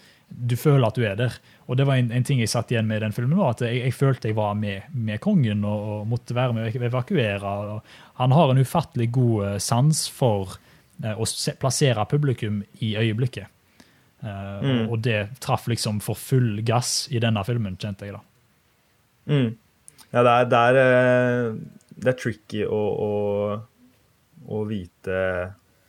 Du 0.50 0.56
føler 0.56 0.88
at 0.88 0.96
du 0.96 1.04
er 1.06 1.16
der. 1.16 1.34
Og 1.70 1.78
det 1.78 1.86
var 1.86 1.96
en, 1.98 2.12
en 2.12 2.24
ting 2.24 2.40
jeg 2.40 2.50
satt 2.50 2.72
igjen 2.72 2.88
med 2.88 2.98
i 2.98 3.06
den 3.06 3.12
filmen, 3.14 3.38
var 3.38 3.52
at 3.52 3.60
jeg, 3.62 3.78
jeg 3.84 3.94
følte 3.94 4.28
jeg 4.28 4.36
var 4.36 4.56
med, 4.56 4.82
med 4.92 5.20
kongen 5.22 5.64
og, 5.64 5.84
og 6.02 6.08
måtte 6.08 6.34
være 6.34 6.52
med 6.54 6.66
å 6.76 6.82
evakuere. 6.90 7.44
Og 7.46 7.84
han 8.16 8.32
har 8.32 8.50
en 8.50 8.58
ufattelig 8.58 9.12
god 9.12 9.46
eh, 9.46 9.58
sans 9.60 10.08
for 10.10 10.58
eh, 11.04 11.14
å 11.14 11.26
se, 11.30 11.54
plassere 11.62 12.04
publikum 12.10 12.64
i 12.82 12.96
øyeblikket. 12.98 13.46
Eh, 14.26 14.62
Mm. 14.66 14.90
og, 14.90 15.02
det 15.06 15.20
traff 15.44 15.68
liksom 15.70 16.00
for 16.02 16.18
full 16.18 16.62
gass 16.66 17.08
i 17.14 17.20
denne 17.22 17.44
filmen, 17.46 17.78
kjente 17.78 18.08
jeg 18.08 18.16
da. 18.16 18.22
Mm. 19.30 19.52
Ja, 20.14 20.24
det 20.24 20.32
er, 20.32 20.46
det 20.50 20.62
er, 20.70 20.80
eh, 20.82 21.54
det 22.02 22.10
er 22.12 22.18
tricky 22.18 22.64
å, 22.66 22.80
å, 23.06 23.12
å 24.48 24.64
vite 24.70 25.20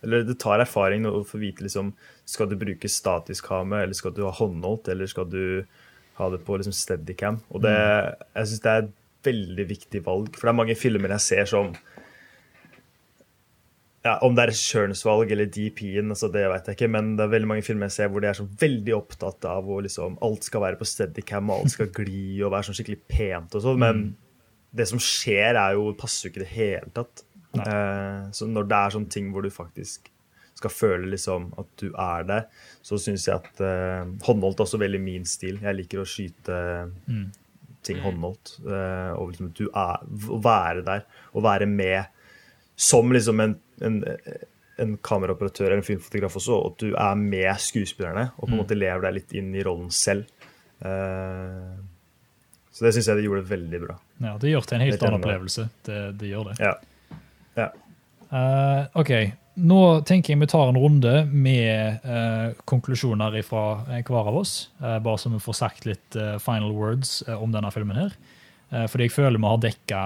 Eller 0.03 0.23
det 0.25 0.39
tar 0.41 0.61
erfaring 0.63 1.05
å 1.09 1.25
få 1.27 1.41
vite 1.43 1.65
liksom 1.67 1.91
Skal 2.25 2.49
du 2.49 2.57
bruke 2.57 2.89
statisk 2.89 3.49
kamera, 3.51 3.83
eller 3.85 3.95
skal 3.99 4.15
du 4.17 4.23
ha 4.25 4.33
håndholdt, 4.33 4.89
eller 4.89 5.07
skal 5.11 5.29
du 5.29 5.65
ha 6.17 6.31
det 6.33 6.41
på 6.47 6.57
liksom 6.57 6.73
steadycam? 6.77 7.41
Og 7.53 7.63
det, 7.65 7.75
jeg 8.35 8.49
syns 8.53 8.63
det 8.65 8.73
er 8.73 8.85
et 8.87 8.95
veldig 9.27 9.67
viktig 9.69 10.01
valg, 10.07 10.31
for 10.37 10.47
det 10.49 10.53
er 10.53 10.61
mange 10.63 10.77
filmer 10.79 11.13
jeg 11.17 11.25
ser 11.27 11.51
som 11.51 11.73
ja, 14.07 14.13
Om 14.23 14.37
det 14.39 14.45
er 14.47 14.53
kjønnsvalg 14.61 15.33
eller 15.35 15.49
DP-en, 15.51 16.13
altså 16.15 16.29
det 16.33 16.45
vet 16.53 16.69
jeg 16.71 16.77
ikke, 16.79 16.89
men 16.95 17.15
det 17.19 17.25
er 17.27 17.33
veldig 17.35 17.49
mange 17.51 17.65
filmer 17.67 17.89
jeg 17.91 17.97
ser 17.97 18.11
hvor 18.13 18.23
de 18.23 18.29
er 18.31 18.39
så 18.39 18.47
veldig 18.61 18.95
opptatt 18.97 19.45
av 19.51 19.65
hvor 19.67 19.83
liksom 19.87 20.19
Alt 20.27 20.47
skal 20.47 20.63
være 20.63 20.79
på 20.81 20.87
steadycam, 20.89 21.51
alt 21.55 21.73
skal 21.75 21.91
gli 21.97 22.43
og 22.47 22.53
være 22.55 22.69
sånn 22.69 22.79
skikkelig 22.79 23.01
pent 23.11 23.57
og 23.59 23.65
sånn, 23.67 23.81
men 23.83 24.05
det 24.77 24.85
som 24.91 25.01
skjer, 25.01 25.57
er 25.57 25.75
jo 25.79 25.89
passer 25.97 26.29
jo 26.29 26.33
ikke 26.35 26.43
i 26.43 26.45
det 26.45 26.53
hele 26.53 26.91
tatt. 26.97 27.23
Eh, 27.57 28.27
så 28.37 28.47
når 28.51 28.67
det 28.69 28.77
er 28.83 28.95
sånne 28.99 29.13
ting 29.15 29.31
hvor 29.33 29.43
du 29.47 29.49
faktisk 29.55 30.11
skal 30.57 30.73
føle 30.73 31.09
liksom 31.13 31.51
at 31.61 31.67
du 31.81 31.87
er 31.93 32.27
der, 32.29 32.45
så 32.85 32.99
syns 33.01 33.25
jeg 33.29 33.37
at 33.41 33.61
eh, 33.65 34.05
håndholdt 34.27 34.61
er 34.61 34.67
også 34.67 34.81
veldig 34.81 35.01
min 35.01 35.25
stil. 35.29 35.59
Jeg 35.65 35.79
liker 35.81 36.03
å 36.03 36.09
skyte 36.09 36.59
Mm. 37.09 37.27
ting 37.87 38.01
håndholdt. 38.03 38.57
eh, 38.67 39.13
og 39.17 39.31
liksom 39.33 39.53
du 39.57 39.67
er, 39.69 40.05
å 40.29 40.39
være 40.43 40.85
der, 40.85 41.05
og 41.33 41.43
være 41.47 41.67
med 41.71 42.07
som 42.77 43.13
liksom 43.13 43.41
en, 43.41 43.57
en, 43.85 43.99
en 44.79 44.97
kameraoperatør 45.03 45.67
eller 45.71 45.83
en 45.83 45.87
filmfotograf 45.87 46.37
også, 46.37 46.57
og 46.57 46.73
at 46.73 46.79
du 46.85 46.95
er 46.95 47.15
med 47.21 47.51
skuespillerne 47.61 48.31
og 48.37 48.45
på 48.47 48.51
en 48.51 48.57
Mm. 48.57 48.63
måte 48.65 48.79
lever 48.79 49.03
deg 49.09 49.15
litt 49.21 49.33
inn 49.37 49.55
i 49.55 49.63
rollen 49.67 49.91
selv. 49.91 50.25
Uh, 50.85 51.77
så 52.73 52.85
det 52.85 52.93
syns 52.95 53.09
jeg 53.09 53.17
de 53.17 53.25
gjorde 53.25 53.49
veldig 53.49 53.81
bra. 53.87 53.97
Ja, 54.21 54.37
Det 54.39 54.51
gjør 54.53 54.67
til 54.69 54.77
en 54.77 54.85
helt 54.85 55.03
annen 55.03 55.21
opplevelse. 55.23 55.69
Det, 55.87 56.01
det 56.21 56.29
gjør 56.29 56.51
det. 56.51 56.57
Ja. 56.61 56.75
ja. 57.57 57.69
Uh, 58.29 59.01
OK. 59.01 59.13
Nå 59.57 59.79
tenker 60.05 60.35
jeg 60.35 60.43
vi 60.43 60.49
tar 60.53 60.69
en 60.69 60.77
runde 60.77 61.13
med 61.33 62.05
uh, 62.05 62.53
konklusjoner 62.69 63.39
fra 63.47 63.63
hver 63.89 64.29
av 64.29 64.37
oss. 64.43 64.69
Uh, 64.83 64.99
bare 65.01 65.17
så 65.23 65.33
vi 65.33 65.41
får 65.41 65.57
sagt 65.63 65.87
litt 65.89 66.19
final 66.45 66.75
words 66.77 67.23
om 67.39 67.55
denne 67.55 67.73
filmen 67.73 67.97
her. 67.97 68.17
Fordi 68.91 69.07
jeg 69.07 69.15
føler 69.15 69.39
vi 69.39 69.47
har 69.47 69.61
dekka 69.63 69.99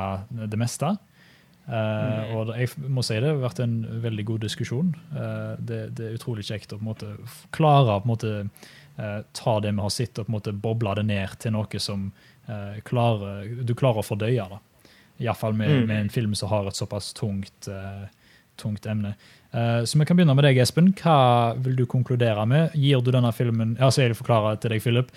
det 0.53 0.59
meste. 0.61 0.91
Eh, 1.71 2.33
og 2.35 2.51
jeg 2.59 2.91
må 2.91 3.03
si 3.07 3.18
det 3.23 3.31
har 3.31 3.43
vært 3.45 3.61
en 3.62 3.77
veldig 4.03 4.25
god 4.27 4.43
diskusjon. 4.43 4.89
Uh, 5.14 5.55
det, 5.62 5.83
det 5.99 6.09
er 6.09 6.16
utrolig 6.18 6.47
kjekt 6.49 6.73
å 6.75 6.81
på 6.81 6.83
en 6.83 6.89
måte 6.91 7.11
klare 7.55 7.95
å 7.95 8.03
på 8.03 8.09
en 8.09 8.11
måte 8.11 8.33
uh, 8.99 9.21
ta 9.37 9.55
det 9.62 9.71
vi 9.77 9.85
har 9.85 9.95
sett, 9.95 10.18
og 10.18 10.27
på 10.27 10.33
en 10.33 10.39
måte 10.39 10.57
boble 10.66 10.97
det 10.99 11.07
ned 11.12 11.37
til 11.43 11.55
noe 11.57 11.83
som 11.83 12.11
klarer, 12.83 13.45
du 13.62 13.77
klarer 13.79 14.01
å 14.01 14.03
fordøye. 14.03 14.43
da. 14.51 14.57
Iallfall 15.23 15.53
med, 15.55 15.68
Mm. 15.71 15.85
med 15.87 16.01
en 16.01 16.09
film 16.11 16.33
som 16.35 16.49
har 16.51 16.66
et 16.66 16.75
såpass 16.75 17.12
tungt, 17.14 17.68
tungt 18.59 18.87
emne. 18.91 19.12
Så 19.87 19.99
vi 19.99 20.05
kan 20.05 20.16
begynne 20.18 20.35
med 20.35 20.43
deg, 20.43 20.59
Espen. 20.59 20.89
Hva 20.99 21.55
vil 21.62 21.77
du 21.77 21.85
konkludere 21.87 22.43
med? 22.49 22.75
Gir 22.75 23.05
du 23.07 23.12
denne 23.12 23.31
filmen 23.33 23.77
ja, 23.79 23.87
så 23.87 24.03
jeg 24.03 24.16
forklarer 24.18 24.57
forklare 24.57 24.61
til 24.64 24.75
deg, 24.75 24.83
Philip. 24.83 25.12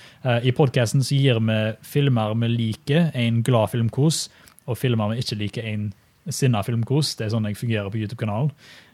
I 0.46 0.52
podkasten 0.52 1.02
gir 1.02 1.42
vi 1.42 1.58
filmer 1.82 2.36
vi 2.38 2.52
liker, 2.54 3.10
en 3.16 3.42
glad 3.42 3.72
filmkos, 3.74 4.30
og 4.68 4.78
filmer 4.78 5.16
vi 5.16 5.24
ikke 5.24 5.40
liker, 5.40 5.66
en 5.74 5.90
sinna 6.30 6.64
filmkos. 6.64 7.16
Det 7.20 7.28
er 7.28 7.34
sånn 7.34 7.48
jeg 7.50 7.60
fungerer 7.60 7.90
på 7.92 8.00
YouTube-kanalen. 8.02 8.52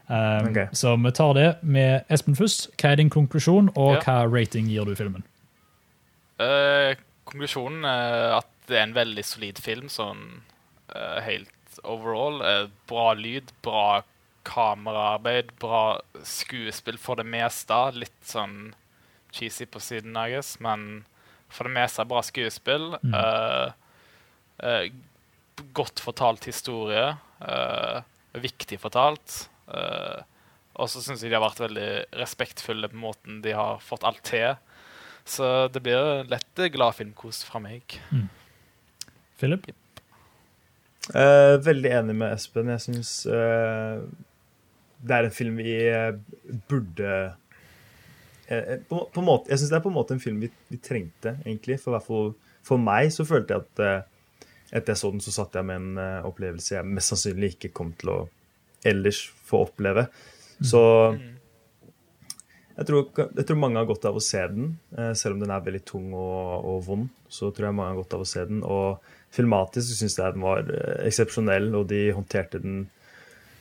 Um, 0.10 0.50
okay. 0.50 0.68
Så 0.74 0.96
vi 0.98 1.12
tar 1.14 1.34
det 1.38 1.50
med 1.62 2.10
Espen 2.10 2.38
først. 2.38 2.72
Hva 2.82 2.94
er 2.94 2.96
din 3.02 3.12
konklusjon, 3.14 3.70
og 3.76 4.00
Ja. 4.00 4.02
hva 4.02 4.18
rating 4.26 4.68
gir 4.68 4.86
du 4.86 4.96
filmen? 4.96 5.24
Uh, 6.40 6.96
konklusjonen 7.26 7.86
er 7.86 8.38
at 8.40 8.50
det 8.68 8.78
er 8.78 8.84
en 8.84 8.96
veldig 8.96 9.26
solid 9.26 9.60
film, 9.62 9.90
sånn 9.90 10.42
uh, 10.96 11.20
helt 11.22 11.82
overall. 11.84 12.42
Uh, 12.42 12.70
bra 12.88 13.14
lyd, 13.14 13.52
bra 13.62 14.02
kameraarbeid, 14.50 15.52
bra 15.60 16.00
skuespill 16.24 16.98
for 16.98 17.16
det 17.16 17.26
meste. 17.26 17.78
Litt 17.94 18.26
sånn 18.26 18.74
cheesy 19.32 19.66
på 19.70 19.82
siden, 19.84 20.18
I 20.18 20.32
guess, 20.34 20.60
men 20.60 21.06
for 21.50 21.68
det 21.68 21.76
meste 21.76 22.06
bra 22.10 22.22
skuespill. 22.26 22.96
Mm. 23.04 23.14
Uh, 23.14 23.72
eh, 24.64 24.90
godt 25.76 26.02
fortalt 26.04 26.48
historie. 26.50 27.14
Uh, 27.42 28.02
viktig 28.40 28.80
fortalt. 28.82 29.46
Uh, 29.70 30.22
og 30.80 30.90
så 30.92 31.04
syns 31.04 31.24
jeg 31.24 31.32
de 31.32 31.38
har 31.38 31.44
vært 31.44 31.62
veldig 31.64 31.90
respektfulle 32.20 32.90
på 32.92 33.00
måten 33.02 33.42
de 33.44 33.56
har 33.56 33.82
fått 33.84 34.06
alt 34.08 34.22
til. 34.28 34.56
Så 35.28 35.68
det 35.74 35.84
blir 35.86 36.24
lett 36.30 36.64
gladfilmkos 36.74 37.44
fra 37.46 37.62
meg. 37.62 38.00
Philip? 39.40 39.68
Eh, 41.10 41.56
veldig 41.66 41.92
enig 42.00 42.16
med 42.18 42.34
Espen. 42.34 42.72
Jeg 42.74 42.86
syns 42.86 43.12
uh, 43.30 44.00
det 45.04 45.16
er 45.16 45.28
en 45.28 45.36
film 45.36 45.60
vi 45.60 45.76
burde 46.70 47.14
på, 48.90 49.04
på 49.14 49.22
måte, 49.22 49.52
Jeg 49.52 49.62
syns 49.62 49.70
det 49.70 49.78
er 49.78 49.84
på 49.84 49.92
en 49.92 49.98
måte 50.00 50.16
en 50.16 50.24
film 50.24 50.40
vi, 50.42 50.48
vi 50.72 50.80
trengte, 50.82 51.36
egentlig. 51.44 51.78
For, 51.84 52.00
i 52.00 52.64
for 52.66 52.82
meg 52.82 53.12
så 53.14 53.28
følte 53.28 53.60
jeg 53.60 53.68
at 53.68 54.10
etter 54.70 54.94
jeg 54.94 55.02
så 55.02 55.12
den, 55.14 55.24
så 55.24 55.34
satt 55.34 55.58
jeg 55.58 55.66
med 55.66 55.82
en 55.82 56.02
eh, 56.02 56.28
opplevelse 56.30 56.76
jeg 56.76 56.88
mest 56.88 57.14
sannsynlig 57.14 57.56
ikke 57.56 57.74
kom 57.76 57.94
til 57.98 58.14
å 58.14 58.20
ellers 58.88 59.26
få 59.50 59.66
oppleve. 59.66 60.08
Så 60.64 60.82
jeg 62.80 62.88
tror, 62.88 63.10
jeg 63.36 63.44
tror 63.44 63.58
mange 63.60 63.80
har 63.82 63.88
godt 63.90 64.06
av 64.08 64.16
å 64.16 64.24
se 64.24 64.40
den, 64.54 64.70
eh, 64.96 65.12
selv 65.18 65.36
om 65.36 65.42
den 65.44 65.52
er 65.52 65.66
veldig 65.66 65.82
tung 65.88 66.14
og, 66.14 66.68
og 66.70 66.86
vond. 66.86 67.10
Så 67.28 67.50
tror 67.52 67.68
jeg 67.68 67.76
mange 67.76 67.92
har 67.92 68.00
godt 68.00 68.16
av 68.16 68.24
å 68.24 68.30
se 68.30 68.46
den. 68.48 68.62
Og 68.64 69.12
filmatisk 69.36 69.98
syns 69.98 70.16
jeg 70.16 70.38
den 70.38 70.46
var 70.46 70.64
eh, 70.64 71.02
eksepsjonell, 71.10 71.74
og 71.76 71.90
de 71.92 72.06
håndterte 72.16 72.64
den 72.64 72.88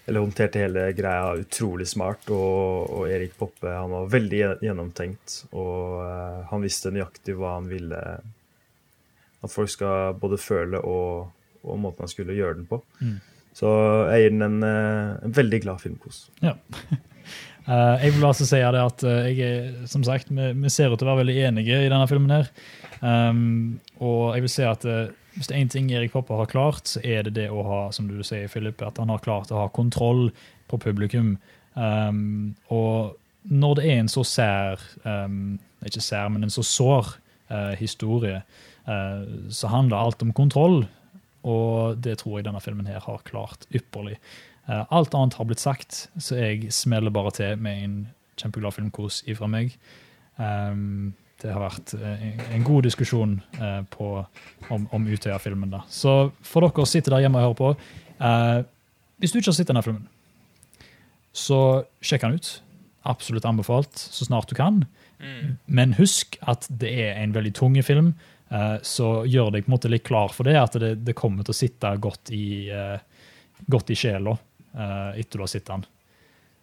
eller 0.08 0.22
håndterte 0.24 0.62
hele 0.62 0.86
greia 0.96 1.34
utrolig 1.36 1.88
smart. 1.90 2.30
Og, 2.32 2.94
og 2.94 3.10
Erik 3.10 3.34
Poppe 3.36 3.74
han 3.74 3.92
var 3.92 4.06
veldig 4.14 4.38
gjennomtenkt, 4.64 5.42
og 5.50 5.98
han 6.48 6.64
visste 6.64 6.94
nøyaktig 6.94 7.34
hva 7.36 7.58
han 7.58 7.68
ville 7.68 8.00
at 9.44 9.52
folk 9.52 9.70
skal 9.70 10.14
både 10.20 10.38
føle 10.40 10.80
og, 10.80 11.28
og 11.62 11.78
måten 11.80 12.06
han 12.06 12.12
skulle 12.12 12.36
gjøre 12.36 12.60
den 12.60 12.70
på. 12.70 12.80
Mm. 13.00 13.18
Så 13.58 13.68
jeg 14.12 14.24
gir 14.24 14.34
den 14.34 14.46
en, 14.46 14.58
eh, 14.66 15.14
en 15.26 15.34
veldig 15.34 15.62
glad 15.64 15.82
filmkos. 15.82 16.28
Ja. 16.44 16.54
Uh, 17.68 17.96
jeg 18.02 18.14
vil 18.14 18.26
altså 18.28 18.46
si 18.46 18.60
det 18.62 18.82
at 18.82 19.04
eh, 19.06 19.30
jeg 19.34 19.88
som 19.90 20.04
sagt, 20.06 20.30
vi, 20.30 20.52
vi 20.54 20.70
ser 20.72 20.92
ut 20.92 21.00
til 21.00 21.08
å 21.08 21.12
være 21.12 21.24
veldig 21.24 21.38
enige 21.50 21.80
i 21.84 21.90
denne 21.90 22.08
filmen. 22.10 22.34
her. 22.36 22.52
Um, 23.00 23.80
og 24.02 24.36
jeg 24.36 24.46
vil 24.46 24.52
si 24.52 24.66
at 24.66 24.86
uh, 24.86 25.08
hvis 25.38 25.50
det 25.50 25.54
er 25.56 25.62
én 25.62 25.70
ting 25.70 25.90
Erik 25.94 26.14
Poppe 26.14 26.34
har 26.34 26.50
klart, 26.50 26.88
så 26.90 27.02
er 27.06 27.26
det 27.26 27.36
det 27.36 27.48
å 27.50 27.62
ha 27.66 27.80
som 27.94 28.08
du 28.10 28.18
sier, 28.26 28.50
Philip, 28.50 28.82
at 28.82 28.98
han 28.98 29.10
har 29.12 29.22
klart 29.22 29.52
å 29.54 29.62
ha 29.62 29.68
kontroll 29.70 30.28
på 30.70 30.80
publikum. 30.82 31.36
Um, 31.78 32.56
og 32.74 33.16
når 33.46 33.78
det 33.78 33.84
er 33.86 34.00
en 34.02 34.10
så 34.10 34.24
sær 34.26 34.82
um, 35.04 35.60
Ikke 35.86 36.02
sær, 36.02 36.26
men 36.32 36.42
en 36.42 36.50
så 36.50 36.64
sår 36.66 37.12
eh, 37.50 37.74
historie, 37.80 38.42
eh, 38.86 39.22
så 39.50 39.72
handler 39.72 39.98
alt 39.98 40.22
om 40.22 40.34
kontroll. 40.36 40.82
Og 41.48 41.98
det 42.04 42.18
tror 42.20 42.38
jeg 42.38 42.48
denne 42.48 42.62
filmen 42.62 42.88
her 42.90 43.00
har 43.04 43.24
klart 43.28 43.68
ypperlig. 43.74 44.18
Eh, 44.68 44.84
alt 44.90 45.14
annet 45.14 45.38
har 45.38 45.48
blitt 45.48 45.62
sagt, 45.62 46.08
så 46.18 46.36
jeg 46.36 46.72
smeller 46.74 47.14
bare 47.14 47.32
til 47.36 47.56
med 47.62 47.84
en 47.84 47.96
kjempeglad 48.38 48.76
filmkos 48.76 49.22
ifra 49.26 49.48
meg. 49.50 49.74
Um, 50.38 51.14
det 51.42 51.52
har 51.54 51.62
vært 51.62 51.94
eh, 51.94 52.22
en, 52.56 52.64
god 52.66 52.86
diskusjon 52.88 53.36
eh, 53.62 53.82
på, 53.94 54.10
om, 54.74 54.86
om 54.94 55.06
Utøya-filmen. 55.06 55.70
da. 55.70 55.84
Så 55.90 56.32
for 56.42 56.66
dere 56.66 56.82
som 56.82 56.90
sitter 56.90 57.14
der 57.14 57.26
hjemme 57.26 57.38
og 57.38 57.46
hører 57.46 57.58
på, 57.58 57.68
eh, 58.26 58.62
hvis 59.22 59.34
du 59.34 59.38
ikke 59.38 59.52
har 59.52 59.58
sett 59.58 59.70
denne 59.70 59.84
filmen, 59.86 60.08
så 61.36 61.60
sjekk 62.02 62.26
den 62.26 62.40
ut. 62.40 62.50
Absolutt 63.08 63.46
anbefalt 63.46 64.00
så 64.00 64.26
snart 64.26 64.50
du 64.50 64.56
kan. 64.58 64.82
Mm. 65.18 65.58
Men 65.66 65.94
husk 65.98 66.38
at 66.46 66.66
det 66.70 66.90
er 67.02 67.22
en 67.22 67.34
veldig 67.34 67.54
tung 67.58 67.76
film, 67.82 68.12
eh, 68.50 68.76
så 68.82 69.24
gjør 69.26 69.52
deg 69.54 69.66
på 69.66 69.72
en 69.72 69.76
måte 69.76 69.90
litt 69.92 70.06
klar 70.06 70.32
for 70.34 70.48
det, 70.48 70.56
at 70.60 70.78
det, 70.80 70.94
det 71.06 71.16
kommer 71.18 71.46
til 71.46 71.54
å 71.54 71.58
sitte 71.58 71.94
godt 72.02 72.32
i, 72.34 72.68
eh, 72.70 72.98
godt 73.66 73.92
i 73.94 73.98
sjela 73.98 74.36
eh, 74.36 75.20
etter 75.22 75.38
du 75.38 75.46
har 75.46 75.54
sett 75.54 75.70
den. 75.70 75.86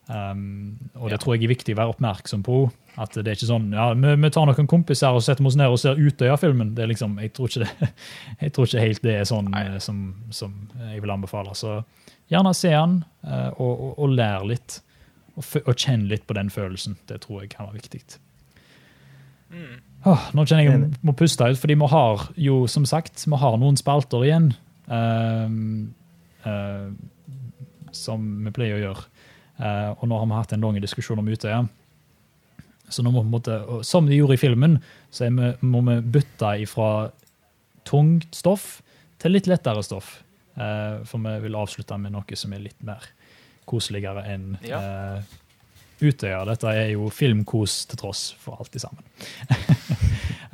Um, 0.06 0.76
og 1.02 1.10
det 1.10 1.18
tror 1.18 1.34
jeg 1.34 1.48
er 1.48 1.50
viktig 1.50 1.74
å 1.74 1.80
være 1.80 1.94
oppmerksom 1.96 2.44
på. 2.46 2.60
At 3.02 3.16
det 3.18 3.26
er 3.26 3.40
ikke 3.40 3.50
sånn 3.50 3.72
ja, 3.74 3.88
vi, 3.98 4.12
vi 4.22 4.30
tar 4.32 4.46
noen 4.46 4.68
kompiser 4.70 5.18
og 5.18 5.24
setter 5.26 5.48
oss 5.50 5.58
ned 5.58 5.74
og 5.74 5.80
ser 5.82 5.98
Utøya-filmen. 5.98 6.76
det 6.78 6.84
er 6.86 6.92
liksom, 6.94 7.18
Jeg 7.20 7.34
tror 7.36 7.50
ikke 7.50 7.66
det 7.66 7.90
jeg 8.46 8.54
tror 8.54 8.70
ikke 8.70 8.84
helt 8.86 9.02
det 9.04 9.16
er 9.18 9.26
sånn 9.28 9.50
som, 9.84 10.04
som 10.30 10.54
jeg 10.92 11.02
vil 11.02 11.16
anbefale. 11.16 11.58
Så 11.58 11.80
gjerne 12.32 12.54
se 12.56 12.72
den, 12.72 13.00
og, 13.58 13.66
og, 13.74 13.90
og 13.98 14.14
lær 14.14 14.46
litt. 14.48 14.78
Og, 15.36 15.44
og 15.66 15.74
kjenn 15.74 16.06
litt 16.08 16.30
på 16.30 16.38
den 16.38 16.54
følelsen. 16.54 17.00
Det 17.10 17.20
tror 17.26 17.42
jeg 17.42 17.52
kan 17.58 17.68
være 17.68 17.82
viktig. 17.82 18.06
Mm. 19.54 19.82
Åh, 20.06 20.30
nå 20.38 20.46
kjenner 20.46 20.66
jeg 20.66 20.74
jeg 20.74 21.06
må 21.06 21.16
puste 21.18 21.48
ut, 21.50 21.58
fordi 21.58 21.78
vi 21.82 21.90
har 21.90 22.28
jo, 22.38 22.60
som 22.70 22.86
sagt, 22.86 23.24
vi 23.26 23.40
har 23.42 23.58
noen 23.62 23.78
spalter 23.80 24.26
igjen. 24.26 24.54
ehm, 24.86 25.94
uh, 26.46 26.92
som 27.96 28.22
vi 28.46 28.52
pleier 28.54 28.78
å 28.78 28.84
gjøre. 28.84 29.06
Uh, 29.58 29.92
og 29.96 30.08
nå 30.12 30.20
har 30.20 30.28
vi 30.30 30.38
hatt 30.38 30.54
en 30.54 30.62
lang 30.62 30.78
diskusjon 30.84 31.22
om 31.22 31.32
Utøya. 31.32 31.64
Så 32.90 33.02
nå 33.02 33.10
må 33.14 33.24
vi 33.24 33.34
måte, 33.34 33.56
som 33.88 34.06
de 34.06 34.18
gjorde 34.20 34.36
i 34.38 34.42
filmen, 34.42 34.78
så 35.10 35.26
er 35.26 35.34
vi, 35.34 35.52
må 35.66 35.82
vi 35.88 35.96
bytte 36.18 36.52
ifra 36.62 37.10
tungt 37.88 38.36
stoff 38.36 38.84
til 39.22 39.34
litt 39.34 39.50
lettere 39.50 39.82
stoff. 39.86 40.20
Eh, 40.56 41.02
for 41.08 41.24
vi 41.24 41.34
vil 41.44 41.58
avslutte 41.60 41.98
med 42.00 42.14
noe 42.16 42.38
som 42.40 42.54
er 42.56 42.64
litt 42.64 42.84
mer 42.86 43.04
koseligere 43.68 44.24
enn 44.30 44.54
Ja. 44.64 44.80
Eh, 46.00 46.08
Utøya. 46.08 46.44
Dette 46.48 46.72
er 46.72 46.92
jo 46.94 47.10
filmkos 47.14 47.84
til 47.90 48.00
tross 48.00 48.28
for 48.42 48.60
alt 48.60 48.76
i 48.76 48.84
sammen. 48.84 49.04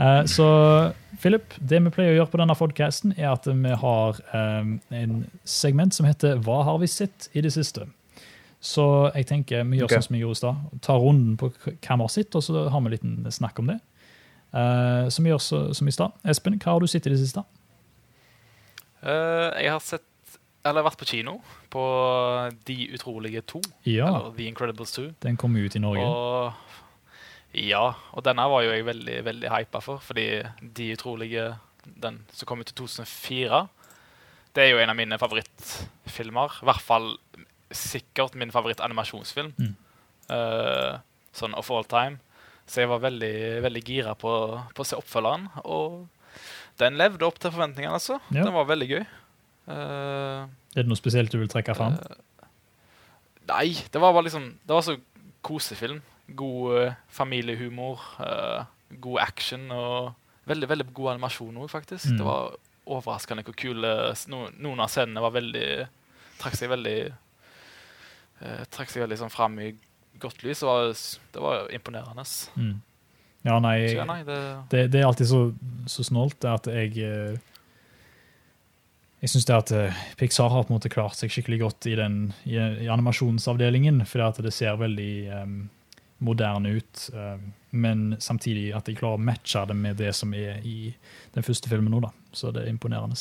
Eh, 0.02 0.24
så 0.26 0.46
Philip, 1.22 1.52
det 1.62 1.78
vi 1.86 1.92
pleier 1.94 2.16
å 2.16 2.16
gjøre 2.16 2.32
på 2.32 2.40
denne 2.42 2.56
podcasten, 2.58 3.12
er 3.20 3.28
at 3.36 3.46
vi 3.46 3.74
har 3.84 4.18
eh, 4.34 4.72
en 4.98 5.12
segment 5.46 5.94
som 5.94 6.08
heter 6.08 6.40
Hva 6.42 6.64
har 6.66 6.80
vi 6.82 6.90
sett 6.90 7.28
i 7.38 7.44
det 7.46 7.52
siste? 7.54 7.86
Så 8.58 8.88
jeg 9.14 9.28
tenker 9.30 9.68
vi 9.70 9.78
gjør 9.78 9.92
okay. 9.92 10.00
sånn 10.00 10.08
som 10.08 10.18
vi 10.18 10.24
gjorde 10.24 10.40
i 10.40 10.42
stad. 10.42 10.82
Tar 10.88 11.04
runden 11.04 11.38
på 11.38 11.52
hva 11.54 12.00
vi 12.00 12.02
har 12.02 12.14
sett, 12.16 12.34
og 12.34 12.42
så 12.48 12.64
har 12.74 12.82
vi 12.82 12.90
en 12.90 12.96
liten 12.96 13.36
snakk 13.36 13.62
om 13.62 13.70
det. 13.70 13.78
Så 14.50 15.14
som 15.20 15.28
vi 15.28 15.36
gjør 15.36 15.44
så, 15.52 15.62
som 15.78 15.92
i 15.92 15.94
stad. 15.94 16.18
Espen, 16.34 16.58
hva 16.58 16.80
har 16.80 16.82
du 16.82 16.90
sett 16.90 17.06
i 17.06 17.14
det 17.14 17.22
siste? 17.22 17.46
Uh, 19.06 19.54
jeg 19.58 19.70
har 19.70 19.86
sett 19.86 20.08
Eller 20.68 20.86
vært 20.86 21.00
på 21.02 21.08
kino 21.10 21.40
på 21.74 21.84
De 22.68 22.76
utrolige 22.94 23.42
to. 23.50 23.62
Ja, 23.88 24.08
Eller 24.08 24.36
The 24.38 24.48
Incredibles 24.52 24.94
2. 24.98 25.08
den 25.26 25.40
kom 25.42 25.56
ut 25.58 25.76
i 25.76 25.82
Norge. 25.82 26.06
Og 26.06 26.54
ja, 27.58 27.84
og 28.16 28.24
denne 28.24 28.46
var 28.48 28.64
jo 28.64 28.72
jeg 28.72 28.86
veldig 28.88 29.18
veldig 29.28 29.52
hypa 29.52 29.82
for, 29.84 30.00
fordi 30.00 30.44
De 30.62 30.92
utrolige, 30.96 31.50
den 31.84 32.22
som 32.32 32.48
kom 32.48 32.62
ut 32.62 32.72
i 32.72 32.78
2004, 32.78 33.66
det 34.56 34.64
er 34.64 34.74
jo 34.74 34.82
en 34.84 34.92
av 34.92 35.00
mine 35.00 35.18
favorittfilmer. 35.20 36.60
I 36.62 36.68
hvert 36.70 36.84
fall 36.84 37.14
sikkert 37.72 38.36
min 38.36 38.52
favorittanimasjonsfilm. 38.52 39.54
Mm. 39.58 39.76
uh, 40.32 41.00
sånn 41.36 41.56
of 41.56 41.72
all 41.72 41.88
time. 41.88 42.20
Så 42.68 42.84
jeg 42.84 42.92
var 42.92 43.02
veldig, 43.04 43.36
veldig 43.64 43.84
gira 43.88 44.16
på, 44.20 44.32
på 44.76 44.84
å 44.84 44.88
se 44.88 45.00
oppfølgeren. 45.00 45.48
Og 45.64 46.06
den 46.80 47.00
levde 47.00 47.28
opp 47.28 47.40
til 47.42 47.52
forventningene, 47.54 47.98
altså. 47.98 48.20
Ja. 48.32 48.46
Den 48.46 48.56
var 48.56 48.68
veldig 48.70 48.90
gøy. 48.92 49.04
Eh, 49.70 50.42
Er 50.76 50.82
det 50.82 50.90
noe 50.90 51.00
spesielt 51.00 51.32
du 51.34 51.40
vil 51.42 51.52
trekke 51.52 51.76
fram? 51.78 51.98
Uh, 52.00 52.46
Nei, 53.52 53.74
det 53.92 54.02
var 54.02 54.14
bare 54.14 54.28
liksom 54.28 54.48
Det 54.64 54.74
var 54.74 54.86
så 54.86 54.98
kosefilm. 55.46 56.02
God 56.38 56.76
uh, 56.78 56.94
familiehumor, 57.10 58.00
eh, 58.24 58.66
god 59.02 59.20
action 59.20 59.72
og 59.74 60.14
veldig 60.48 60.70
veldig 60.70 60.86
god 60.94 61.16
animasjon 61.16 61.58
òg, 61.58 61.70
faktisk. 61.70 62.12
Mm. 62.12 62.20
Det 62.20 62.28
var 62.28 62.54
overraskende 62.86 63.44
hvor 63.44 63.58
kule 63.58 63.90
no, 64.32 64.46
Noen 64.62 64.84
av 64.84 64.92
scenene 64.94 65.24
var 65.24 65.34
veldig 65.36 65.66
Trakk 66.42 66.56
seg 66.58 66.72
veldig 66.72 66.98
uh, 67.12 68.64
Trakk 68.72 68.94
seg 68.94 69.04
veldig 69.04 69.20
sånn 69.20 69.34
fram 69.34 69.60
i 69.60 69.74
godt 70.22 70.46
lys. 70.46 70.62
Det 70.62 70.70
var, 70.70 70.96
det 71.34 71.44
var 71.44 71.70
imponerende. 71.74 72.26
Mm. 72.56 72.80
Ja, 73.42 73.58
nei, 73.60 73.78
nei, 74.06 74.20
det 74.24 74.40
det, 74.70 74.82
det 74.94 75.02
er 75.02 75.08
alltid 75.08 75.30
så, 75.32 75.40
så 75.90 76.06
snålt 76.06 76.46
at 76.46 76.68
jeg 76.70 77.40
Jeg 79.22 79.30
syns 79.30 79.50
at 79.54 79.72
eh, 79.78 79.98
Pixar 80.18 80.50
har 80.50 80.64
på 80.66 80.74
en 80.74 80.80
måte 80.80 80.90
klart 80.90 81.18
seg 81.20 81.30
skikkelig 81.30 81.60
godt 81.62 81.88
i, 81.92 81.94
den, 82.00 82.32
i, 82.50 82.56
i 82.58 82.90
animasjonsavdelingen, 82.90 84.02
fordi 84.10 84.26
at 84.26 84.40
det 84.42 84.54
ser 84.56 84.80
veldig 84.82 85.12
um, 85.44 85.58
moderne 86.26 86.72
ut. 86.80 87.04
Um, 87.14 87.52
men 87.70 88.02
samtidig 88.18 88.72
at 88.74 88.90
de 88.90 88.96
klarer 88.98 89.22
å 89.22 89.26
matche 89.30 89.62
det 89.70 89.78
med 89.78 90.02
det 90.02 90.16
som 90.18 90.34
er 90.34 90.66
i 90.66 90.90
den 91.36 91.46
første 91.46 91.70
filmen 91.70 91.94
nå, 91.94 92.02
da. 92.02 92.10
Så 92.34 92.50
det 92.56 92.66
er 92.66 92.74
imponerende. 92.74 93.20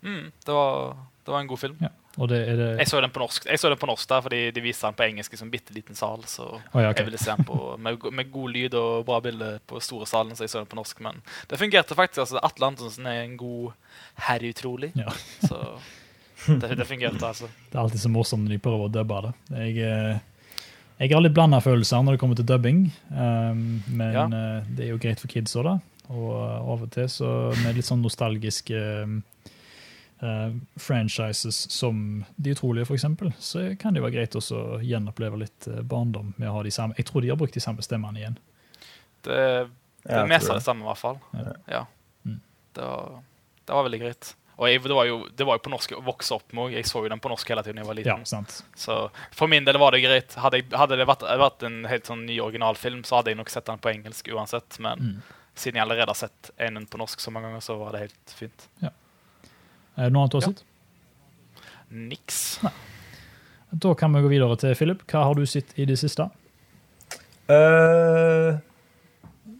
mm, 0.00 0.24
det, 0.46 0.56
var, 0.56 0.96
det 1.26 1.34
var 1.34 1.44
en 1.44 1.52
god 1.52 1.62
film. 1.66 1.76
Ja. 1.84 1.92
Det 2.26 2.38
det 2.58 2.68
Jeg 2.80 2.88
så 2.90 3.00
den 3.00 3.12
på 3.14 3.20
norsk 3.22 3.46
Jeg 3.46 3.60
så 3.62 3.68
den 3.70 3.78
på 3.78 3.86
norsk 3.86 4.08
der, 4.10 4.22
fordi 4.24 4.40
de 4.50 4.62
viste 4.64 4.86
den 4.86 4.96
på 4.98 5.04
engelsk 5.06 5.34
i 5.34 5.38
sånn 5.38 5.52
bitte 5.52 5.76
liten 5.76 5.94
sal. 5.94 6.24
Så 6.26 6.46
oh, 6.48 6.80
ja, 6.82 6.90
okay. 6.90 7.02
jeg 7.02 7.10
ville 7.10 7.20
se 7.22 7.30
den 7.30 7.46
på, 7.46 7.76
med, 7.78 8.08
med 8.10 8.32
god 8.34 8.56
lyd 8.56 8.74
og 8.74 9.04
bra 9.06 9.20
bilde 9.22 9.52
på 9.70 9.80
store 9.84 10.08
salen, 10.10 10.34
så 10.34 10.46
jeg 10.46 10.50
så 10.50 10.62
den 10.62 10.70
på 10.70 10.80
norsk. 10.80 11.00
Men 11.04 11.22
det 11.50 11.60
fungerte 11.60 11.94
faktisk. 11.94 12.24
altså 12.24 12.42
Atle 12.42 12.72
Antonsen 12.72 13.06
er 13.06 13.22
en 13.22 13.36
god 13.38 13.70
herre 14.26 14.50
utrolig. 14.50 14.92
Ja. 14.98 15.14
Så 15.46 15.62
det, 16.46 16.74
det 16.74 16.84
fungerte, 16.88 17.22
altså. 17.26 17.48
Det 17.70 17.78
er 17.78 17.82
alltid 17.82 18.00
så 18.00 18.10
morsomt 18.12 18.46
når 18.46 18.56
de 18.56 18.62
prøver 18.62 18.88
å 18.88 18.92
dubbe 18.92 19.20
det. 19.28 19.32
Jeg, 19.58 19.78
eh, 19.86 20.18
jeg 20.98 21.14
har 21.14 21.22
litt 21.22 21.34
blanda 21.36 21.60
følelser 21.62 22.02
når 22.02 22.16
det 22.16 22.22
kommer 22.22 22.38
til 22.38 22.46
dubbing, 22.48 22.88
um, 23.10 23.82
men 23.86 24.12
Ja. 24.14 24.26
eh, 24.26 24.68
det 24.74 24.86
er 24.86 24.92
jo 24.92 25.00
greit 25.02 25.20
for 25.22 25.30
kids 25.30 25.56
òg, 25.58 25.66
da. 25.68 25.78
Og 26.08 26.30
eh, 26.34 26.70
av 26.72 26.82
og 26.86 26.90
til 26.94 27.08
så 27.12 27.32
med 27.62 27.76
litt 27.76 27.86
sånn 27.86 28.02
nostalgiske 28.02 28.80
eh, 30.22 30.52
franchises 30.76 31.70
som 31.70 32.24
De 32.36 32.50
utrolige, 32.54 32.86
eksempel, 32.94 33.32
så 33.38 33.76
kan 33.80 33.94
det 33.94 34.02
være 34.02 34.16
greit 34.16 34.34
også 34.38 34.56
å 34.56 34.80
gjenoppleve 34.82 35.36
litt 35.44 35.68
eh, 35.68 35.82
barndom 35.82 36.34
med 36.36 36.48
å 36.50 36.56
ha 36.58 36.62
de 36.66 36.70
samme 36.74 36.94
Jeg 36.98 37.06
tror 37.10 37.22
de 37.22 37.30
har 37.32 37.36
brukt 37.40 37.54
de 37.54 37.60
samme 37.64 37.82
stemmene 37.82 38.18
igjen. 38.22 38.38
Det, 39.22 39.38
det 40.04 40.14
Ja, 40.14 40.26
meste 40.26 40.50
av 40.52 40.58
det 40.60 40.64
samme, 40.66 40.84
i 40.84 40.88
hvert 40.90 40.98
fall. 41.02 41.18
Ja. 41.34 41.54
Ja. 41.66 41.86
Mm. 42.24 42.40
Det, 42.72 42.82
var, 42.82 43.22
det 43.64 43.72
var 43.74 43.88
veldig 43.88 44.00
greit. 44.04 44.34
Og 44.58 44.66
jeg, 44.66 44.80
det, 44.82 44.94
var 44.94 45.06
jo, 45.06 45.16
det 45.38 45.46
var 45.46 45.54
jo 45.58 45.62
på 45.62 45.70
norsk 45.70 45.92
å 45.94 46.00
vokse 46.02 46.34
opp 46.34 46.52
med. 46.56 46.72
Jeg 46.74 46.86
så 46.90 47.04
jo 47.04 47.10
den 47.12 47.20
på 47.22 47.30
norsk 47.30 47.50
hele 47.52 47.62
tiden 47.62 47.78
jeg 47.78 47.86
var 47.86 47.94
liten. 47.94 48.24
Ja, 48.24 48.26
sant. 48.26 48.56
Så 48.74 48.96
for 49.38 49.46
min 49.46 49.62
del 49.68 49.78
var 49.78 49.94
det 49.94 50.00
greit. 50.02 50.34
Hadde, 50.34 50.58
jeg, 50.58 50.66
hadde 50.74 50.98
det 50.98 51.06
vært, 51.06 51.22
vært 51.38 51.62
en 51.68 51.76
helt 51.86 52.08
sånn 52.10 52.24
ny 52.26 52.40
originalfilm, 52.42 53.04
så 53.06 53.20
hadde 53.20 53.30
jeg 53.30 53.38
nok 53.38 53.52
sett 53.54 53.68
den 53.70 53.78
på 53.84 53.92
engelsk 53.92 54.32
uansett. 54.34 54.80
Men 54.82 54.98
Mm. 54.98 55.20
siden 55.54 55.78
jeg 55.78 55.82
allerede 55.86 56.10
har 56.10 56.18
sett 56.18 56.50
en 56.56 56.86
på 56.90 56.98
norsk 56.98 57.20
så 57.22 57.30
mange 57.34 57.46
ganger, 57.52 57.62
så 57.68 57.76
var 57.78 57.92
det 57.94 58.00
helt 58.08 58.34
fint. 58.34 58.66
Er 59.98 60.08
det 60.08 60.14
noe 60.14 60.24
annet 60.24 60.32
du 60.32 60.38
har 60.38 60.46
Ja. 60.46 60.52
sett? 60.52 60.64
Niks. 61.90 62.60
Da 63.70 63.94
kan 63.94 64.12
vi 64.14 64.20
gå 64.22 64.28
videre 64.30 64.56
til 64.60 64.74
Philip. 64.78 65.02
Hva 65.10 65.24
har 65.26 65.34
du 65.34 65.44
sett 65.46 65.74
i 65.76 65.84
det 65.88 65.98
siste? 66.00 66.28
Uh, 67.48 68.60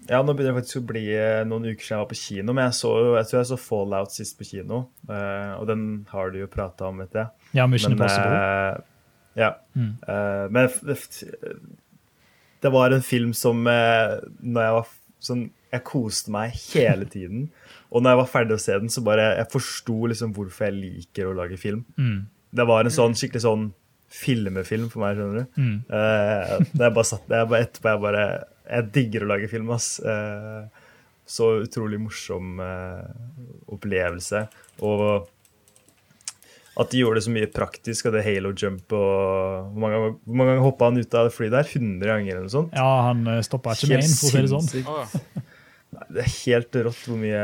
ja, 0.09 0.21
nå 0.23 0.33
begynner 0.37 0.53
det 0.55 0.61
faktisk 0.63 0.81
å 0.81 0.87
bli 0.89 1.05
eh, 1.13 1.43
noen 1.49 1.67
uker 1.69 1.85
siden 1.85 1.95
jeg 1.97 2.03
var 2.03 2.09
på 2.11 2.19
kino, 2.21 2.53
men 2.57 2.65
jeg, 2.69 2.77
så, 2.79 2.93
jeg 3.17 3.29
tror 3.29 3.39
jeg 3.39 3.49
så 3.51 3.59
Fallout 3.61 4.15
sist 4.15 4.39
på 4.39 4.47
kino. 4.49 4.83
Uh, 5.09 5.57
og 5.59 5.67
den 5.69 5.83
har 6.13 6.33
du 6.33 6.39
jo 6.43 6.49
prata 6.53 6.89
om, 6.89 7.03
vet 7.03 7.17
jeg. 7.17 7.29
Ja, 7.59 7.67
Mission 7.69 7.93
Men, 7.97 7.99
Impossible. 7.99 8.39
Uh, 8.39 9.35
ja. 9.39 9.51
Mm. 9.77 9.93
Uh, 10.09 10.47
men 10.53 10.69
det 12.65 12.73
var 12.75 12.93
en 12.97 13.05
film 13.07 13.35
som 13.37 13.61
når 13.65 14.63
jeg 14.65 14.77
var 14.79 14.89
sånn 15.23 15.45
Jeg 15.73 15.85
koste 15.85 16.33
meg 16.33 16.55
hele 16.73 17.05
tiden. 17.13 17.49
Og 17.93 18.03
når 18.03 18.15
jeg 18.15 18.21
var 18.23 18.31
ferdig 18.33 18.57
å 18.57 18.63
se 18.63 18.77
den, 18.81 18.89
så 18.93 19.03
bare 19.05 19.27
Jeg 19.39 19.51
forsto 19.53 19.99
liksom 20.13 20.33
hvorfor 20.37 20.69
jeg 20.69 20.79
liker 20.79 21.29
å 21.31 21.37
lage 21.37 21.59
film. 21.61 21.85
Mm. 22.01 22.27
Det 22.57 22.65
var 22.69 22.85
en 22.89 22.95
sånn 22.95 23.17
skikkelig 23.19 23.45
sånn 23.45 23.67
filmefilm 24.09 24.87
for 24.89 25.03
meg, 25.05 25.19
skjønner 25.19 25.43
du. 25.43 25.61
Mm. 25.61 25.75
Uh, 25.93 26.53
da 26.73 26.87
jeg 26.89 26.95
bare 26.97 27.05
satt 27.11 27.27
der, 27.29 27.43
jeg 27.43 27.51
bare 27.53 27.67
etterpå 27.67 27.91
jeg 27.93 28.01
bare 28.07 28.23
Jeg 28.69 28.87
digger 28.95 29.25
å 29.25 29.29
lage 29.35 29.49
film, 29.53 29.71
ass. 29.77 29.89
Uh, 30.01 30.65
så 31.29 31.51
utrolig 31.67 31.99
morsom 32.01 32.57
uh, 32.65 33.05
opplevelse. 33.69 34.47
Og 34.81 35.27
at 36.79 36.93
de 36.93 37.01
gjorde 37.03 37.19
det 37.19 37.25
så 37.27 37.33
mye 37.35 37.49
praktisk, 37.51 38.07
og 38.07 38.15
det 38.15 38.23
halo 38.25 38.53
jump 38.55 38.93
og 38.95 39.73
Hvor 39.75 39.81
mange, 39.83 39.97
ganger- 39.99 40.17
hvor 40.25 40.37
mange 40.39 40.53
ganger 40.53 40.63
hoppa 40.69 40.85
han 40.89 41.01
ut 41.03 41.15
av 41.19 41.27
det 41.29 41.35
flyet 41.35 41.51
der? 41.57 41.67
100 41.75 42.07
ganger 42.13 42.31
eller 42.37 42.47
noe 42.47 42.55
sånt? 42.55 42.73
Ja, 42.77 42.91
han 43.09 43.25
stoppa 43.43 43.75
ikke 43.75 43.89
med 43.91 44.05
inn, 44.07 44.15
for 44.15 44.29
å 44.29 44.31
si 44.31 44.43
det 44.45 44.53
sånn. 44.53 44.69
sinnssykt. 44.69 44.89
Å, 44.89 45.03
ja. 45.03 45.45
Nei, 45.98 45.98
Det 46.09 46.23
er 46.25 46.31
helt 46.47 46.79
rått 46.89 47.03
hvor 47.05 47.19
mye 47.21 47.43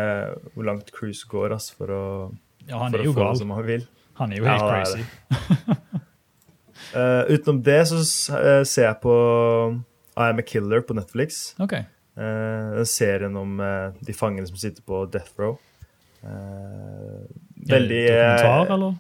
Hvor 0.54 0.64
langt 0.68 0.88
Cruise 0.94 1.26
går 1.28 1.52
altså, 1.56 1.74
for 1.76 1.92
å, 1.92 2.02
Ja, 2.68 2.78
han 2.80 2.94
for 2.94 3.00
er 3.02 3.04
jo 3.04 3.12
å 3.12 3.16
få 3.16 3.20
det 3.20 3.26
gal. 3.28 3.40
som 3.42 3.50
han 3.56 3.66
vil. 3.68 3.86
Han 4.20 4.32
er 4.32 4.40
jo 4.40 4.46
helt 4.48 4.62
ja, 4.62 4.68
crazy. 4.70 5.02
uh, 6.94 7.22
utenom 7.34 7.60
det 7.66 7.80
så 7.90 7.98
eh, 8.38 8.62
ser 8.68 8.86
jeg 8.88 9.00
på 9.02 9.14
I 10.14 10.28
Am 10.30 10.40
a 10.40 10.46
Killer 10.46 10.84
på 10.86 10.96
Netflix. 10.96 11.42
Ok. 11.60 11.74
Uh, 12.14 12.78
den 12.78 12.86
serien 12.86 13.36
om 13.36 13.56
de 14.06 14.14
fangene 14.14 14.46
som 14.46 14.56
sitter 14.60 14.84
på 14.86 15.02
death 15.10 15.34
row. 15.40 15.56
Eh, 16.24 17.24
veldig 17.68 18.04
Dokumentar, 18.08 18.70
eller? 18.74 18.94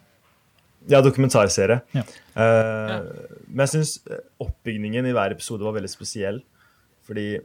Ja, 0.90 1.00
dokumentarserie. 1.00 1.80
Ja. 1.96 2.02
Eh, 2.36 2.98
Men 3.48 3.62
jeg 3.64 3.72
syns 3.72 3.94
oppbygningen 4.42 5.06
i 5.08 5.14
hver 5.16 5.32
episode 5.32 5.64
var 5.64 5.76
veldig 5.78 5.88
spesiell. 5.92 6.42
Fordi 7.06 7.38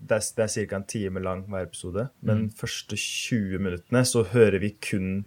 det 0.00 0.16
er, 0.18 0.24
det 0.36 0.68
ca. 0.70 0.76
en 0.76 0.84
time 0.86 1.20
lang 1.20 1.42
hver 1.50 1.66
episode. 1.66 2.08
Men 2.22 2.44
Mm. 2.46 2.50
første 2.54 2.96
20 2.96 3.58
minuttene 3.58 4.04
så 4.04 4.22
hører 4.24 4.58
vi 4.60 4.70
kun 4.80 5.24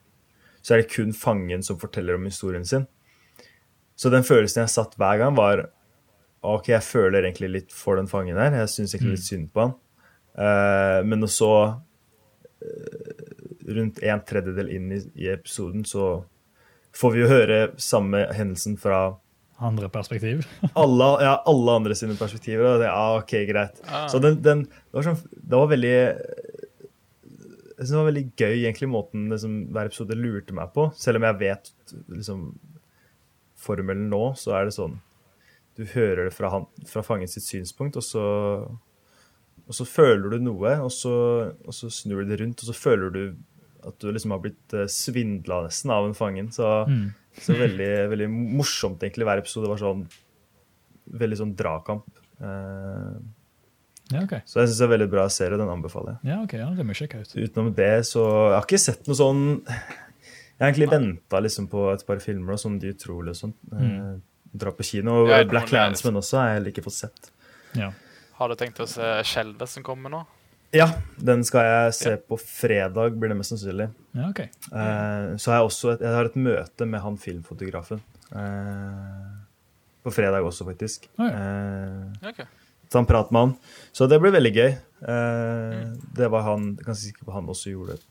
Så 0.64 0.76
er 0.76 0.82
det 0.84 0.92
kun 0.94 1.12
fangen 1.14 1.64
som 1.64 1.80
forteller 1.80 2.16
om 2.16 2.26
historien 2.26 2.66
sin. 2.66 2.88
så 3.96 4.10
den 4.12 4.24
følelsen 4.24 4.62
jeg 4.62 4.70
satt 4.70 4.96
hver 4.96 5.18
gang, 5.18 5.36
var 5.36 5.70
OK, 6.44 6.68
jeg 6.70 6.84
føler 6.84 7.24
egentlig 7.24 7.50
litt 7.50 7.72
for 7.72 7.96
den 7.96 8.08
fangen 8.08 8.38
her. 8.38 8.52
Jeg 8.52 8.70
syns 8.70 8.94
egentlig 8.94 9.12
litt 9.18 9.26
synd 9.26 9.50
på 9.54 9.62
han. 9.62 9.74
Uh, 10.38 11.02
men 11.06 11.24
også 11.24 11.50
uh, 12.62 13.74
rundt 13.76 14.00
en 14.04 14.22
tredjedel 14.26 14.70
inn 14.74 14.92
i, 14.92 15.02
i 15.16 15.28
episoden, 15.34 15.86
så 15.86 16.24
får 16.94 17.12
vi 17.14 17.22
jo 17.24 17.28
høre 17.28 17.60
samme 17.78 18.26
hendelsen 18.34 18.78
fra 18.78 19.18
Andre 19.62 19.90
perspektiv. 19.94 20.46
alle, 20.84 21.10
ja, 21.24 21.36
alle 21.50 21.76
andre 21.78 21.96
sine 21.98 22.16
perspektiver. 22.20 22.66
Og 22.74 22.82
det, 22.82 22.90
ja, 22.90 23.04
OK, 23.20 23.36
greit. 23.50 23.82
Ah. 23.88 24.08
Så 24.12 24.22
den, 24.24 24.40
den 24.42 24.64
det, 24.68 24.96
var 24.96 25.06
sånn, 25.06 25.22
det 25.38 25.60
var 25.62 25.70
veldig 25.72 25.94
Jeg 25.94 27.86
synes 27.86 27.94
det 27.94 28.00
var 28.00 28.10
veldig 28.10 28.26
gøy, 28.38 28.56
egentlig, 28.66 28.90
måten 28.94 29.30
liksom, 29.34 29.56
hver 29.74 29.90
episode 29.90 30.18
lurte 30.18 30.58
meg 30.58 30.74
på. 30.76 30.90
Selv 30.98 31.22
om 31.22 31.28
jeg 31.30 31.40
vet 31.42 31.72
liksom 32.14 32.44
formelen 33.62 34.10
nå, 34.10 34.24
så 34.42 34.56
er 34.58 34.68
det 34.68 34.76
sånn 34.78 34.98
Du 35.78 35.86
hører 35.94 36.28
det 36.28 36.34
fra, 36.36 36.50
han, 36.56 36.66
fra 36.90 37.04
fangen 37.06 37.30
sitt 37.30 37.46
synspunkt, 37.46 37.98
og 37.98 38.06
så, 38.06 38.26
og 39.66 39.78
så 39.78 39.86
føler 39.88 40.34
du 40.34 40.42
noe, 40.44 40.76
og 40.84 40.92
så, 40.94 41.14
og 41.64 41.74
så 41.78 41.90
snur 41.94 42.26
du 42.26 42.34
det 42.34 42.42
rundt, 42.42 42.62
og 42.62 42.70
så 42.70 42.76
føler 42.76 43.14
du 43.16 43.24
at 43.88 43.96
du 44.02 44.12
liksom 44.14 44.34
har 44.36 44.42
blitt 44.44 44.76
uh, 44.78 44.86
svindla 44.92 45.64
nesten 45.66 45.94
av 45.94 46.06
en 46.06 46.18
fangen. 46.18 46.52
Så, 46.54 46.68
Mm. 46.90 47.08
Så 47.40 47.56
veldig, 47.56 47.92
veldig 48.12 48.28
morsomt, 48.32 49.04
egentlig. 49.04 49.28
Hver 49.28 49.42
episode 49.44 49.70
var 49.72 49.80
sånn 49.80 50.04
veldig 51.22 51.38
sånn 51.40 51.54
dragkamp. 51.60 52.10
Uh, 52.42 53.20
Ja, 54.12 54.26
okay. 54.26 54.42
så 54.44 54.60
jeg 54.60 54.68
syns 54.68 54.80
det 54.82 54.84
er 54.84 54.90
en 54.90 54.94
veldig 54.98 55.10
bra 55.12 55.26
serie. 55.32 55.58
Den 55.60 55.70
anbefaler 55.72 56.18
jeg. 56.18 56.32
Ja, 56.34 56.38
ok, 56.44 56.54
ja, 56.60 56.68
det 56.76 56.84
må 56.84 56.92
jeg 56.92 57.06
sjekke 57.06 57.22
ut. 57.24 57.32
Utenom 57.38 57.70
det, 57.78 57.92
så 58.10 58.24
Jeg 58.26 58.56
har 58.58 58.66
ikke 58.68 58.80
sett 58.84 59.08
noe 59.08 59.16
sånn 59.16 59.44
Jeg 59.64 60.60
har 60.60 60.68
egentlig 60.68 60.90
venta 60.92 61.40
liksom 61.40 61.70
på 61.72 61.86
et 61.94 62.04
par 62.06 62.20
filmer, 62.20 62.58
og 62.58 62.60
sånn 62.60 62.76
De 62.82 62.92
utrolige 62.92 63.32
og 63.32 63.40
sånn. 63.40 63.54
Eh, 63.72 64.10
dra 64.52 64.74
på 64.76 64.84
kino. 64.84 65.22
Og 65.24 65.32
Ja, 65.32 65.40
Black 65.48 65.72
Landsmen 65.72 66.20
også 66.20 66.42
har 66.42 66.50
jeg 66.50 66.58
heller 66.60 66.74
ikke 66.74 66.84
fått 66.90 66.98
sett. 66.98 67.32
Ja. 67.80 67.94
Har 68.36 68.52
du 68.52 68.56
tenkt 68.60 68.84
å 68.84 68.88
se 68.90 69.14
Skjelvet 69.32 69.70
som 69.72 69.84
kommer 69.88 70.12
nå? 70.12 70.26
Ja, 70.72 70.88
den 71.20 71.44
skal 71.48 71.68
jeg 71.68 71.96
se 71.98 72.14
på 72.32 72.38
fredag, 72.40 73.18
blir 73.20 73.34
det 73.34 73.38
mest 73.42 73.52
sannsynlig. 73.52 73.90
ja, 74.16 74.30
ok. 74.30 74.40
uh, 74.72 75.36
så 75.36 75.52
har 75.52 75.60
jeg 75.60 75.68
også 75.68 75.92
et, 75.96 76.06
jeg 76.06 76.16
har 76.16 76.30
et 76.30 76.38
møte 76.40 76.88
med 76.88 77.04
han 77.04 77.18
filmfotografen. 77.20 78.00
Uh, 78.32 79.42
på 80.02 80.14
fredag 80.16 80.48
også, 80.48 80.66
faktisk. 80.70 81.10
Oh, 81.20 81.28
ja. 81.28 81.42
uh, 82.16 82.30
okay. 82.32 82.48
ta 82.90 83.04
en 83.04 83.10
prat 83.10 83.34
med 83.36 83.46
han. 83.46 83.54
Så 83.92 84.08
det 84.08 84.22
ble 84.24 84.32
veldig 84.32 84.54
gøy. 84.56 84.72
Mm. 85.02 85.94
Det 86.14 86.28
var 86.30 86.44
han 86.46 86.66
ganske 86.78 87.02
sikker 87.02 87.26
på 87.26 87.34
han 87.34 87.48
også 87.50 87.72
gjorde 87.74 87.96
det. 87.98 88.04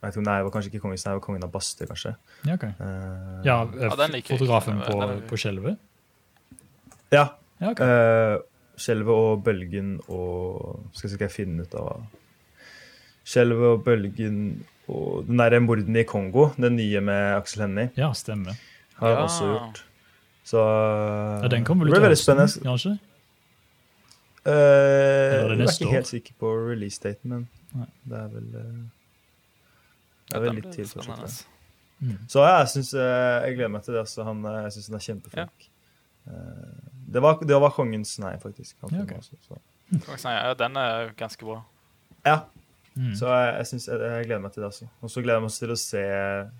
Jeg 0.00 0.08
vet 0.08 0.16
ikke 0.16 0.24
det 0.24 0.44
var 0.44 0.52
kanskje 0.54 0.70
ikke 0.70 0.80
kongen, 0.80 0.96
det 0.96 1.12
var 1.12 1.20
kongen 1.24 1.42
av 1.44 1.50
Bastøy, 1.52 1.84
kanskje. 1.88 2.14
Ja, 2.46 2.54
okay. 2.54 2.70
Eh, 2.80 3.40
Ja, 3.44 3.56
Ja, 3.68 3.90
den 4.00 4.14
liker 4.16 4.38
fotografen 4.38 4.78
ikke. 4.80 4.92
på, 4.92 5.28
på 5.28 5.40
skjelvet? 5.40 5.76
ja. 7.12 7.26
Ja, 7.60 7.70
ok. 7.74 7.80
Skjelvet 8.80 9.12
og 9.12 9.42
Bølgen 9.44 9.98
og 10.08 10.80
Skal 10.96 11.16
jeg 11.20 11.30
finne 11.34 11.66
ut 11.66 11.74
av 11.78 12.06
Skjelvet 13.28 13.74
og 13.74 13.84
Bølgen 13.84 14.38
og 14.90 15.26
den 15.28 15.38
derre 15.38 15.60
Morden 15.62 15.94
i 16.00 16.02
Kongo, 16.08 16.48
den 16.58 16.74
nye 16.80 17.00
med 17.04 17.36
Aksel 17.36 17.62
Hennie, 17.66 17.90
Ja, 17.96 18.08
stemmer. 18.16 18.56
har 18.98 19.12
han 19.14 19.18
Ja. 19.20 19.26
også 19.28 19.46
gjort. 19.52 19.82
Så 20.50 20.58
Ja, 21.42 21.48
den 21.48 21.64
kommer 21.64 21.84
vel 21.86 21.94
ut 22.10 22.18
spennende. 22.18 22.48
høsten, 22.48 22.64
kanskje? 22.66 22.98
Uh, 24.40 24.50
Eller 24.50 25.52
er 25.52 25.56
det 25.58 25.58
jeg 25.58 25.68
er 25.68 25.74
ikke 25.84 25.92
helt 25.94 26.08
sikker 26.08 26.32
på 26.40 26.50
release-daten, 26.70 27.28
men 27.28 27.42
Nei. 27.76 27.86
det 28.08 28.18
er 28.18 28.28
vel 28.32 28.46
uh, 28.56 28.84
Det 30.30 30.36
er 30.38 30.40
vel 30.46 30.54
litt 30.56 30.70
til. 30.72 30.84
fortsatt, 30.86 31.44
Mm. 32.00 32.16
Så 32.32 32.40
ja, 32.40 32.58
jeg, 32.62 32.68
synes, 32.72 32.94
uh, 32.94 33.44
jeg 33.44 33.56
gleder 33.58 33.68
meg 33.68 33.82
til 33.84 33.92
det. 33.92 34.00
Altså. 34.00 34.24
Han, 34.24 34.38
jeg 34.42 34.72
syns 34.72 34.86
han 34.88 34.94
er 34.96 35.02
kjempeflink. 35.04 35.66
Eh, 36.30 36.89
Det, 37.10 37.20
var, 37.22 37.38
det 37.42 37.58
var 37.60 37.70
kongens 37.74 38.18
nei, 38.22 38.36
faktisk. 38.42 38.76
Ja, 38.82 39.02
okay. 39.02 39.18
også, 39.18 39.36
så. 39.48 39.58
Kan 40.06 40.32
Ja, 40.36 40.54
den 40.54 40.76
er 40.76 41.12
ganske 41.18 41.44
bra. 41.44 41.62
Ja, 42.24 42.40
Mm. 42.98 43.12
så 43.14 43.28
jeg, 43.30 43.50
jeg, 43.54 43.66
synes, 43.70 43.84
jeg, 43.86 44.00
jeg 44.02 44.24
gleder 44.26 44.40
meg 44.42 44.52
til 44.52 44.62
det. 44.64 44.68
også. 44.72 44.86
Og 45.00 45.10
så 45.12 45.22
gleder 45.22 45.36
jeg 45.38 45.42
meg 45.44 45.52
til 45.54 45.70
å 45.70 45.76
se 45.78 46.00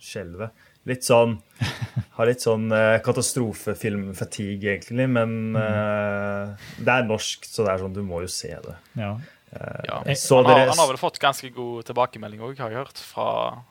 Skjelvet. 0.01 0.51
Litt 0.87 1.03
sånn 1.05 1.33
Har 2.17 2.27
litt 2.31 2.41
sånn 2.41 2.71
eh, 2.73 3.01
katastrofefilm-fatigue, 3.05 4.71
egentlig, 4.77 5.09
men 5.11 5.53
Mm. 5.53 5.57
eh, 5.57 6.55
det 6.79 6.89
er 6.95 7.03
norsk, 7.09 7.45
så 7.45 7.65
det 7.67 7.73
er 7.75 7.79
sånn, 7.83 7.93
du 7.95 8.03
må 8.07 8.21
jo 8.23 8.29
se 8.31 8.49
det. 8.49 8.77
Ja. 8.97 9.17
Eh, 9.53 9.81
Ja. 9.89 10.03
Eh, 10.07 10.15
så 10.15 10.37
Han 10.37 10.47
har, 10.47 10.55
dere 10.61 10.69
han 10.71 10.79
har 10.79 10.89
vel 10.89 10.97
fått 11.03 11.19
ganske 11.19 11.51
god 11.55 11.85
tilbakemelding 11.91 12.41
òg, 12.41 12.57
har 12.59 12.71
jeg 12.71 12.79
hørt. 12.79 12.99
Fra, 12.99 13.63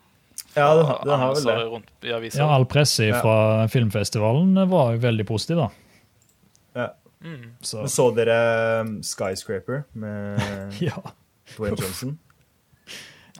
Ja, 0.55 0.75
den, 0.75 0.85
den 1.07 1.19
har 1.19 1.33
vel 1.35 1.43
det. 1.43 1.57
rundt 1.71 1.89
i 2.03 2.37
ja, 2.37 2.47
all 2.49 2.65
presse 2.65 3.07
Ja. 3.07 3.21
fra 3.21 3.67
filmfestivalen 3.67 4.67
var 4.69 4.93
jo 4.93 4.99
veldig 4.99 5.25
positiv, 5.27 5.57
da. 5.57 5.69
Ja. 6.77 6.89
Mm. 7.19 7.49
Så 7.65 7.81
Men 7.83 7.91
så 7.91 8.05
dere 8.15 8.35
um, 8.81 8.91
Skyscraper 9.03 9.81
med 9.93 10.39
ja. 10.87 10.99
Dwayne 11.55 11.75
Johnson? 11.81 12.13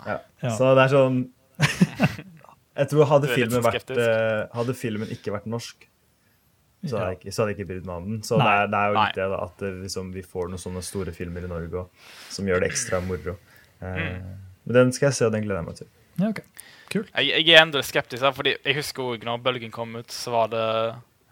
Ja. 0.06 0.18
Ja. 0.42 0.50
Så 0.56 0.74
det 0.76 0.84
er 0.88 0.92
sånn 0.94 1.22
Jeg 2.80 2.88
tror 2.94 3.08
hadde 3.10 3.28
filmen, 3.32 3.58
sånn 3.58 3.66
vært, 3.66 3.90
eh, 3.92 4.46
hadde 4.56 4.74
filmen 4.78 5.10
ikke 5.12 5.34
vært 5.36 5.48
norsk, 5.52 5.82
så 6.88 6.96
hadde 6.96 7.10
jeg 7.10 7.18
ikke, 7.20 7.34
hadde 7.36 7.48
jeg 7.52 7.58
ikke 7.58 7.68
brydd 7.74 7.88
meg 7.90 7.96
om 7.98 8.06
den. 8.14 8.20
Så 8.24 8.38
det 8.40 8.46
er, 8.54 8.70
det 8.72 8.80
er 8.80 8.94
jo 8.94 8.96
Nei. 8.96 9.02
litt 9.10 9.18
det, 9.20 9.26
da, 9.34 9.40
at 9.50 9.64
eh, 9.68 9.74
liksom, 9.82 10.12
vi 10.16 10.24
får 10.24 10.48
noen 10.54 10.62
sånne 10.64 10.84
store 10.88 11.12
filmer 11.16 11.44
i 11.44 11.50
Norge 11.52 11.82
og, 11.82 12.06
som 12.32 12.48
gjør 12.48 12.64
det 12.64 12.70
ekstra 12.72 13.02
moro. 13.04 13.34
Eh, 13.84 14.06
Men 14.64 14.78
den 14.78 14.94
skal 14.96 15.10
jeg 15.10 15.18
se, 15.20 15.28
og 15.28 15.36
den 15.36 15.44
gleder 15.44 15.60
jeg 15.60 15.68
meg 15.68 15.82
til. 15.82 15.90
ja, 16.22 16.32
ok. 16.32 16.40
Kult. 16.90 17.12
Jeg, 17.20 17.44
jeg 17.46 17.54
er 17.54 17.62
enda 17.68 17.84
skeptisk, 17.86 18.24
fordi 18.34 18.56
jeg 18.66 18.80
husker 18.80 19.04
også 19.12 19.28
når 19.28 19.44
Bølgen 19.46 19.76
kom 19.76 19.92
ut, 20.00 20.10
så 20.16 20.32
var 20.34 20.48
det 20.56 20.64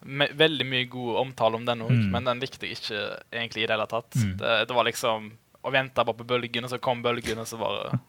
veldig 0.07 0.65
mye 0.65 0.85
god 0.89 1.15
omtale 1.21 1.55
om 1.59 1.65
den 1.65 1.81
òg, 1.83 1.91
Mm. 1.91 2.09
men 2.11 2.23
den 2.23 2.39
likte 2.39 2.65
jeg 2.67 2.77
ikke 2.77 2.99
egentlig 3.33 3.63
i 3.63 3.67
det 3.67 3.75
hele 3.75 3.87
tatt. 3.87 4.11
Mm. 4.15 4.37
Det, 4.37 4.67
det 4.67 4.75
var 4.75 4.85
liksom 4.85 5.31
å 5.63 5.71
vente 5.71 6.05
bare 6.05 6.15
på 6.17 6.23
Bølgen, 6.27 6.63
og 6.63 6.69
så 6.71 6.79
kom 6.79 7.01
Bølgen, 7.03 7.37
og 7.39 7.47
så 7.47 7.57
bare 7.59 7.99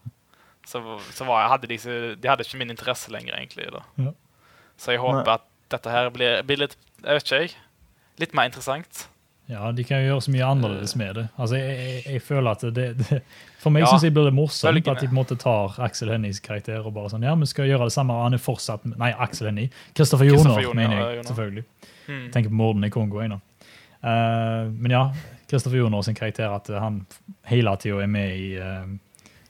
Så, 0.69 0.83
så 1.17 1.25
var, 1.25 1.49
hadde 1.49 1.67
de, 1.67 1.77
så- 1.79 2.15
de 2.21 2.29
hadde 2.29 2.45
ikke 2.45 2.59
min 2.59 2.71
interesse 2.71 3.09
lenger, 3.11 3.33
egentlig. 3.35 3.71
da. 3.73 3.81
Ja. 3.97 4.11
Så 4.77 4.93
jeg 4.93 5.01
håper 5.01 5.25
Nei. 5.25 5.35
at 5.35 5.43
dette 5.71 5.91
her 5.91 6.11
blir, 6.11 6.43
blir 6.43 6.59
litt 6.59 6.77
Jeg 7.03 7.15
vet 7.15 7.25
ikke, 7.25 7.41
jeg. 7.41 7.55
Litt 8.19 8.35
mer 8.35 8.45
interessant. 8.51 9.09
Ja, 9.49 9.71
de 9.73 9.85
kan 9.85 10.03
jo 10.03 10.11
gjøre 10.11 10.23
så 10.27 10.33
mye 10.35 10.45
annerledes 10.45 10.93
med 11.01 11.15
det. 11.17 11.23
Altså, 11.41 11.57
jeg, 11.57 11.77
jeg, 11.79 12.03
jeg 12.13 12.23
føler 12.23 12.51
at 12.51 12.65
det, 12.77 12.89
det 12.99 13.21
For 13.63 13.73
meg 13.73 13.87
Ja, 13.87 13.89
synes 13.89 14.05
jeg 14.05 14.13
blir 14.13 14.29
det 14.29 14.35
morsomt 14.37 14.77
at 14.77 15.01
de 15.01 15.09
på 15.09 15.15
en 15.15 15.17
måte 15.17 15.39
tar 15.41 15.79
Axel 15.83 16.13
Hennies 16.13 16.43
karakter 16.45 16.85
og 16.85 16.93
bare 16.95 17.09
sånn 17.15 17.25
Ja, 17.25 17.33
vi 17.39 17.49
skal 17.49 17.71
gjøre 17.71 17.89
det 17.89 17.95
samme, 17.97 18.13
og 18.13 18.29
han 18.29 18.37
er 18.37 18.43
fortsatt 18.45 18.85
Nei, 18.93 19.09
Axel 19.17 19.49
Hennie. 19.49 19.73
Kristoffer 19.97 20.29
Joner, 20.29 20.69
mener 20.77 21.01
jeg. 21.01 21.25
Selvfølgelig. 21.31 21.65
Mm. 22.09 22.27
Tenker 22.35 22.53
på 22.53 22.61
morden 22.61 22.85
i 22.85 22.93
Kongo. 22.93 23.23
Jeg. 23.25 23.41
Eh, 24.05 24.69
men 24.69 24.95
ja, 24.95 25.03
Kristoffer 25.49 25.81
Joner 25.81 26.05
sin 26.05 26.19
karakter, 26.19 26.53
at 26.53 26.69
han 26.69 27.03
hele 27.49 27.73
tida 27.81 28.05
er 28.05 28.13
med 28.13 28.37
i 28.37 28.51
eh, 28.61 28.85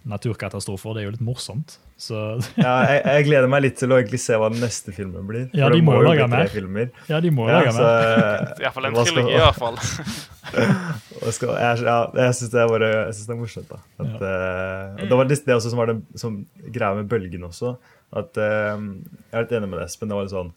naturkatastrofer, 0.09 0.94
det 0.96 1.02
er 1.02 1.06
jo 1.09 1.12
litt 1.16 1.24
morsomt. 1.24 1.76
Så 2.00 2.16
Ja, 2.56 2.74
jeg, 2.88 3.02
jeg 3.04 3.24
gleder 3.28 3.48
meg 3.50 3.62
litt 3.64 3.76
til 3.80 3.92
å 3.92 3.98
egentlig 3.98 4.20
se 4.22 4.36
hva 4.38 4.48
den 4.52 4.62
neste 4.62 4.94
filmen 4.96 5.26
blir. 5.28 5.48
Ja, 5.56 5.68
de 5.72 5.80
må, 5.82 5.92
må 5.96 6.02
jo 6.02 6.09
lage 6.09 6.28
mer. 6.32 6.48
filmer. 6.52 6.90
ja, 7.11 7.18
de 7.24 7.32
må 7.34 7.48
Ja, 7.50 7.59
lage 7.61 7.72
så, 7.76 7.82
mer. 7.84 8.52
Iallfall 8.64 8.88
en 8.90 8.98
trilogi, 8.98 9.34
i 9.34 9.40
hvert 9.42 9.59
fall. 9.59 9.78
Skal, 11.34 11.50
jeg 11.61 11.82
ja, 11.84 11.96
jeg 12.16 12.36
syns 12.38 12.52
det, 12.54 12.62
det 12.62 13.34
er 13.34 13.40
morsomt. 13.40 13.68
da. 13.72 13.80
At, 14.00 14.14
eh, 14.22 15.02
og 15.02 15.11
Det 15.11 15.18
var 15.20 15.28
det 15.28 15.40
det 15.44 15.56
også 15.59 15.72
som 15.74 15.82
var 15.82 15.90
det 15.92 15.98
som 16.22 16.38
greia 16.72 16.94
med 16.96 17.11
bølgen 17.11 17.44
også. 17.50 17.74
At 18.16 18.38
uh, 18.40 18.78
Jeg 18.78 19.34
er 19.36 19.44
litt 19.44 19.52
enig 19.59 19.68
med 19.68 19.82
Espen. 19.84 20.09
Det 20.09 20.16
var 20.16 20.24
litt 20.24 20.32
sånn 20.32 20.54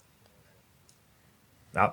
Ja, 1.75 1.89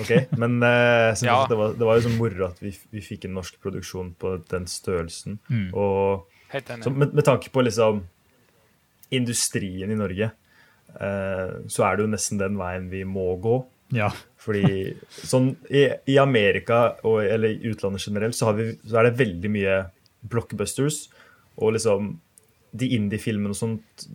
OK. 0.00 0.12
Men 0.38 0.60
eh, 0.62 1.10
Ja. 1.24 1.40
det, 1.50 1.56
var, 1.58 1.74
det 1.78 1.86
var 1.88 1.98
jo 1.98 2.04
sånn 2.06 2.18
moro 2.20 2.46
at 2.46 2.60
vi, 2.62 2.70
vi 2.94 3.02
fikk 3.02 3.26
en 3.26 3.34
norsk 3.40 3.58
produksjon 3.64 4.12
på 4.20 4.36
den 4.52 4.68
størrelsen. 4.70 5.40
Mm. 5.50 5.72
Og. 5.74 6.28
Så 6.52 6.90
med, 6.92 7.14
med 7.14 7.24
tanke 7.24 7.50
på 7.52 7.64
liksom 7.64 8.02
industrien 9.12 9.90
i 9.90 9.98
Norge, 9.98 10.30
eh, 11.00 11.54
så 11.68 11.86
er 11.86 11.96
det 11.96 12.06
jo 12.06 12.12
nesten 12.12 12.40
den 12.40 12.58
veien 12.60 12.88
vi 12.92 13.04
må 13.08 13.30
gå. 13.42 13.58
Ja. 13.92 14.08
Fordi 14.40 14.94
sånn 15.12 15.52
i, 15.68 15.84
i 16.08 16.16
Amerika, 16.20 16.96
og, 17.04 17.20
eller 17.24 17.52
i 17.52 17.72
utlandet 17.72 18.06
generelt, 18.06 18.36
så, 18.38 18.48
har 18.48 18.58
vi, 18.58 18.70
så 18.88 19.00
er 19.00 19.08
det 19.08 19.18
veldig 19.20 19.52
mye 19.52 19.78
blockbusters. 20.32 21.04
Og 21.60 21.76
liksom 21.76 22.14
de 22.72 22.88
indie-filmene 22.96 23.52
og 23.52 23.58
sånt 23.58 24.06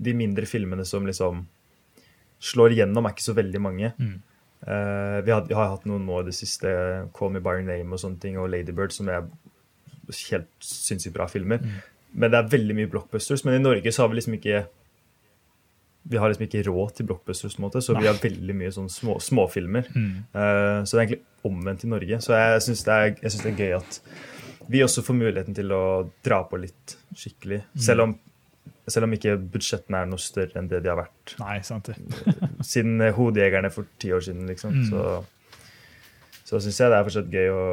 De 0.00 0.14
mindre 0.16 0.46
filmene 0.48 0.86
som 0.88 1.04
liksom 1.04 1.42
slår 2.40 2.72
igjennom, 2.72 3.04
er 3.04 3.12
ikke 3.12 3.26
så 3.26 3.36
veldig 3.36 3.60
mange. 3.60 3.90
Mm. 4.00 4.14
Uh, 4.64 5.20
vi, 5.24 5.32
har, 5.32 5.44
vi 5.44 5.56
har 5.56 5.74
hatt 5.74 5.84
noen 5.88 6.06
nå 6.08 6.22
i 6.22 6.28
det 6.30 6.32
siste, 6.38 6.70
Call 7.16 7.34
Me 7.34 7.42
By 7.44 7.58
Your 7.58 7.66
Name 7.66 7.92
og 7.92 8.00
sånne 8.00 8.16
ting, 8.22 8.38
og 8.40 8.48
Ladybird, 8.48 8.94
som 8.96 9.10
er 9.12 9.28
helt 10.30 10.50
sinnssykt 10.64 11.16
bra 11.16 11.28
filmer. 11.30 11.62
Mm. 11.62 11.80
Men 12.20 12.32
det 12.32 12.40
er 12.40 12.52
veldig 12.56 12.76
mye 12.78 12.90
blockbusters. 12.90 13.44
Men 13.46 13.58
i 13.58 13.62
Norge 13.62 13.92
så 13.94 14.04
har 14.04 14.12
vi 14.12 14.20
liksom 14.20 14.36
ikke 14.38 14.64
vi 16.10 16.16
har 16.16 16.32
liksom 16.32 16.46
ikke 16.46 16.62
råd 16.64 16.94
til 16.96 17.06
blockbusters, 17.10 17.54
på 17.54 17.60
en 17.60 17.66
måte, 17.66 17.82
så 17.84 17.92
Nei. 17.92 18.02
vi 18.02 18.08
har 18.08 18.20
veldig 18.22 18.54
mye 18.56 18.70
sånn 18.72 18.88
små, 18.90 19.18
småfilmer. 19.20 19.90
Mm. 19.92 20.14
Uh, 20.32 20.80
så 20.82 20.96
det 20.96 20.96
er 20.96 21.02
egentlig 21.02 21.20
omvendt 21.46 21.84
i 21.84 21.90
Norge. 21.92 22.20
Så 22.24 22.32
jeg 22.34 22.62
syns 22.64 22.82
det, 22.88 22.96
det 23.20 23.52
er 23.52 23.60
gøy 23.60 23.74
at 23.76 24.00
vi 24.70 24.82
også 24.84 25.04
får 25.04 25.18
muligheten 25.18 25.56
til 25.56 25.72
å 25.76 25.84
dra 26.24 26.40
på 26.48 26.58
litt 26.62 26.96
skikkelig. 27.12 27.62
Mm. 27.68 27.84
Selv 27.84 28.06
om 28.06 28.18
selv 28.90 29.06
om 29.06 29.12
ikke 29.14 29.36
budsjettene 29.52 30.02
er 30.02 30.08
noe 30.10 30.18
større 30.18 30.58
enn 30.58 30.68
det 30.70 30.80
de 30.82 30.90
har 30.90 30.98
vært 30.98 31.34
Nei, 31.38 31.60
sant 31.66 31.90
det. 31.90 31.96
siden 32.72 33.02
Hodejegerne 33.14 33.70
for 33.70 33.86
ti 34.02 34.10
år 34.14 34.24
siden, 34.26 34.48
liksom. 34.50 34.80
Mm. 34.80 34.88
Så, 34.88 36.40
så 36.48 36.60
syns 36.64 36.80
jeg 36.80 36.90
det 36.90 36.98
er 36.98 37.06
fortsatt 37.06 37.36
gøy 37.36 37.52
å, 37.54 37.64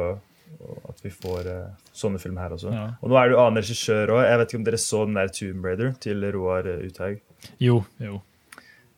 at 0.88 1.00
vi 1.04 1.10
får 1.14 1.46
uh, 1.46 1.88
sånne 1.94 2.18
filmer 2.22 2.46
her 2.46 2.54
også. 2.56 2.72
Ja. 2.74 2.84
Og 3.02 3.10
nå 3.12 3.18
er 3.20 3.30
du 3.30 3.36
annen 3.38 3.60
regissør 3.62 4.14
òg. 4.16 4.22
Jeg 4.26 4.38
vet 4.40 4.52
ikke 4.52 4.60
om 4.60 4.66
dere 4.68 4.80
så 4.82 5.02
den 5.06 5.18
der 5.18 5.32
Tomb 5.34 5.66
Raider 5.68 5.92
til 6.02 6.24
Roar 6.34 6.66
eh, 6.68 6.84
Uthaug? 6.88 7.20
Jo, 7.62 7.82
jo. 8.02 8.20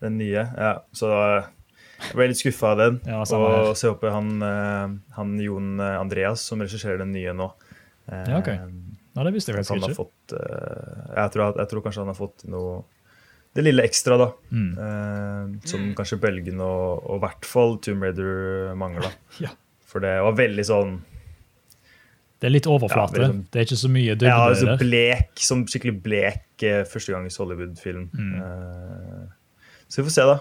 Den 0.01 0.17
nye. 0.21 0.47
Ja, 0.57 0.71
så 0.97 1.11
eh, 1.13 1.49
jeg 2.07 2.17
ble 2.17 2.29
litt 2.31 2.41
skuffa 2.41 2.71
av 2.73 2.79
den. 2.81 3.01
Ja, 3.05 3.19
og 3.21 3.75
så 3.77 3.91
håper 3.93 4.09
jeg 4.09 4.15
han, 4.17 4.31
eh, 4.47 4.95
han 5.19 5.35
Jon 5.45 5.75
eh, 5.85 5.99
Andreas, 6.01 6.47
som 6.49 6.63
regisserer 6.65 7.03
den 7.03 7.13
nye 7.13 7.35
nå 7.37 7.51
eh, 8.09 8.25
Ja, 8.33 8.39
ok. 8.41 8.49
Ja, 8.55 9.27
det 9.27 9.35
visste 9.35 9.53
jeg 9.53 9.59
han 9.61 9.67
faktisk 9.69 9.85
har 9.85 9.93
ikke. 9.93 9.99
fått 10.07 10.35
eh, 10.39 11.05
jeg, 11.19 11.35
tror, 11.35 11.59
jeg 11.61 11.71
tror 11.75 11.85
kanskje 11.85 12.05
han 12.07 12.13
har 12.15 12.17
fått 12.17 12.45
noe 12.49 12.79
Det 13.59 13.65
lille 13.67 13.83
ekstra, 13.85 14.17
da. 14.21 14.31
Mm. 14.55 14.71
eh, 14.87 15.69
som 15.69 15.89
kanskje 15.99 16.21
Bølgen 16.23 16.63
og 16.65 17.17
i 17.19 17.21
hvert 17.27 17.49
fall 17.51 17.77
Tomb 17.85 18.07
Raider 18.07 18.73
mangler. 18.79 19.13
Ja. 19.45 19.53
For 19.91 19.99
det 20.05 20.13
var 20.23 20.37
veldig 20.39 20.65
sånn 20.69 20.93
Det 22.41 22.49
er 22.49 22.55
litt 22.55 22.69
overflate. 22.71 23.21
Ja, 23.21 23.29
sånn- 23.29 23.43
det 23.53 23.61
er 23.61 23.67
ikke 23.69 23.81
så 23.83 23.91
mye 23.93 24.07
ja, 24.09 24.15
dybde 24.17 24.37
altså 24.47 24.71
der. 24.71 24.79
blek, 24.81 25.33
som 25.45 25.67
skikkelig 25.69 25.97
blek 26.03 26.65
eh, 26.65 26.85
førstegangs 26.89 27.37
Hollywood-film. 27.37 28.09
Mm. 28.17 28.33
Uh, 28.41 29.77
så 29.91 30.01
vi 30.01 30.09
får 30.09 30.17
se, 30.17 30.25
da. 30.31 30.39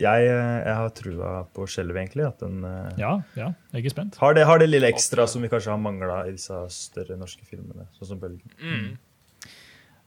Jeg, 0.00 0.28
eh, 0.30 0.58
jeg 0.64 0.76
har 0.78 0.92
trua 0.96 1.30
på 1.52 1.66
skjelvet, 1.68 1.98
egentlig. 2.04 2.24
At 2.28 2.40
den 2.40 2.64
eh, 2.64 3.00
Ja, 3.00 3.12
ja, 3.36 3.50
jeg 3.74 3.90
er 3.90 3.94
spent. 3.94 4.16
har, 4.22 4.34
det, 4.36 4.46
har 4.48 4.62
det 4.62 4.70
lille 4.70 4.88
ekstra 4.88 5.26
som 5.28 5.42
vi 5.44 5.50
kanskje 5.52 5.74
har 5.74 5.80
mangla 5.80 6.22
i 6.28 6.34
disse 6.36 6.56
større 6.72 7.18
norske 7.20 7.44
filmene. 7.48 7.88
Sånn 7.98 8.14
som 8.14 8.22
Bølgen. 8.22 8.54
Mm. 8.62 8.96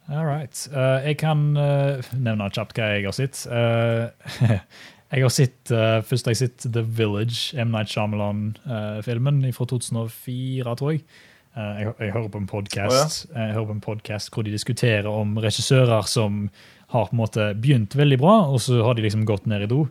All 0.09 0.25
right. 0.27 0.57
Uh, 0.73 0.99
jeg 1.05 1.19
kan 1.21 1.53
nevne 1.55 2.49
kjapt 2.51 2.75
hva 2.79 2.89
jeg 2.95 3.05
har 3.07 3.15
sett. 3.15 3.43
Eh, 3.47 4.57
jeg 5.13 5.23
har 5.23 5.31
sett 5.31 5.71
uh, 5.71 6.01
Først 6.03 6.27
har 6.27 6.35
jeg 6.35 6.41
sett 6.41 6.65
The 6.73 6.83
Village, 6.83 7.53
M. 7.55 7.71
Night 7.71 7.93
Shyamalan-filmen 7.93 9.45
fra 9.55 9.69
2004, 9.69 10.75
tror 10.81 10.95
jeg. 10.95 11.05
Eh, 11.53 11.81
jeg. 11.83 11.93
Jeg 12.01 12.13
hører 12.15 12.31
på 12.33 12.39
en 12.41 12.47
podkast 12.49 13.27
oh, 13.29 13.41
ja. 13.45 13.75
podcast 13.83 14.31
hvor 14.33 14.45
de 14.45 14.53
diskuterer 14.55 15.09
om 15.09 15.35
regissører 15.37 16.07
som 16.09 16.47
har 16.93 17.09
på 17.09 17.13
en 17.13 17.19
måte 17.19 17.51
begynt 17.61 17.93
veldig 17.97 18.17
bra, 18.21 18.37
og 18.49 18.61
så 18.61 18.79
har 18.85 18.97
de 18.97 19.05
liksom 19.05 19.25
gått 19.29 19.45
ned 19.49 19.65
i 19.65 19.69
do. 19.69 19.83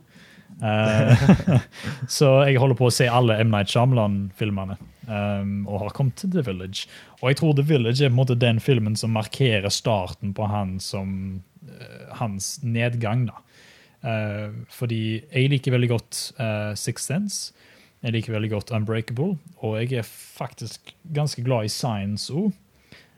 Eh, 0.62 1.22
så 2.16 2.32
jeg 2.48 2.58
holder 2.62 2.78
på 2.78 2.88
å 2.88 2.94
se 2.94 3.06
alle 3.10 3.38
M. 3.42 3.54
Night 3.54 3.70
Shyamalan-filmene. 3.70 4.78
Um, 5.02 5.64
og 5.66 5.80
har 5.82 5.94
kommet 5.96 6.20
til 6.20 6.30
The 6.30 6.44
Village. 6.46 6.86
Og 7.20 7.32
jeg 7.32 7.40
tror 7.40 7.56
The 7.58 7.66
Village 7.66 8.04
er 8.04 8.10
på 8.10 8.14
en 8.14 8.20
måte 8.20 8.38
den 8.38 8.60
filmen 8.62 8.94
som 8.98 9.14
markerer 9.16 9.70
starten 9.74 10.30
på 10.34 10.46
han 10.46 10.76
som, 10.82 11.42
uh, 11.66 12.04
hans 12.20 12.54
nedgang. 12.62 13.26
da. 13.30 13.42
Uh, 14.02 14.62
fordi 14.70 15.02
jeg 15.26 15.50
liker 15.50 15.74
veldig 15.74 15.90
godt 15.90 16.22
uh, 16.38 16.70
Sixth 16.78 17.10
Sense. 17.10 17.54
Jeg 18.02 18.12
liker 18.16 18.32
veldig 18.34 18.50
godt 18.50 18.72
Unbreakable. 18.74 19.36
Og 19.62 19.76
jeg 19.80 19.92
er 20.00 20.02
faktisk 20.08 20.92
ganske 21.14 21.44
glad 21.46 21.64
i 21.64 21.68
Science 21.68 22.30
òg. 22.32 22.52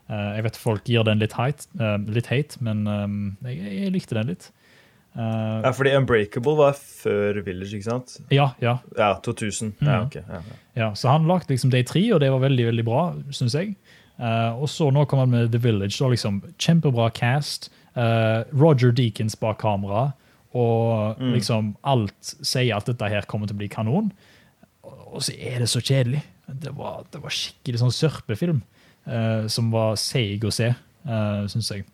jeg 0.09 0.43
vet 0.43 0.55
folk 0.61 0.83
gir 0.85 1.03
den 1.03 1.17
litt 1.19 1.33
hate, 1.33 1.65
eh, 1.81 1.97
litt 2.13 2.27
hate 2.29 2.59
men 2.61 2.85
um, 2.87 3.37
jeg, 3.43 3.57
jeg 3.57 3.91
likte 3.95 4.13
den 4.13 4.27
litt. 4.27 4.51
Eh, 5.15 5.61
Ja, 5.63 5.71
fordi 5.73 5.95
Unbreakable 5.97 6.53
var 6.59 6.73
før 6.77 7.39
Village, 7.43 7.73
ikke 7.73 7.83
sant? 7.89 8.17
ja, 8.29 8.51
ja. 8.61 8.77
Ja, 8.97 9.15
2000. 9.25 9.73
Ja, 9.81 10.03
Mhm. 10.03 10.05
ok. 10.05 10.15
Ja, 10.15 10.35
ja. 10.35 10.59
Ja, 10.75 10.91
så 10.93 11.09
han 11.09 11.25
lagde 11.25 11.47
liksom 11.49 11.71
de 11.71 11.81
tre, 11.83 12.03
og 12.13 12.19
det 12.21 12.29
var 12.29 12.39
veldig 12.39 12.65
veldig 12.69 12.85
bra, 12.85 13.13
syns 13.31 13.53
jeg. 13.55 13.75
Eh, 14.19 14.53
og 14.53 14.67
så 14.69 14.91
nå 14.93 15.07
kom 15.07 15.19
han 15.19 15.29
med 15.31 15.51
The 15.51 15.57
Village. 15.57 15.97
Da 15.97 16.05
liksom 16.09 16.41
Kjempebra 16.59 17.09
cast. 17.13 17.69
eh, 17.97 18.43
Roger 18.53 18.91
Deakins 18.91 19.35
bak 19.39 19.57
kamera. 19.59 20.13
Og 20.53 21.17
Mm. 21.17 21.33
liksom 21.33 21.75
alt 21.83 22.13
sier 22.21 22.75
at 22.75 22.85
dette 22.85 23.09
her 23.09 23.21
kommer 23.21 23.47
til 23.47 23.55
å 23.55 23.57
bli 23.57 23.67
kanon. 23.69 24.11
Og 25.15 25.23
så 25.23 25.35
er 25.35 25.63
det 25.63 25.69
så 25.71 25.81
kjedelig. 25.83 26.21
Det 26.45 26.73
var, 26.77 27.05
det 27.11 27.21
var 27.23 27.33
skikkelig 27.33 27.81
sånn 27.81 27.93
sørpefilm 27.95 28.61
eh, 29.07 29.45
som 29.51 29.71
var 29.73 29.95
seig 29.97 30.43
å 30.45 30.51
se, 30.53 30.67
uh, 31.07 31.45
syns 31.49 31.71
jeg. 31.71 31.85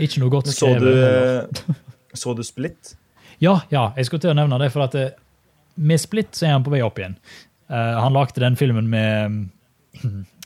Ikke 0.00 0.22
noe 0.22 0.32
godt 0.32 0.48
skrevet. 0.52 1.60
så 1.60 1.74
du, 1.74 2.16
så 2.22 2.34
du 2.38 2.42
Split? 2.46 2.94
Ja, 3.42 3.58
ja, 3.72 3.90
jeg 3.98 4.08
skulle 4.08 4.22
til 4.24 4.32
å 4.32 4.38
nevne 4.38 4.60
det, 4.62 4.70
for 4.72 4.86
at 4.86 4.96
det, 4.96 5.06
med 5.74 6.00
Split 6.00 6.36
så 6.36 6.46
er 6.46 6.56
han 6.56 6.64
på 6.64 6.72
vei 6.72 6.82
opp 6.84 7.00
igjen. 7.00 7.16
Eh, 7.72 7.94
han 8.00 8.14
lagde 8.14 8.40
den 8.40 8.56
filmen 8.56 8.88
med 8.92 9.38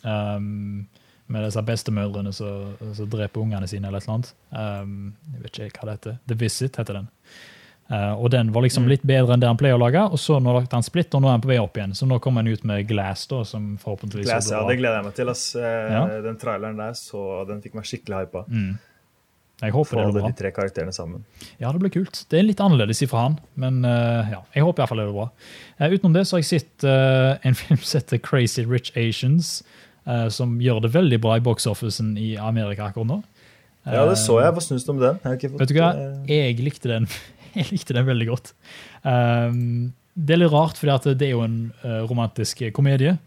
um, 0.06 0.86
med 1.32 1.42
disse 1.42 1.62
bestemødrene 1.66 2.30
som 2.34 2.76
som 2.94 3.08
dreper 3.10 3.42
ungene 3.42 3.66
sine, 3.66 3.88
eller 3.88 3.98
et 3.98 4.06
eller 4.06 4.14
annet. 4.14 4.34
Um, 4.50 5.14
jeg 5.34 5.42
vet 5.42 5.60
ikke 5.66 5.82
hva 5.82 5.88
det 5.88 5.96
heter. 5.98 6.18
The 6.30 6.38
Visit 6.38 6.78
heter 6.78 7.00
den. 7.00 7.08
Eh, 7.88 8.12
og 8.18 8.30
den 8.34 8.48
var 8.52 8.62
liksom 8.62 8.82
Mm. 8.82 8.88
litt 8.88 9.02
bedre 9.06 9.32
enn 9.34 9.40
det 9.40 9.46
han 9.46 9.56
pleier 9.56 9.76
å 9.78 9.78
lage. 9.78 10.00
Og 10.10 10.18
så 10.18 10.40
nå 10.42 10.52
lagde 10.52 10.72
han 10.72 10.82
Split, 10.82 11.14
og 11.14 11.22
nå 11.22 11.28
er 11.28 11.36
han 11.38 11.40
på 11.40 11.48
vei 11.52 11.58
opp 11.62 11.76
igjen. 11.78 11.92
Så 11.94 12.06
nå 12.08 12.18
kommer 12.20 12.42
han 12.42 12.48
ut 12.52 12.64
med 12.64 12.86
Glass, 12.88 13.26
da, 13.30 13.44
som 13.44 13.76
forhåpentligvis 13.78 14.26
Glass, 14.26 14.50
ja, 14.50 14.66
det 14.66 14.78
gleder 14.80 14.96
jeg 14.98 15.04
meg 15.04 15.14
til. 15.14 15.28
Ass. 15.30 15.54
Eh, 15.54 15.92
Ja. 15.92 16.06
Den 16.22 16.36
traileren 16.36 16.76
der, 16.76 16.92
så 16.98 17.46
den 17.46 17.62
fikk 17.62 17.74
meg 17.74 17.84
skikkelig 17.84 18.26
hypa. 18.26 18.44
Mm. 18.48 18.78
Jeg 19.62 19.72
håper 19.72 19.88
Få 19.88 19.96
det 20.04 20.12
blir 20.12 20.20
bra. 20.20 20.28
de 20.28 20.36
tre 20.36 20.50
karakterene 20.52 20.92
sammen. 20.92 21.22
Ja, 21.58 21.70
det 21.72 21.80
blir 21.80 21.88
kult. 21.90 22.26
Det 22.28 22.38
er 22.38 22.42
litt 22.42 22.58
annerledes 22.60 23.00
ifra 23.06 23.22
han, 23.22 23.38
men 23.56 23.84
uh, 23.86 24.26
ja, 24.30 24.42
jeg 24.54 24.62
håper 24.66 24.82
iallfall 24.82 24.98
det 24.98 25.06
blir 25.06 25.16
bra. 25.16 25.30
Uh, 25.80 25.88
utenom 25.94 26.12
det 26.12 26.26
så 26.26 26.36
har 26.36 26.42
jeg 26.42 26.60
sett 26.60 26.84
en 26.84 27.54
film 27.62 27.78
som 27.80 28.00
heter 28.00 28.18
Crazy 28.20 28.64
Rich 28.66 28.90
Asians, 28.96 29.62
som 30.28 30.58
gjør 30.60 30.82
det 30.82 30.92
veldig 30.92 31.20
bra 31.20 31.36
i 31.36 31.40
box-officen 31.40 32.16
i 32.18 32.36
Amerika 32.36 32.84
akkurat 32.90 33.06
nå. 33.06 33.22
Ja, 33.86 34.04
det 34.06 34.18
så 34.18 34.36
jeg. 34.42 34.52
Hva 34.52 34.60
syns 34.62 34.84
du 34.84 34.90
om 34.92 34.98
den? 35.00 35.18
Jeg 35.24 35.50
Vet 35.56 35.68
du 35.68 35.74
hva? 35.74 35.88
Jeg 36.28 36.58
likte 36.60 36.88
den 36.90 37.08
Jeg 37.60 37.70
likte 37.72 37.96
den 37.96 38.08
veldig 38.08 38.28
godt. 38.28 38.52
Um, 39.02 39.94
det 40.16 40.36
er 40.36 40.40
litt 40.40 40.52
rart, 40.52 40.78
for 40.80 40.88
det 40.88 41.26
er 41.26 41.34
jo 41.34 41.42
en 41.44 41.56
eh, 41.84 42.02
romantisk 42.08 42.62
komedie. 42.72 43.18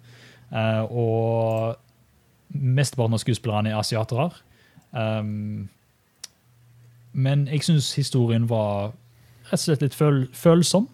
Uh, 0.49 0.83
og 0.89 2.55
mesteparten 2.57 3.13
av 3.13 3.21
skuespillerne 3.21 3.69
er 3.69 3.77
asiatere. 3.77 4.31
Um, 4.89 5.67
men 7.13 7.45
jeg 7.49 7.67
syns 7.67 7.91
historien 7.97 8.47
var 8.49 8.95
rett 9.49 9.59
og 9.59 9.65
slett 9.67 9.85
litt 9.85 9.97
føl 9.97 10.23
følsom. 10.33 10.87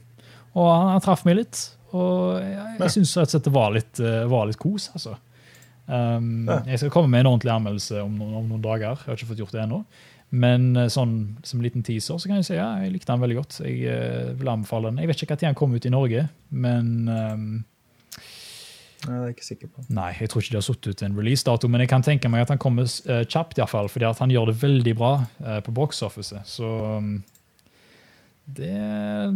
Og 0.55 0.67
han, 0.67 0.91
han 0.95 1.05
traff 1.05 1.23
meg 1.27 1.39
litt. 1.39 1.61
Og 1.95 2.41
jeg, 2.41 2.75
jeg 2.81 2.95
syns 2.97 3.15
rett 3.15 3.29
og 3.29 3.37
slett 3.37 3.47
det 3.47 3.55
var 3.55 3.71
litt, 3.75 4.03
uh, 4.03 4.25
var 4.31 4.51
litt 4.51 4.59
kos, 4.59 4.89
altså. 4.95 5.15
Um, 5.85 6.47
Jeg 6.65 6.79
skal 6.81 6.89
komme 6.89 7.11
med 7.13 7.21
en 7.21 7.35
ordentlig 7.35 7.51
anmeldelse 7.53 7.99
om, 8.01 8.15
om 8.25 8.47
noen 8.49 8.63
dager. 8.63 8.97
Jeg 8.97 9.11
har 9.11 9.19
ikke 9.19 9.31
fått 9.31 9.41
gjort 9.43 9.53
det 9.53 9.63
ennå. 9.63 9.83
Men 10.35 10.73
eh, 10.75 10.89
sånn 10.91 11.15
som 11.45 11.61
liten 11.63 11.85
teaser 11.85 12.19
så 12.19 12.29
kan 12.29 12.41
jeg 12.41 12.49
si 12.49 12.57
ja, 12.57 12.67
jeg 12.83 12.95
likte 12.95 13.11
den 13.11 13.23
veldig 13.23 13.37
godt. 13.39 13.59
Jeg 13.63 13.85
eh, 13.91 14.33
vil 14.39 14.51
anbefale 14.51 14.91
den. 14.91 15.03
Jeg 15.03 15.11
vet 15.11 15.23
ikke 15.23 15.37
når 15.37 15.45
den 15.45 15.57
kom 15.61 15.75
ut 15.75 15.87
i 15.87 15.93
Norge, 15.93 16.27
men 16.65 16.91
um, 17.07 17.47
Nei, 19.05 19.11
det 19.11 19.19
er 19.19 19.27
jeg 19.27 19.35
ikke 19.35 19.45
sikker 19.45 19.69
på. 19.69 19.83
Nei, 19.93 20.09
jeg 20.17 20.31
tror 20.31 20.41
ikke 20.41 20.55
de 20.55 20.57
har 20.57 20.65
satt 20.65 20.87
ut 20.89 21.05
en 21.05 21.17
releasedato, 21.19 21.69
men 21.69 21.83
jeg 21.83 21.91
kan 21.91 22.05
tenke 22.05 22.31
meg 22.31 22.45
at 22.45 22.51
han 22.55 22.61
kommer 22.61 22.89
uh, 22.89 23.21
kjapt, 23.21 23.59
iallfall, 23.59 23.89
fordi 23.91 24.07
at 24.09 24.21
han 24.23 24.33
gjør 24.33 24.49
det 24.49 24.55
veldig 24.63 24.95
bra 24.97 25.11
uh, 25.21 25.59
på 25.65 25.73
box-officet. 25.77 26.47
Så 26.49 26.69
um, 26.97 27.11
det, 28.45 28.73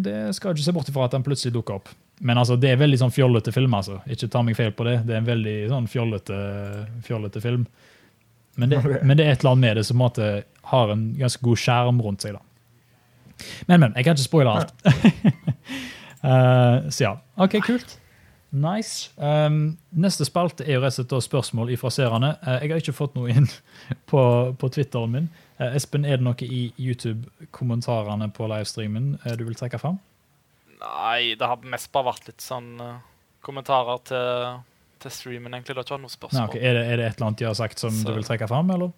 det 0.06 0.18
skal 0.38 0.52
jeg 0.52 0.60
ikke 0.60 0.68
se 0.68 0.76
bort 0.80 0.90
ifra 0.90 1.06
at 1.06 1.18
han 1.18 1.26
plutselig 1.26 1.54
dukker 1.54 1.78
opp. 1.78 1.94
Men 2.20 2.42
altså, 2.42 2.58
det 2.60 2.74
er 2.74 2.82
veldig 2.82 2.98
sånn 3.00 3.14
fjollete 3.16 3.54
film, 3.56 3.78
altså. 3.78 4.02
Ikke 4.10 4.28
ta 4.32 4.42
meg 4.44 4.58
feil 4.58 4.74
på 4.76 4.88
det. 4.90 4.98
Det 5.08 5.16
er 5.16 5.22
en 5.22 5.30
veldig 5.30 5.56
sånn 5.72 5.88
fjollete, 5.92 6.40
fjollete 7.06 7.44
film. 7.44 7.64
Men 8.56 8.72
det, 8.72 8.80
okay. 8.84 9.02
men 9.04 9.18
det 9.18 9.26
er 9.26 9.36
et 9.36 9.44
eller 9.44 9.56
annet 9.56 9.68
med 9.68 9.80
det 9.80 9.86
som 9.88 9.98
på 9.98 10.00
en 10.00 10.06
måte 10.06 10.30
har 10.72 10.94
en 10.94 11.08
ganske 11.18 11.44
god 11.44 11.64
skjerm 11.64 12.02
rundt 12.06 12.26
seg. 12.26 12.38
da. 12.38 12.46
Men, 13.68 13.80
men. 13.80 13.96
Jeg 13.96 14.06
kan 14.06 14.18
ikke 14.18 14.28
spoile 14.28 14.52
alt. 14.60 14.74
uh, 16.24 16.90
så 16.94 17.04
ja. 17.04 17.16
OK, 17.38 17.60
kult. 17.66 17.98
Nice. 18.50 19.12
Um, 19.18 19.78
neste 19.94 20.26
spalte 20.26 20.66
er 20.66 20.80
jo 20.80 20.82
rett 20.82 20.98
og 20.98 21.06
slett 21.06 21.28
spørsmål 21.28 21.72
fra 21.78 21.92
seerne. 21.94 22.34
Uh, 22.42 22.58
jeg 22.58 22.74
har 22.74 22.82
ikke 22.82 22.98
fått 22.98 23.18
noe 23.18 23.32
inn 23.32 23.48
på, 24.10 24.22
på 24.60 24.72
Twitteren 24.74 25.14
min. 25.16 25.30
Uh, 25.62 25.70
Espen, 25.78 26.06
er 26.06 26.20
det 26.20 26.26
noe 26.26 26.48
i 26.48 26.70
YouTube-kommentarene 26.78 28.32
på 28.36 28.50
livestreamen 28.50 29.18
du 29.38 29.46
vil 29.46 29.58
trekke 29.60 29.82
fram? 29.82 30.00
Nei, 30.80 31.36
det 31.36 31.48
har 31.48 31.64
mest 31.68 31.92
bare 31.92 32.14
vært 32.14 32.30
litt 32.30 32.44
sånn 32.44 32.78
kommentarer 33.44 34.00
til, 34.08 34.60
til 35.00 35.12
streamen, 35.12 35.54
egentlig. 35.54 35.76
Det 35.76 35.82
har 35.82 35.88
ikke 35.88 36.02
noe 36.02 36.10
Nei, 36.10 36.16
spørsmål. 36.18 36.56
er, 36.60 36.74
det, 36.80 36.86
er 36.94 36.98
det 36.98 37.06
et 37.10 37.16
eller 37.20 37.28
annet 37.28 37.40
de 37.40 37.46
har 37.50 37.58
sagt 37.60 37.80
som 37.80 37.92
Så- 37.92 38.08
du 38.08 38.14
vil 38.18 38.24
trekke 38.28 38.48
fram, 38.52 38.70
eller? 38.76 38.92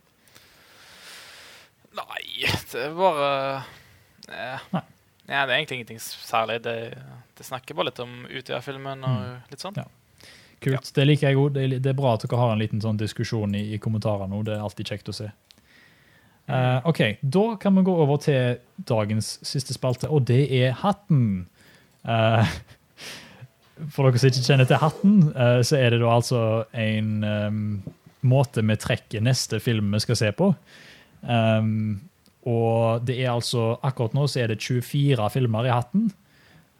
Nei, 1.98 2.24
det 2.72 2.82
er 2.88 2.94
bare 2.96 3.30
eh, 4.32 4.60
Nei. 4.74 4.82
Ja, 5.32 5.46
det 5.48 5.54
er 5.54 5.58
egentlig 5.62 5.78
ingenting 5.80 6.00
særlig. 6.02 6.58
Det, 6.66 6.76
det 7.38 7.46
snakker 7.48 7.76
bare 7.78 7.88
litt 7.92 8.00
om 8.04 8.26
Utøya-filmen 8.28 9.04
og 9.08 9.20
Mm. 9.22 9.36
litt 9.52 9.62
sånn. 9.64 9.78
Ja. 9.78 9.86
Kult. 10.62 10.92
Det 10.94 11.06
liker 11.08 11.30
jeg 11.30 11.38
òg. 11.40 11.54
Det, 11.56 11.64
er 11.64 11.80
det 11.80 11.90
er 11.94 11.98
bra 11.98 12.14
at 12.18 12.26
dere 12.26 12.38
har 12.42 12.52
en 12.54 12.60
liten 12.60 12.82
sånn 12.84 12.98
diskusjon 13.00 13.56
i, 13.56 13.62
i 13.74 13.78
kommentarene. 13.82 14.42
Det 14.46 14.54
er 14.58 14.62
alltid 14.66 14.92
kjekt 14.92 15.10
å 15.10 15.16
se. 15.16 15.30
Uh, 16.52 16.82
OK, 16.90 17.00
da 17.24 17.46
kan 17.62 17.76
vi 17.78 17.84
gå 17.88 17.96
over 18.04 18.18
til 18.22 18.60
dagens 18.90 19.38
siste 19.48 19.74
spalte, 19.78 20.10
og 20.12 20.26
det 20.28 20.42
er 20.52 20.74
Hatten. 20.82 21.48
Eh, 22.04 22.52
for 23.90 24.06
dere 24.10 24.20
som 24.22 24.30
ikke 24.30 24.46
kjenner 24.46 24.68
til 24.70 24.80
Hatten, 24.82 25.18
eh, 25.36 25.62
så 25.66 25.78
er 25.80 25.90
det 25.96 26.00
da 26.04 26.12
altså 26.14 26.42
en 26.78 27.24
um, 27.24 27.60
måte 28.22 28.62
vi 28.62 28.76
trekker 28.78 29.24
neste 29.26 29.60
film 29.64 29.92
vi 29.96 30.00
skal 30.04 30.16
se 30.20 30.32
på. 30.38 30.52
Um, 31.22 32.02
og 32.50 33.04
det 33.06 33.20
er 33.22 33.32
altså, 33.36 33.76
akkurat 33.86 34.14
nå 34.18 34.26
så 34.30 34.42
er 34.44 34.54
det 34.54 34.62
24 34.64 35.28
filmer 35.34 35.68
i 35.70 35.74
hatten. 35.74 36.08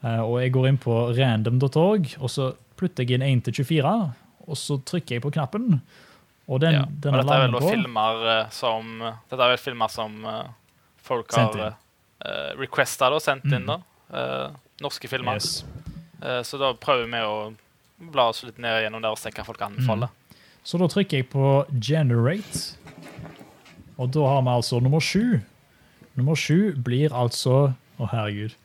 Uh, 0.04 0.22
og 0.26 0.40
jeg 0.42 0.54
går 0.56 0.68
inn 0.72 0.80
på 0.82 0.96
random.org, 1.18 2.16
og 2.20 2.30
så 2.34 2.52
plutter 2.80 3.06
jeg 3.06 3.20
inn 3.20 3.26
1 3.28 3.44
til 3.50 3.60
24, 3.62 3.92
og 4.48 4.58
så 4.58 4.80
trykker 4.90 5.18
jeg 5.20 5.22
på 5.26 5.34
knappen. 5.36 5.82
Og 6.50 6.60
den, 6.64 6.74
Ja. 6.74 6.86
den 6.90 7.14
Og 7.14 7.22
dette 7.22 7.36
er 7.38 7.52
vel 7.54 7.62
filmer 7.70 8.24
eh, 8.28 8.48
som 8.52 8.88
Dette 9.30 9.38
er 9.38 9.52
vel 9.54 9.60
filmer 9.62 9.88
som 9.94 10.16
folk 11.06 11.32
har 11.38 11.54
uh, 11.70 12.52
requesta 12.60 13.08
og 13.14 13.22
sendt 13.22 13.46
Mm. 13.46 13.54
inn, 13.56 13.70
da. 13.70 13.78
Uh, 14.12 14.58
norske 14.82 15.08
filmer. 15.08 15.38
yes. 15.38 15.64
Eh, 16.22 16.42
så 16.46 16.58
da 16.62 16.72
prøver 16.78 17.10
vi 17.10 17.22
å 17.26 17.36
bla 18.12 18.28
oss 18.32 18.44
litt 18.46 18.60
ned 18.62 18.84
gjennom 18.86 19.04
der 19.04 19.14
og 19.14 19.20
se 19.22 19.32
hva 19.34 19.46
folk 19.46 19.62
anbefaler. 19.66 20.12
Så 20.64 20.78
da 20.78 20.88
trykker 20.90 21.22
jeg 21.22 21.30
på 21.32 21.46
generate, 21.82 22.78
og 23.98 24.12
da 24.14 24.28
har 24.30 24.44
vi 24.46 24.54
altså 24.54 24.80
nummer 24.82 25.02
sju. 25.02 25.42
Nummer 26.18 26.38
sju 26.38 26.74
blir 26.78 27.14
altså 27.16 27.72
Å, 28.02 28.08
herregud. 28.10 28.56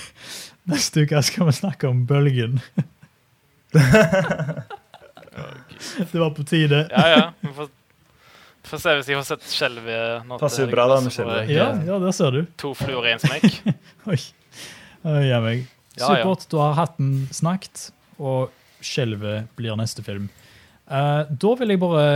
Neste 0.70 1.02
uke 1.04 1.20
skal 1.26 1.50
vi 1.50 1.52
snakke 1.52 1.88
om 1.90 2.06
bølgen. 2.08 2.62
det 3.72 3.82
var 6.14 6.30
på 6.36 6.46
tide. 6.48 6.86
Ja, 6.88 7.02
ja. 7.12 7.26
Vi 7.44 7.52
får, 7.58 7.68
får 8.70 8.82
se 8.84 8.94
hvis 8.96 9.10
jeg 9.12 9.20
får 9.20 9.26
sett 9.28 9.50
skjelvet. 9.52 10.32
Passer 10.40 10.64
jo 10.64 10.72
bra 10.72 10.86
da 10.94 11.02
med 11.04 11.12
skjelvet. 11.12 11.52
Ja, 11.52 11.74
ja, 11.84 11.98
der 12.00 12.16
ser 12.16 12.38
du. 12.38 12.40
To 12.62 12.72
fluer 12.78 13.10
i 13.10 13.12
en 13.18 13.20
smekk. 13.20 13.60
Oi. 14.10 14.16
Oi, 15.04 15.20
jeg 15.28 15.44
meg. 15.44 15.68
Ja, 15.98 16.18
ja. 16.18 16.22
Supert. 16.22 16.46
Da 16.52 16.62
har 16.68 16.78
hatten 16.84 17.28
snakket, 17.34 17.88
og 18.20 18.52
skjelvet 18.84 19.50
blir 19.58 19.78
neste 19.80 20.04
film. 20.06 20.28
Uh, 20.90 21.22
da 21.30 21.52
vil 21.60 21.70
jeg 21.70 21.78
bare, 21.78 22.06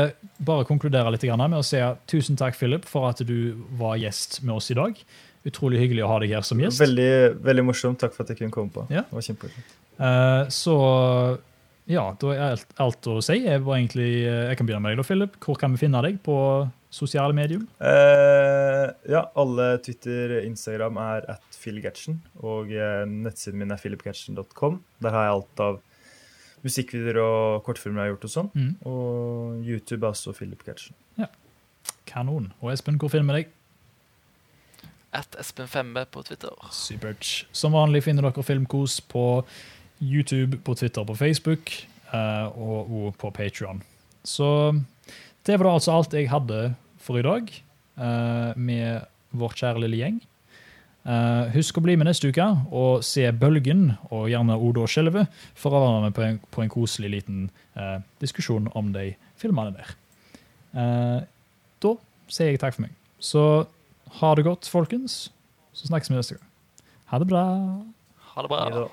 bare 0.42 0.66
konkludere 0.66 1.12
litt 1.14 1.22
grann 1.22 1.44
med 1.46 1.60
å 1.60 1.66
si 1.66 1.78
tusen 2.10 2.38
takk, 2.38 2.56
Philip, 2.58 2.86
for 2.90 3.06
at 3.12 3.22
du 3.22 3.54
var 3.78 4.00
gjest 4.02 4.40
med 4.42 4.56
oss 4.56 4.72
i 4.74 4.78
dag. 4.78 4.98
Utrolig 5.46 5.82
hyggelig 5.82 6.06
å 6.06 6.10
ha 6.10 6.20
deg 6.22 6.32
her 6.34 6.46
som 6.46 6.60
gjest. 6.62 6.80
Veldig, 6.80 7.40
veldig 7.44 7.64
morsomt. 7.68 8.00
Takk 8.00 8.14
for 8.16 8.24
at 8.24 8.32
jeg 8.32 8.40
kunne 8.40 8.54
komme 8.54 8.72
på. 8.74 8.86
Ja. 8.88 9.04
Det 9.04 9.18
var 9.18 9.26
kjempemorsomt. 9.26 9.74
Eh, 9.94 10.44
så 10.50 10.76
ja, 11.90 12.04
da 12.20 12.30
er 12.32 12.44
alt, 12.46 12.70
alt 12.80 13.08
å 13.12 13.18
si. 13.22 13.36
Jeg, 13.44 13.60
var 13.66 13.76
egentlig, 13.76 14.08
eh, 14.24 14.46
jeg 14.48 14.58
kan 14.58 14.68
begynne 14.68 14.86
med 14.86 14.94
deg, 14.94 15.02
da, 15.02 15.06
Philip. 15.10 15.36
Hvor 15.44 15.58
kan 15.60 15.74
vi 15.74 15.82
finne 15.84 16.00
deg 16.06 16.16
på 16.24 16.36
sosiale 16.94 17.34
medium? 17.34 17.64
Eh, 17.82 18.86
ja, 19.10 19.24
alle 19.34 19.66
Twitter, 19.82 20.38
Instagram 20.44 21.00
er 21.02 21.26
at 21.34 21.58
philgatchen, 21.58 22.20
og 22.42 22.70
eh, 22.70 23.02
nettsiden 23.08 23.58
min 23.60 23.74
er 23.74 23.82
philipgatchen.com. 23.82 24.78
Der 25.02 25.16
har 25.16 25.26
jeg 25.26 25.34
alt 25.38 25.64
av 25.64 25.80
musikkvideoer 26.64 27.20
og 27.20 27.64
kortfilmer 27.66 28.00
jeg 28.04 28.06
har 28.06 28.14
gjort 28.14 28.28
og 28.28 28.34
sånn. 28.34 28.52
Mm. 28.54 28.70
Og 28.88 29.66
YouTube 29.66 30.00
er 30.04 30.14
også 30.14 30.32
Philip 30.36 30.62
Ja, 31.18 31.28
Kanon. 32.08 32.52
Og 32.62 32.72
Espen, 32.72 32.98
hvor 33.00 33.12
finner 33.12 33.34
vi 33.34 33.42
deg? 33.42 33.52
At 35.14 35.36
Espen 35.38 35.68
Fembe 35.70 36.06
på 36.10 36.24
Twitter. 36.26 36.54
Supert. 36.74 37.46
Som 37.52 37.76
vanlig 37.76 38.04
finner 38.06 38.26
dere 38.26 38.42
Filmkos 38.42 39.00
på 39.00 39.44
YouTube, 40.00 40.58
på 40.64 40.74
Twitter, 40.74 41.04
på 41.04 41.14
Facebook 41.14 41.74
eh, 42.10 42.46
og, 42.54 42.90
og 42.90 43.18
på 43.20 43.30
Patreon. 43.30 43.82
Så 44.24 44.48
det 45.44 45.58
var 45.58 45.68
da 45.68 45.76
altså 45.76 45.92
alt 45.94 46.16
jeg 46.16 46.30
hadde 46.32 46.74
for 47.04 47.20
i 47.20 47.24
dag 47.24 47.50
eh, 47.52 48.54
med 48.56 49.04
vår 49.34 49.58
kjære 49.60 49.84
lille 49.84 50.00
gjeng. 50.00 50.22
Uh, 51.04 51.50
husk 51.52 51.76
å 51.76 51.82
bli 51.84 51.98
med 52.00 52.08
neste 52.08 52.30
uke 52.32 52.44
og 52.72 53.02
se 53.04 53.26
Bølgen 53.36 53.90
og 54.06 54.30
gjerne 54.32 54.54
Oda 54.56 54.86
og 54.86 54.88
Skjelvet 54.88 55.34
for 55.52 55.76
å 55.76 55.82
være 55.82 55.98
med 56.06 56.14
på 56.16 56.22
en, 56.24 56.38
på 56.48 56.62
en 56.64 56.72
koselig 56.72 57.10
liten 57.12 57.42
uh, 57.76 57.98
diskusjon 58.24 58.70
om 58.72 58.88
de 58.94 59.10
filmene 59.36 59.74
der. 59.76 59.92
Uh, 60.72 61.20
da 61.84 61.92
sier 62.32 62.54
jeg 62.54 62.62
takk 62.64 62.78
for 62.78 62.86
meg. 62.86 62.96
Så 63.20 63.44
ha 64.22 64.32
det 64.38 64.46
godt, 64.48 64.70
folkens. 64.72 65.26
Så 65.76 65.90
snakkes 65.90 66.08
vi 66.08 66.16
neste 66.16 66.38
gang. 66.38 66.48
Ha 67.12 67.20
det 67.20 67.28
bra. 67.28 67.44
Ha 68.32 68.48
det 68.48 68.54
bra. 68.54 68.88